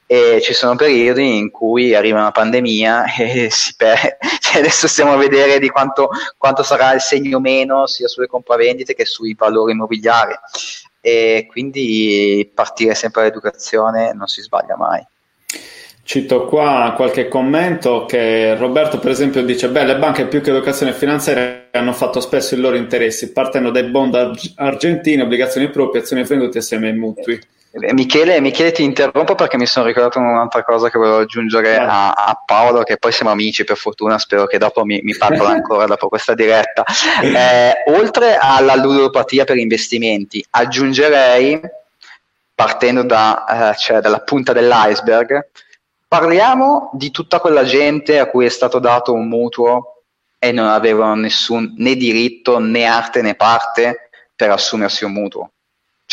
e 0.07 0.41
ci 0.43 0.55
sono 0.55 0.77
periodi 0.77 1.37
in 1.37 1.51
cui 1.51 1.95
arriva 1.95 2.19
una 2.19 2.33
pandemia 2.33 3.15
e 3.17 3.49
si 3.51 3.75
per... 3.77 4.19
cioè 4.41 4.61
adesso 4.61 4.89
stiamo 4.89 5.13
a 5.13 5.17
vedere 5.17 5.59
di 5.59 5.69
quanto, 5.69 6.11
quanto 6.37 6.63
sarà 6.63 6.93
il 6.93 7.01
segno 7.01 7.41
meno 7.41 7.87
sia 7.87 8.09
sulle 8.09 8.27
compravendite 8.27 8.95
che 8.95 9.05
sui 9.05 9.35
valori 9.35 9.73
immobiliari. 9.73 10.35
E 11.01 11.47
quindi 11.49 12.51
partire 12.53 12.95
sempre 12.95 13.23
dall'educazione 13.23 14.13
non 14.13 14.27
si 14.27 14.43
sbaglia 14.43 14.77
mai. 14.77 15.07
Cito 16.07 16.45
qua 16.45 16.93
qualche 16.95 17.27
commento 17.27 18.05
che 18.05 18.55
Roberto 18.55 19.01
per 19.01 19.11
esempio 19.11 19.43
dice 19.43 19.69
beh 19.69 19.83
le 19.83 19.97
banche 19.97 20.27
più 20.27 20.41
che 20.41 20.51
educazione 20.51 20.93
finanziaria 20.93 21.67
hanno 21.73 21.93
fatto 21.93 22.21
spesso 22.21 22.55
i 22.55 22.59
loro 22.59 22.77
interessi 22.77 23.33
partendo 23.33 23.73
dai 23.73 23.91
bond 23.91 24.15
argentini, 24.55 25.23
obbligazioni 25.23 25.69
proprie, 25.69 26.03
azioni 26.03 26.23
vendute 26.23 26.59
assieme 26.59 26.91
ai 26.91 26.97
mutui. 26.97 27.41
Eh, 27.73 27.93
Michele, 27.93 28.41
Michele, 28.41 28.71
ti 28.71 28.85
interrompo 28.85 29.35
perché 29.35 29.57
mi 29.57 29.67
sono 29.67 29.87
ricordato 29.87 30.21
un'altra 30.21 30.63
cosa 30.63 30.89
che 30.91 30.97
volevo 30.97 31.19
aggiungere 31.19 31.77
a, 31.77 32.13
a, 32.13 32.41
Paolo, 32.47 32.85
che 32.85 32.99
poi 32.99 33.11
siamo 33.11 33.33
amici 33.33 33.65
per 33.65 33.77
fortuna, 33.77 34.17
spero 34.17 34.47
che 34.47 34.59
dopo 34.59 34.85
mi, 34.85 35.01
mi 35.03 35.17
parla 35.17 35.49
ancora 35.51 35.87
dopo 35.87 36.07
questa 36.07 36.35
diretta. 36.35 36.85
Eh, 37.21 37.83
oltre 37.93 38.39
alla 38.41 38.77
ludopatia 38.77 39.45
per 39.45 39.57
investimenti, 39.57 40.47
aggiungerei, 40.51 41.61
partendo 42.55 43.03
da, 43.03 43.73
eh, 43.73 43.77
cioè 43.77 43.99
dalla 43.99 44.21
punta 44.21 44.53
dell'iceberg, 44.53 45.49
Parliamo 46.09 46.91
di 46.93 47.11
tutta 47.11 47.41
quella 47.41 47.65
gente 47.65 48.19
a 48.19 48.31
cui 48.31 48.47
è 48.47 48.49
stato 48.49 48.79
dato 48.79 49.13
un 49.13 49.27
mutuo 49.29 50.05
e 50.39 50.53
non 50.53 50.69
avevano 50.69 51.17
nessun 51.17 51.75
né 51.79 51.97
diritto 51.97 52.59
né 52.59 52.85
arte 52.85 53.23
né 53.23 53.35
parte 53.35 54.11
per 54.35 54.51
assumersi 54.51 55.05
un 55.05 55.13
mutuo. 55.13 55.51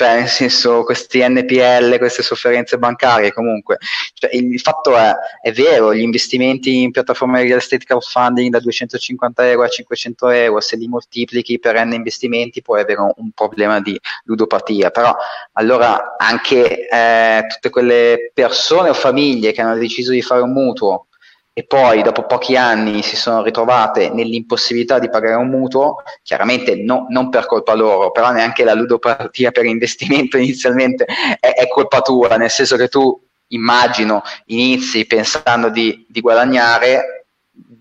Cioè, 0.03 0.15
nel 0.19 0.27
senso, 0.27 0.83
questi 0.83 1.25
NPL, 1.25 1.97
queste 1.97 2.23
sofferenze 2.23 2.77
bancarie, 2.77 3.31
comunque, 3.31 3.77
cioè, 4.13 4.35
il 4.35 4.59
fatto 4.59 4.97
è, 4.97 5.13
è 5.41 5.53
vero, 5.53 5.93
gli 5.93 6.01
investimenti 6.01 6.81
in 6.81 6.91
piattaforme 6.91 7.41
real 7.41 7.59
estate 7.59 7.85
crowdfunding 7.85 8.51
da 8.51 8.59
250 8.59 9.49
euro 9.49 9.63
a 9.63 9.69
500 9.69 10.29
euro, 10.29 10.59
se 10.59 10.75
li 10.75 10.89
moltiplichi 10.89 11.57
per 11.57 11.81
N 11.85 11.93
investimenti 11.93 12.61
puoi 12.61 12.81
avere 12.81 12.99
un, 12.99 13.11
un 13.15 13.31
problema 13.31 13.79
di 13.79 13.97
ludopatia, 14.25 14.89
però 14.89 15.15
allora 15.53 16.15
anche 16.17 16.85
eh, 16.89 17.45
tutte 17.47 17.69
quelle 17.69 18.31
persone 18.33 18.89
o 18.89 18.93
famiglie 18.93 19.53
che 19.53 19.61
hanno 19.61 19.77
deciso 19.77 20.11
di 20.11 20.21
fare 20.21 20.41
un 20.41 20.51
mutuo 20.51 21.07
e 21.55 21.65
poi 21.65 22.01
dopo 22.01 22.25
pochi 22.25 22.57
anni 22.57 23.03
si 23.03 23.15
sono 23.15 23.43
ritrovate 23.43 24.09
nell'impossibilità 24.09 24.97
di 24.97 25.09
pagare 25.09 25.35
un 25.35 25.49
mutuo, 25.49 25.97
chiaramente 26.23 26.75
no, 26.75 27.05
non 27.09 27.29
per 27.29 27.45
colpa 27.45 27.75
loro, 27.75 28.11
però 28.11 28.31
neanche 28.31 28.63
la 28.63 28.73
ludopatia 28.73 29.51
per 29.51 29.65
investimento 29.65 30.37
inizialmente 30.37 31.05
è, 31.39 31.53
è, 31.53 31.67
colpa 31.67 32.01
tua, 32.01 32.37
nel 32.37 32.49
senso 32.49 32.75
che 32.75 32.87
tu 32.87 33.21
immagino 33.49 34.23
inizi 34.47 35.05
pensando 35.05 35.69
di, 35.69 36.05
di 36.09 36.21
guadagnare 36.21 37.27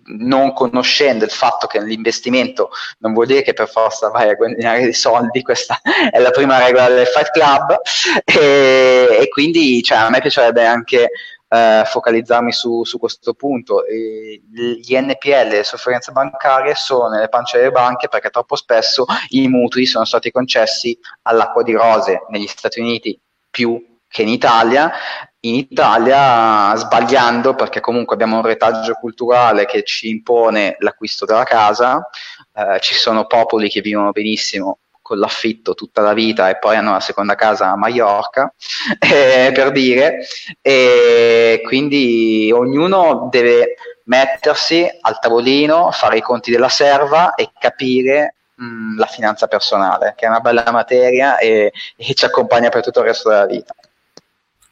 non 0.04 0.52
conoscendo 0.52 1.24
il 1.24 1.30
fatto 1.30 1.66
che 1.66 1.80
l'investimento 1.80 2.70
non 2.98 3.14
vuol 3.14 3.26
dire 3.26 3.40
che 3.40 3.54
per 3.54 3.70
forza 3.70 4.08
vai 4.08 4.28
a 4.28 4.34
guadagnare 4.34 4.82
dei 4.82 4.92
soldi, 4.92 5.40
questa 5.42 5.80
è 6.10 6.18
la 6.18 6.30
prima 6.30 6.58
regola 6.58 6.88
del 6.88 7.06
Fight 7.06 7.30
Club. 7.30 7.80
E, 8.24 9.18
e 9.22 9.28
quindi 9.28 9.82
cioè, 9.82 9.98
a 9.98 10.10
me 10.10 10.20
piacerebbe 10.20 10.66
anche 10.66 11.10
eh, 11.53 11.82
focalizzarmi 11.84 12.50
su, 12.50 12.82
su, 12.84 12.98
questo 12.98 13.34
punto. 13.34 13.84
E 13.84 14.42
gli 14.50 14.96
NPL, 14.96 15.48
le 15.48 15.64
sofferenze 15.64 16.11
bancarie, 16.11 16.74
sono 16.74 17.09
nelle 17.09 17.28
pance 17.28 17.59
delle 17.59 17.70
banche 17.70 18.09
perché 18.09 18.30
troppo 18.30 18.57
spesso 18.57 19.05
i 19.30 19.48
mutui 19.48 19.84
sono 19.84 20.07
stati 20.07 20.30
concessi 20.30 20.98
all'acqua 21.22 21.62
di 21.62 21.72
rose 21.72 22.24
negli 22.30 22.46
Stati 22.46 22.80
Uniti 22.80 23.20
più 23.50 23.78
che 24.09 24.22
in 24.22 24.28
Italia, 24.28 24.90
in 25.40 25.55
Italia 25.55 26.74
sbagliando 26.76 27.55
perché 27.55 27.80
comunque 27.80 28.14
abbiamo 28.14 28.36
un 28.36 28.42
retaggio 28.42 28.94
culturale 28.94 29.66
che 29.66 29.82
ci 29.84 30.09
impone 30.09 30.76
l'acquisto 30.78 31.26
della 31.26 31.44
casa, 31.44 32.09
eh, 32.55 32.78
ci 32.80 32.94
sono 32.94 33.26
popoli 33.26 33.68
che 33.68 33.80
vivono 33.80 34.11
benissimo 34.11 34.78
con 35.03 35.18
l'affitto 35.18 35.74
tutta 35.74 36.00
la 36.00 36.14
vita 36.14 36.48
e 36.48 36.59
poi 36.59 36.76
hanno 36.76 36.92
la 36.92 37.00
seconda 37.00 37.34
casa 37.34 37.70
a 37.70 37.76
Mallorca, 37.76 38.55
eh, 38.98 39.50
per 39.53 39.72
dire, 39.72 40.20
e 40.62 41.61
quindi 41.64 42.50
ognuno 42.55 43.28
deve 43.30 43.74
mettersi 44.05 44.86
al 45.00 45.18
tavolino, 45.18 45.90
fare 45.90 46.18
i 46.18 46.22
conti 46.22 46.50
della 46.50 46.68
serva 46.68 47.34
e 47.34 47.50
capire 47.59 48.36
mh, 48.55 48.96
la 48.98 49.07
finanza 49.07 49.46
personale, 49.48 50.14
che 50.16 50.26
è 50.26 50.28
una 50.28 50.40
bella 50.40 50.70
materia 50.70 51.38
e, 51.38 51.72
e 51.96 52.14
ci 52.14 52.24
accompagna 52.24 52.68
per 52.68 52.82
tutto 52.82 53.00
il 53.00 53.07
resto 53.07 53.28
della 53.28 53.46
vita. 53.46 53.74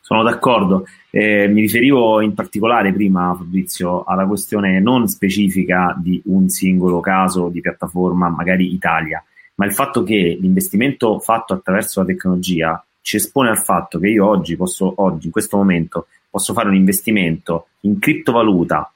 Sono 0.01 0.24
d'accordo. 0.24 0.87
Eh, 1.11 1.47
mi 1.47 1.61
riferivo 1.61 2.20
in 2.20 2.35
particolare 2.35 2.93
prima, 2.93 3.33
Fabrizio, 3.37 4.03
alla 4.03 4.26
questione 4.26 4.81
non 4.81 5.07
specifica 5.07 5.95
di 5.97 6.20
un 6.26 6.49
singolo 6.49 6.99
caso 6.99 7.49
di 7.49 7.61
piattaforma, 7.61 8.28
magari 8.28 8.72
Italia, 8.72 9.22
ma 9.61 9.66
il 9.66 9.74
fatto 9.74 10.02
che 10.02 10.38
l'investimento 10.40 11.18
fatto 11.18 11.52
attraverso 11.52 12.00
la 12.00 12.06
tecnologia 12.06 12.82
ci 13.02 13.16
espone 13.16 13.50
al 13.50 13.62
fatto 13.62 13.98
che 13.98 14.08
io 14.08 14.26
oggi 14.26 14.56
posso, 14.56 14.90
oggi, 14.96 15.26
in 15.26 15.32
questo 15.32 15.58
momento, 15.58 16.06
posso 16.30 16.54
fare 16.54 16.68
un 16.68 16.76
investimento 16.76 17.66
in 17.80 17.98
criptovaluta, 17.98 18.90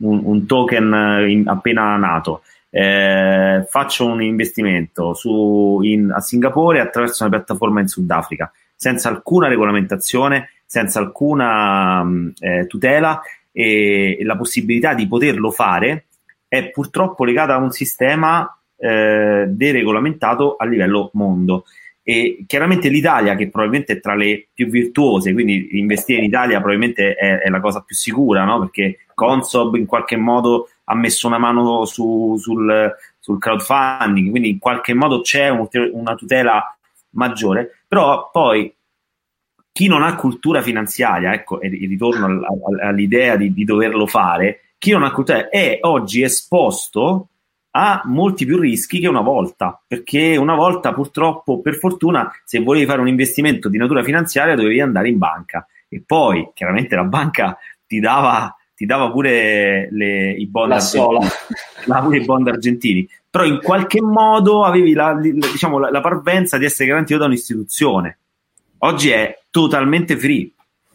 un, 0.00 0.20
un 0.22 0.44
token 0.44 0.92
eh, 0.92 1.30
in, 1.30 1.48
appena 1.48 1.96
nato, 1.96 2.42
eh, 2.68 3.64
faccio 3.70 4.04
un 4.04 4.20
investimento 4.20 5.14
su, 5.14 5.80
in, 5.82 6.12
a 6.12 6.20
Singapore 6.20 6.80
attraverso 6.80 7.24
una 7.24 7.34
piattaforma 7.34 7.80
in 7.80 7.88
Sudafrica, 7.88 8.52
senza 8.74 9.08
alcuna 9.08 9.48
regolamentazione, 9.48 10.50
senza 10.66 10.98
alcuna 10.98 12.04
mm, 12.04 12.28
eh, 12.40 12.66
tutela 12.66 13.22
e, 13.50 14.18
e 14.20 14.24
la 14.24 14.36
possibilità 14.36 14.92
di 14.92 15.08
poterlo 15.08 15.50
fare 15.50 16.04
è 16.48 16.68
purtroppo 16.68 17.24
legata 17.24 17.54
a 17.54 17.58
un 17.58 17.70
sistema 17.70 18.50
eh, 18.76 19.44
deregolamentato 19.48 20.56
a 20.56 20.64
livello 20.64 21.10
mondo. 21.14 21.64
E 22.02 22.44
chiaramente 22.46 22.88
l'Italia, 22.88 23.34
che 23.34 23.48
probabilmente 23.48 23.94
è 23.94 24.00
tra 24.00 24.14
le 24.14 24.46
più 24.54 24.68
virtuose, 24.68 25.32
quindi 25.32 25.76
investire 25.78 26.20
in 26.20 26.26
Italia 26.26 26.58
probabilmente 26.58 27.14
è, 27.14 27.38
è 27.38 27.48
la 27.48 27.58
cosa 27.58 27.80
più 27.80 27.96
sicura, 27.96 28.44
no? 28.44 28.60
perché 28.60 29.06
Consob 29.12 29.74
in 29.74 29.86
qualche 29.86 30.16
modo 30.16 30.68
ha 30.84 30.94
messo 30.94 31.26
una 31.26 31.38
mano 31.38 31.84
su, 31.84 32.36
sul, 32.38 32.94
sul, 33.18 33.38
crowdfunding, 33.40 34.30
quindi 34.30 34.50
in 34.50 34.58
qualche 34.60 34.94
modo 34.94 35.20
c'è 35.20 35.48
un, 35.48 35.66
una 35.92 36.14
tutela 36.14 36.76
maggiore, 37.10 37.82
però 37.88 38.30
poi 38.30 38.72
chi 39.72 39.88
non 39.88 40.02
ha 40.02 40.14
cultura 40.14 40.62
finanziaria, 40.62 41.32
ecco, 41.32 41.60
e 41.60 41.68
ritorno 41.68 42.40
all'idea 42.82 43.34
di, 43.34 43.52
di 43.52 43.64
doverlo 43.64 44.06
fare, 44.06 44.60
chi 44.78 44.92
non 44.92 45.02
ha 45.02 45.10
cultura 45.10 45.48
è 45.48 45.78
oggi 45.82 46.22
esposto 46.22 47.30
ha 47.78 48.00
molti 48.06 48.46
più 48.46 48.58
rischi 48.58 49.00
che 49.00 49.06
una 49.06 49.20
volta, 49.20 49.78
perché 49.86 50.36
una 50.36 50.54
volta 50.54 50.94
purtroppo, 50.94 51.60
per 51.60 51.74
fortuna, 51.76 52.32
se 52.42 52.60
volevi 52.60 52.86
fare 52.86 53.02
un 53.02 53.08
investimento 53.08 53.68
di 53.68 53.76
natura 53.76 54.02
finanziaria 54.02 54.54
dovevi 54.54 54.80
andare 54.80 55.10
in 55.10 55.18
banca 55.18 55.66
e 55.86 56.02
poi 56.04 56.50
chiaramente 56.54 56.96
la 56.96 57.04
banca 57.04 57.58
ti 57.86 58.00
dava, 58.00 58.56
ti 58.74 58.86
dava 58.86 59.10
pure 59.10 59.88
le, 59.90 60.30
i, 60.32 60.46
bond 60.46 60.72
argentini, 60.72 61.28
pure 61.84 62.16
i 62.16 62.24
bond 62.24 62.48
argentini, 62.48 63.08
però 63.28 63.44
in 63.44 63.60
qualche 63.62 64.00
modo 64.00 64.64
avevi 64.64 64.94
la, 64.94 65.14
diciamo, 65.14 65.78
la, 65.78 65.90
la 65.90 66.00
parvenza 66.00 66.56
di 66.56 66.64
essere 66.64 66.88
garantito 66.88 67.18
da 67.18 67.26
un'istituzione. 67.26 68.18
Oggi 68.78 69.10
è 69.10 69.38
totalmente 69.50 70.16
free, 70.16 70.50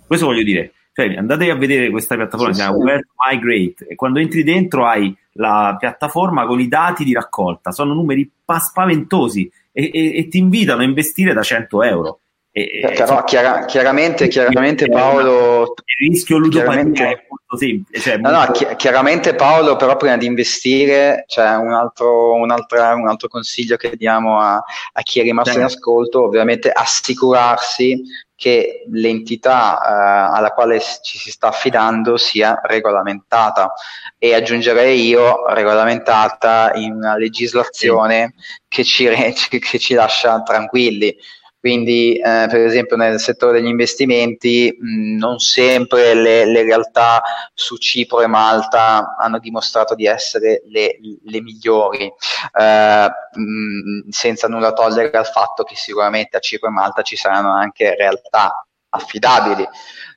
questo 0.07 0.25
voglio 0.25 0.43
dire. 0.43 0.73
Cioè, 0.93 1.15
andate 1.15 1.49
a 1.49 1.55
vedere 1.55 1.91
questa 1.91 2.15
piattaforma, 2.15 2.53
sì, 2.53 2.59
si 2.59 2.65
chiama 2.65 2.77
sì. 2.79 2.83
Wealth 2.83 3.07
Migrate, 3.29 3.87
e 3.87 3.95
quando 3.95 4.19
entri 4.19 4.43
dentro 4.43 4.85
hai 4.85 5.15
la 5.33 5.75
piattaforma 5.79 6.45
con 6.45 6.59
i 6.59 6.67
dati 6.67 7.03
di 7.03 7.13
raccolta, 7.13 7.71
sono 7.71 7.93
numeri 7.93 8.29
spaventosi 8.45 9.49
e, 9.71 9.91
e, 9.93 10.17
e 10.17 10.27
ti 10.27 10.37
invitano 10.37 10.81
a 10.81 10.85
investire 10.85 11.33
da 11.33 11.41
100 11.41 11.83
euro. 11.83 12.19
E, 12.53 12.91
Però 12.97 13.23
chiara, 13.23 13.63
chiaramente, 13.63 14.27
chiaramente 14.27 14.89
Paolo 14.89 15.73
il 15.85 16.09
rischio 16.09 16.37
ludopatia 16.37 17.07
è 17.07 17.25
molto 17.29 17.55
semplice 17.55 18.01
cioè 18.01 18.17
no, 18.17 18.29
molto... 18.29 18.67
no, 18.67 18.75
chiaramente 18.75 19.35
Paolo 19.35 19.77
però 19.77 19.95
prima 19.95 20.17
di 20.17 20.25
investire 20.25 21.23
c'è 21.27 21.55
un 21.55 21.71
altro, 21.71 22.33
un 22.33 22.51
altro, 22.51 22.81
un 22.93 23.07
altro 23.07 23.29
consiglio 23.29 23.77
che 23.77 23.95
diamo 23.95 24.41
a, 24.41 24.55
a 24.55 25.01
chi 25.01 25.21
è 25.21 25.23
rimasto 25.23 25.57
in 25.57 25.63
ascolto 25.63 26.25
ovviamente 26.25 26.69
assicurarsi 26.69 28.03
che 28.41 28.85
l'entità 28.89 29.79
eh, 29.79 30.35
alla 30.35 30.49
quale 30.49 30.81
ci 31.03 31.19
si 31.19 31.29
sta 31.29 31.49
affidando 31.49 32.17
sia 32.17 32.59
regolamentata 32.63 33.71
e 34.17 34.33
aggiungerei 34.33 35.05
io 35.05 35.47
regolamentata 35.49 36.71
in 36.73 36.93
una 36.93 37.17
legislazione 37.17 38.33
sì. 38.35 38.43
che, 38.67 38.83
ci, 38.83 39.05
che 39.59 39.77
ci 39.77 39.93
lascia 39.93 40.41
tranquilli 40.41 41.15
quindi, 41.61 42.15
eh, 42.15 42.47
per 42.49 42.61
esempio, 42.61 42.95
nel 42.97 43.19
settore 43.19 43.59
degli 43.59 43.69
investimenti, 43.69 44.75
mh, 44.75 45.15
non 45.17 45.37
sempre 45.37 46.15
le, 46.15 46.43
le, 46.45 46.63
realtà 46.63 47.21
su 47.53 47.77
Cipro 47.77 48.21
e 48.21 48.25
Malta 48.25 49.15
hanno 49.15 49.37
dimostrato 49.37 49.93
di 49.93 50.07
essere 50.07 50.63
le, 50.65 50.97
le 51.23 51.41
migliori, 51.41 52.11
eh, 52.59 53.09
mh, 53.33 54.09
senza 54.09 54.47
nulla 54.47 54.73
togliere 54.73 55.15
al 55.15 55.27
fatto 55.27 55.61
che 55.61 55.75
sicuramente 55.75 56.35
a 56.35 56.39
Cipro 56.39 56.67
e 56.67 56.71
Malta 56.71 57.03
ci 57.03 57.15
saranno 57.15 57.53
anche 57.53 57.95
realtà 57.95 58.65
affidabili. 58.89 59.67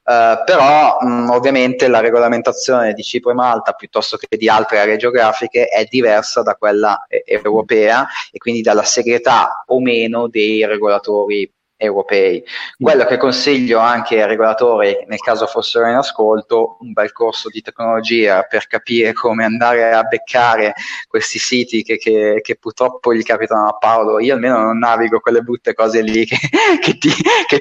Uh, 0.05 0.45
però 0.45 0.99
mh, 1.01 1.31
ovviamente 1.31 1.89
la 1.89 2.01
regolamentazione 2.01 2.93
di 2.93 3.03
Cipro 3.03 3.31
e 3.31 3.35
Malta 3.35 3.73
piuttosto 3.73 4.19
che 4.19 4.37
di 4.37 4.51
altre 4.51 4.79
aree 4.79 4.99
geografiche 4.99 5.67
è 5.67 5.87
diversa 5.89 6.43
da 6.43 6.57
quella 6.57 7.07
eh, 7.09 7.25
europea 7.27 8.07
e 8.31 8.37
quindi 8.37 8.61
dalla 8.61 8.83
segretà 8.83 9.65
o 9.67 9.81
meno 9.81 10.29
dei 10.29 10.67
regolatori 10.67 11.51
europei. 11.85 12.45
Quello 12.78 13.05
che 13.05 13.16
consiglio 13.16 13.78
anche 13.78 14.20
ai 14.20 14.28
regolatori, 14.28 15.05
nel 15.07 15.18
caso 15.18 15.47
fossero 15.47 15.89
in 15.89 15.97
ascolto, 15.97 16.76
un 16.80 16.93
bel 16.93 17.12
corso 17.12 17.49
di 17.49 17.62
tecnologia 17.62 18.43
per 18.43 18.66
capire 18.66 19.12
come 19.12 19.45
andare 19.45 19.93
a 19.93 20.03
beccare 20.03 20.74
questi 21.09 21.39
siti 21.39 21.82
che, 21.82 21.97
che, 21.97 22.41
che 22.43 22.57
purtroppo 22.57 23.14
gli 23.14 23.22
capitano 23.22 23.68
a 23.68 23.76
Paolo. 23.76 24.20
Io 24.20 24.35
almeno 24.35 24.59
non 24.59 24.78
navigo 24.78 25.20
quelle 25.20 25.41
brutte 25.41 25.74
cose 25.74 26.03
lì 26.03 26.24
che, 26.26 26.37
che 26.80 26.99
ti, 26.99 27.11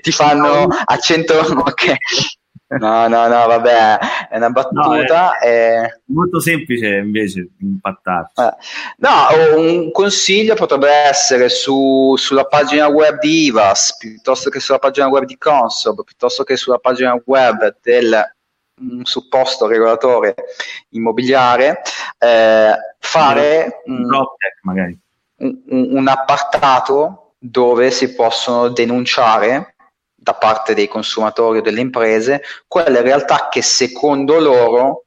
ti, 0.01 0.11
fanno 0.11 0.67
a 0.67 0.97
100... 0.97 1.61
Okay. 1.73 1.97
No, 2.79 3.07
no, 3.07 3.27
no, 3.27 3.47
vabbè, 3.47 3.97
è 4.29 4.37
una 4.37 4.49
battuta. 4.49 5.25
No, 5.25 5.37
è 5.39 5.83
e... 5.83 6.01
Molto 6.05 6.39
semplice 6.39 6.87
invece 6.87 7.49
impattarci. 7.59 8.41
Eh. 8.41 8.53
No, 8.97 9.55
un 9.55 9.91
consiglio 9.91 10.55
potrebbe 10.55 10.89
essere 10.89 11.49
su, 11.49 12.15
sulla 12.17 12.45
pagina 12.45 12.87
web 12.87 13.19
di 13.19 13.45
IVAS, 13.45 13.97
piuttosto 13.97 14.49
che 14.49 14.59
sulla 14.59 14.79
pagina 14.79 15.07
web 15.07 15.25
di 15.25 15.37
Consob, 15.37 16.03
piuttosto 16.03 16.43
che 16.43 16.55
sulla 16.55 16.77
pagina 16.77 17.19
web 17.25 17.77
del 17.81 18.31
un 18.75 19.05
supposto 19.05 19.67
regolatore 19.67 20.33
immobiliare, 20.89 21.81
eh, 22.17 22.73
fare 22.99 23.81
un, 23.85 24.09
un, 25.37 25.95
un 25.95 26.07
appartato 26.07 27.35
dove 27.37 27.91
si 27.91 28.13
possono 28.15 28.69
denunciare 28.69 29.72
da 30.23 30.33
parte 30.33 30.73
dei 30.73 30.87
consumatori 30.87 31.59
o 31.59 31.61
delle 31.61 31.81
imprese 31.81 32.41
quelle 32.65 33.01
realtà 33.01 33.49
che 33.51 33.61
secondo 33.61 34.39
loro 34.39 35.03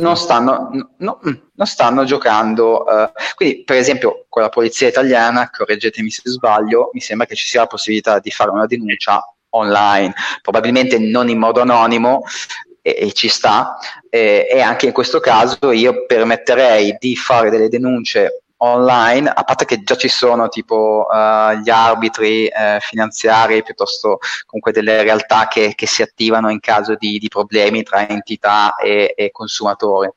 non 0.00 0.16
stanno, 0.16 0.70
no, 0.98 1.20
mm, 1.26 1.32
non 1.54 1.66
stanno 1.68 2.04
giocando. 2.04 2.82
Uh, 2.82 3.08
quindi, 3.36 3.62
per 3.62 3.76
esempio, 3.76 4.26
con 4.28 4.42
la 4.42 4.48
polizia 4.48 4.88
italiana, 4.88 5.48
correggetemi 5.50 6.10
se 6.10 6.22
sbaglio, 6.24 6.90
mi 6.94 7.00
sembra 7.00 7.26
che 7.26 7.36
ci 7.36 7.46
sia 7.46 7.60
la 7.60 7.68
possibilità 7.68 8.18
di 8.18 8.32
fare 8.32 8.50
una 8.50 8.66
denuncia 8.66 9.22
online, 9.50 10.12
probabilmente 10.42 10.98
non 10.98 11.28
in 11.28 11.38
modo 11.38 11.60
anonimo, 11.60 12.24
e, 12.82 12.96
e 12.98 13.12
ci 13.12 13.28
sta, 13.28 13.78
e, 14.10 14.48
e 14.50 14.60
anche 14.60 14.86
in 14.86 14.92
questo 14.92 15.20
caso 15.20 15.70
io 15.70 16.06
permetterei 16.06 16.96
di 16.98 17.14
fare 17.14 17.48
delle 17.48 17.68
denunce 17.68 18.45
online, 18.58 19.28
a 19.28 19.42
parte 19.44 19.64
che 19.64 19.82
già 19.82 19.96
ci 19.96 20.08
sono 20.08 20.48
tipo 20.48 21.06
uh, 21.08 21.52
gli 21.58 21.70
arbitri 21.70 22.46
uh, 22.46 22.80
finanziari 22.80 23.62
piuttosto 23.62 24.18
comunque 24.46 24.72
delle 24.72 25.02
realtà 25.02 25.48
che, 25.48 25.74
che 25.74 25.86
si 25.86 26.02
attivano 26.02 26.50
in 26.50 26.60
caso 26.60 26.94
di, 26.96 27.18
di 27.18 27.28
problemi 27.28 27.82
tra 27.82 28.08
entità 28.08 28.76
e, 28.76 29.12
e 29.16 29.30
consumatori. 29.30 30.10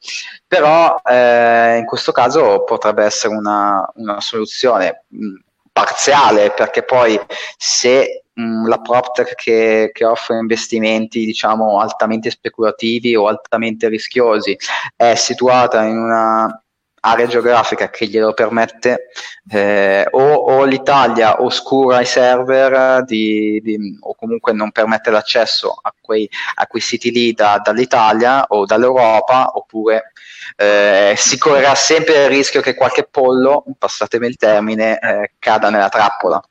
Però 0.48 1.00
eh, 1.04 1.78
in 1.78 1.86
questo 1.86 2.12
caso 2.12 2.64
potrebbe 2.64 3.04
essere 3.04 3.36
una, 3.36 3.88
una 3.96 4.20
soluzione 4.22 5.06
mh, 5.08 5.36
parziale 5.72 6.52
perché 6.52 6.84
poi 6.84 7.20
se 7.58 8.24
la 8.66 8.80
PropTech 8.80 9.36
che, 9.36 9.90
che, 9.94 10.06
offre 10.06 10.38
investimenti 10.38 11.26
diciamo 11.26 11.80
altamente 11.80 12.30
speculativi 12.30 13.16
o 13.16 13.28
altamente 13.28 13.90
rischiosi 13.90 14.58
è 14.96 15.16
situata 15.16 15.84
in 15.84 15.98
una 15.98 16.64
area 17.02 17.28
geografica 17.28 17.90
che 17.90 18.08
glielo 18.08 18.34
permette, 18.34 19.10
eh, 19.50 20.08
o, 20.12 20.34
o, 20.34 20.64
l'Italia 20.64 21.42
oscura 21.42 22.02
i 22.02 22.06
server 22.06 23.04
di, 23.04 23.60
di, 23.64 23.98
o 24.00 24.16
comunque 24.16 24.54
non 24.54 24.72
permette 24.72 25.10
l'accesso 25.10 25.78
a 25.82 25.94
quei, 26.00 26.30
a 26.56 26.68
quei 26.68 26.82
siti 26.82 27.12
lì 27.12 27.34
da, 27.34 27.62
dall'Italia 27.64 28.46
o 28.48 28.66
dall'Europa, 28.66 29.52
oppure 29.54 30.12
eh, 30.56 31.14
si 31.16 31.38
correrà 31.38 31.76
sempre 31.76 32.24
il 32.24 32.30
rischio 32.30 32.62
che 32.62 32.76
qualche 32.76 33.08
pollo, 33.10 33.64
passatemi 33.78 34.28
il 34.28 34.36
termine, 34.36 35.00
eh, 35.00 35.32
cada 35.40 35.70
nella 35.70 35.90
trappola. 35.90 36.42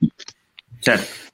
Certo. 0.80 1.26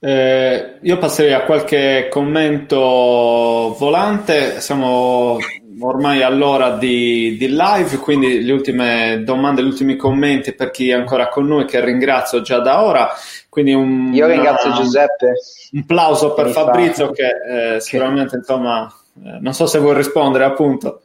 Eh, 0.00 0.78
io 0.82 0.98
passerei 0.98 1.32
a 1.32 1.42
qualche 1.42 2.08
commento 2.10 3.74
volante. 3.78 4.60
Siamo 4.60 5.38
ormai 5.80 6.22
all'ora 6.22 6.70
di, 6.70 7.36
di, 7.38 7.48
live, 7.48 7.96
quindi 7.98 8.42
le 8.42 8.52
ultime 8.52 9.22
domande, 9.24 9.62
gli 9.62 9.66
ultimi 9.66 9.96
commenti 9.96 10.52
per 10.54 10.70
chi 10.70 10.90
è 10.90 10.94
ancora 10.94 11.28
con 11.28 11.46
noi, 11.46 11.64
che 11.64 11.84
ringrazio 11.84 12.40
già 12.40 12.58
da 12.58 12.82
ora. 12.82 13.08
Quindi 13.48 13.72
un, 13.72 14.10
io 14.12 14.26
ringrazio 14.26 14.70
una, 14.70 14.80
Giuseppe. 14.80 15.32
Un 15.72 15.84
plauso 15.84 16.34
per 16.34 16.48
Fabrizio, 16.50 17.06
fa. 17.06 17.12
che 17.12 17.74
eh, 17.74 17.80
sicuramente, 17.80 18.36
insomma, 18.36 18.92
eh, 19.24 19.38
non 19.40 19.52
so 19.52 19.66
se 19.66 19.78
vuoi 19.78 19.94
rispondere, 19.94 20.44
appunto. 20.44 21.02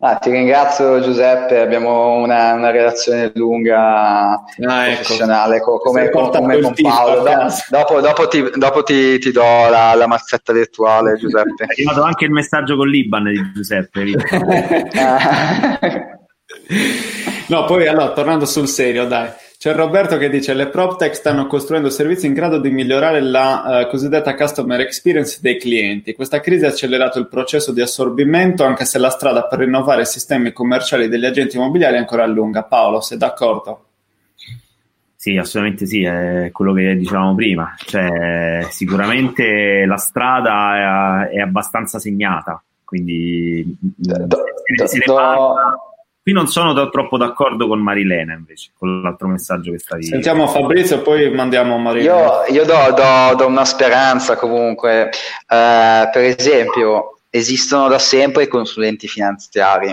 Ah, 0.00 0.14
ti 0.14 0.30
ringrazio 0.30 1.00
Giuseppe, 1.00 1.58
abbiamo 1.58 2.18
una, 2.18 2.52
una 2.52 2.70
relazione 2.70 3.32
lunga, 3.34 4.30
ah, 4.30 4.86
ecco. 4.86 4.94
professionale 4.94 5.60
co- 5.60 5.78
come, 5.78 6.08
come, 6.10 6.30
come 6.30 6.60
con 6.60 6.72
Paolo. 6.80 7.24
Do, 7.24 7.52
dopo, 7.68 8.00
dopo, 8.00 8.28
ti, 8.28 8.48
dopo 8.54 8.84
ti, 8.84 9.18
ti, 9.18 9.32
do 9.32 9.42
la, 9.42 9.96
la, 9.96 10.06
mazzetta 10.06 10.52
virtuale 10.52 11.14
Giuseppe. 11.18 11.64
È 11.64 11.72
arrivato 11.72 12.02
anche 12.02 12.26
il 12.26 12.30
messaggio 12.30 12.76
con 12.76 12.86
l'Iban 12.86 13.24
di 13.24 13.50
Giuseppe. 13.52 14.04
no, 17.48 17.64
poi 17.64 17.88
allora, 17.88 18.12
tornando 18.12 18.46
sul 18.46 18.68
serio, 18.68 19.04
dai. 19.04 19.28
C'è 19.58 19.74
Roberto 19.74 20.18
che 20.18 20.30
dice 20.30 20.54
le 20.54 20.68
PropTech 20.68 21.16
stanno 21.16 21.48
costruendo 21.48 21.90
servizi 21.90 22.26
in 22.26 22.32
grado 22.32 22.60
di 22.60 22.70
migliorare 22.70 23.20
la 23.20 23.82
uh, 23.86 23.90
cosiddetta 23.90 24.36
customer 24.36 24.78
experience 24.78 25.40
dei 25.42 25.58
clienti. 25.58 26.14
Questa 26.14 26.38
crisi 26.38 26.64
ha 26.64 26.68
accelerato 26.68 27.18
il 27.18 27.26
processo 27.26 27.72
di 27.72 27.80
assorbimento 27.80 28.62
anche 28.62 28.84
se 28.84 29.00
la 29.00 29.10
strada 29.10 29.48
per 29.48 29.58
rinnovare 29.58 30.02
i 30.02 30.06
sistemi 30.06 30.52
commerciali 30.52 31.08
degli 31.08 31.24
agenti 31.24 31.56
immobiliari 31.56 31.96
è 31.96 31.98
ancora 31.98 32.24
lunga. 32.26 32.62
Paolo, 32.62 33.00
sei 33.00 33.18
d'accordo? 33.18 33.86
Sì, 35.16 35.36
assolutamente 35.36 35.86
sì, 35.86 36.04
è 36.04 36.50
quello 36.52 36.72
che 36.72 36.94
dicevamo 36.94 37.34
prima. 37.34 37.74
Cioè, 37.78 38.64
sicuramente 38.70 39.84
la 39.86 39.96
strada 39.96 41.26
è, 41.28 41.34
è 41.34 41.40
abbastanza 41.40 41.98
segnata, 41.98 42.62
quindi 42.84 43.76
do, 43.80 44.24
do, 44.24 44.44
se 44.86 44.98
ne 44.98 45.04
do, 45.04 45.14
parla 45.14 45.78
Qui 46.28 46.36
non 46.36 46.46
sono 46.46 46.74
da, 46.74 46.90
troppo 46.90 47.16
d'accordo 47.16 47.66
con 47.66 47.80
Marilena 47.80 48.34
invece, 48.34 48.72
con 48.76 49.00
l'altro 49.00 49.28
messaggio 49.28 49.72
che 49.72 49.78
stavi 49.78 50.04
Sentiamo 50.04 50.46
Fabrizio 50.46 50.96
e 50.96 50.98
poi 50.98 51.30
mandiamo 51.30 51.78
Marilena. 51.78 52.44
Io, 52.46 52.54
io 52.54 52.64
do, 52.66 52.92
do, 52.92 53.34
do, 53.34 53.46
una 53.46 53.64
speranza 53.64 54.36
comunque. 54.36 55.04
Uh, 55.48 56.10
per 56.12 56.36
esempio, 56.38 57.20
esistono 57.30 57.88
da 57.88 57.98
sempre 57.98 58.42
i 58.42 58.46
consulenti 58.46 59.08
finanziari. 59.08 59.88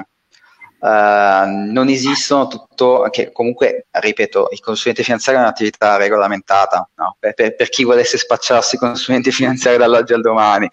Uh, 0.78 1.72
non 1.72 1.88
esistono 1.88 2.48
tutto, 2.48 3.08
che 3.12 3.32
comunque, 3.32 3.88
ripeto, 3.90 4.50
il 4.52 4.60
consulente 4.60 5.04
finanziario 5.04 5.40
è 5.40 5.44
un'attività 5.46 5.96
regolamentata, 5.96 6.90
no? 6.96 7.16
per, 7.18 7.34
per, 7.34 7.56
per, 7.56 7.70
chi 7.70 7.86
volesse 7.86 8.18
spacciarsi 8.18 8.76
consulenti 8.76 9.32
finanziari 9.32 9.78
dall'oggi 9.78 10.12
al 10.12 10.20
domani. 10.20 10.68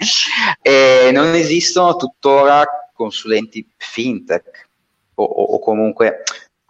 E 0.61 1.11
non 1.13 1.33
esistono 1.37 1.95
tuttora 1.95 2.65
consulenti 2.93 3.65
fintech 3.77 4.71
o, 5.15 5.25
o 5.25 5.59
comunque 5.59 6.23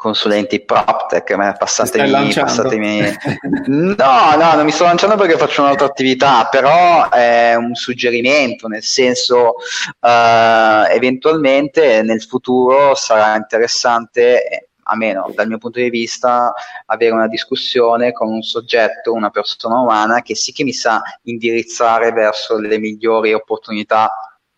consulenti 0.02 0.64
PropTech, 0.64 1.56
passatemi, 1.56 2.32
passatemi... 2.34 3.02
no, 3.96 4.34
no, 4.36 4.54
non 4.54 4.64
mi 4.64 4.72
sto 4.72 4.82
lanciando 4.82 5.14
perché 5.14 5.36
faccio 5.36 5.62
un'altra 5.62 5.86
attività, 5.86 6.48
però 6.50 7.08
è 7.08 7.54
un 7.54 7.76
suggerimento, 7.76 8.66
nel 8.66 8.82
senso 8.82 9.54
uh, 10.00 10.90
eventualmente 10.90 12.02
nel 12.02 12.20
futuro 12.20 12.96
sarà 12.96 13.36
interessante 13.36 14.70
a 14.84 14.96
meno 14.96 15.30
dal 15.32 15.46
mio 15.46 15.58
punto 15.58 15.78
di 15.78 15.88
vista 15.88 16.52
avere 16.86 17.12
una 17.12 17.28
discussione 17.28 18.10
con 18.10 18.26
un 18.28 18.42
soggetto, 18.42 19.12
una 19.12 19.30
persona 19.30 19.78
umana 19.78 20.22
che 20.22 20.34
sì 20.34 20.50
che 20.50 20.64
mi 20.64 20.72
sa 20.72 21.00
indirizzare 21.22 22.10
verso 22.10 22.58
le 22.58 22.78
migliori 22.80 23.32
opportunità 23.32 24.10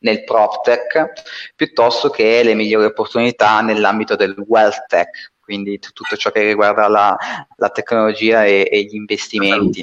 nel 0.05 0.23
PropTech 0.23 1.13
piuttosto 1.57 2.11
che 2.11 2.43
le 2.43 2.55
migliori 2.55 2.87
opportunità 2.87 3.61
nell'ambito 3.61 4.17
del 4.17 4.35
wealth 4.47 4.85
tech, 4.87 5.33
quindi 5.41 5.79
t- 5.79 5.93
tutto 5.93 6.17
ciò 6.17 6.31
che 6.31 6.43
riguarda 6.43 6.89
la, 6.89 7.17
la 7.57 7.69
tecnologia 7.71 8.45
e, 8.45 8.69
e, 8.71 8.83
gli 8.85 8.95
investimenti. 8.95 9.83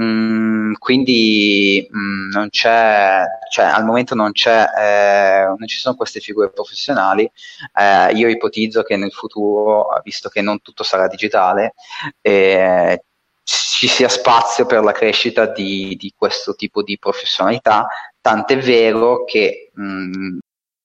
Mm, 0.00 0.74
quindi 0.74 1.86
mm, 1.94 2.30
non 2.30 2.48
c'è, 2.48 3.24
cioè 3.50 3.64
al 3.66 3.84
momento 3.84 4.14
non 4.14 4.32
c'è, 4.32 4.64
eh, 4.78 5.44
non 5.46 5.66
ci 5.66 5.78
sono 5.78 5.96
queste 5.96 6.20
figure 6.20 6.50
professionali. 6.50 7.30
Eh, 7.78 8.12
io 8.12 8.28
ipotizzo 8.28 8.82
che 8.82 8.96
nel 8.96 9.12
futuro, 9.12 9.88
visto 10.02 10.28
che 10.28 10.40
non 10.42 10.60
tutto 10.62 10.82
sarà 10.82 11.08
digitale, 11.08 11.74
eh, 12.20 13.04
ci 13.44 13.88
sia 13.88 14.08
spazio 14.08 14.64
per 14.66 14.82
la 14.82 14.92
crescita 14.92 15.46
di, 15.46 15.96
di 15.96 16.12
questo 16.16 16.54
tipo 16.54 16.82
di 16.82 16.98
professionalità, 16.98 17.86
tant'è 18.20 18.58
vero 18.58 19.24
che 19.24 19.70
mh, 19.74 20.38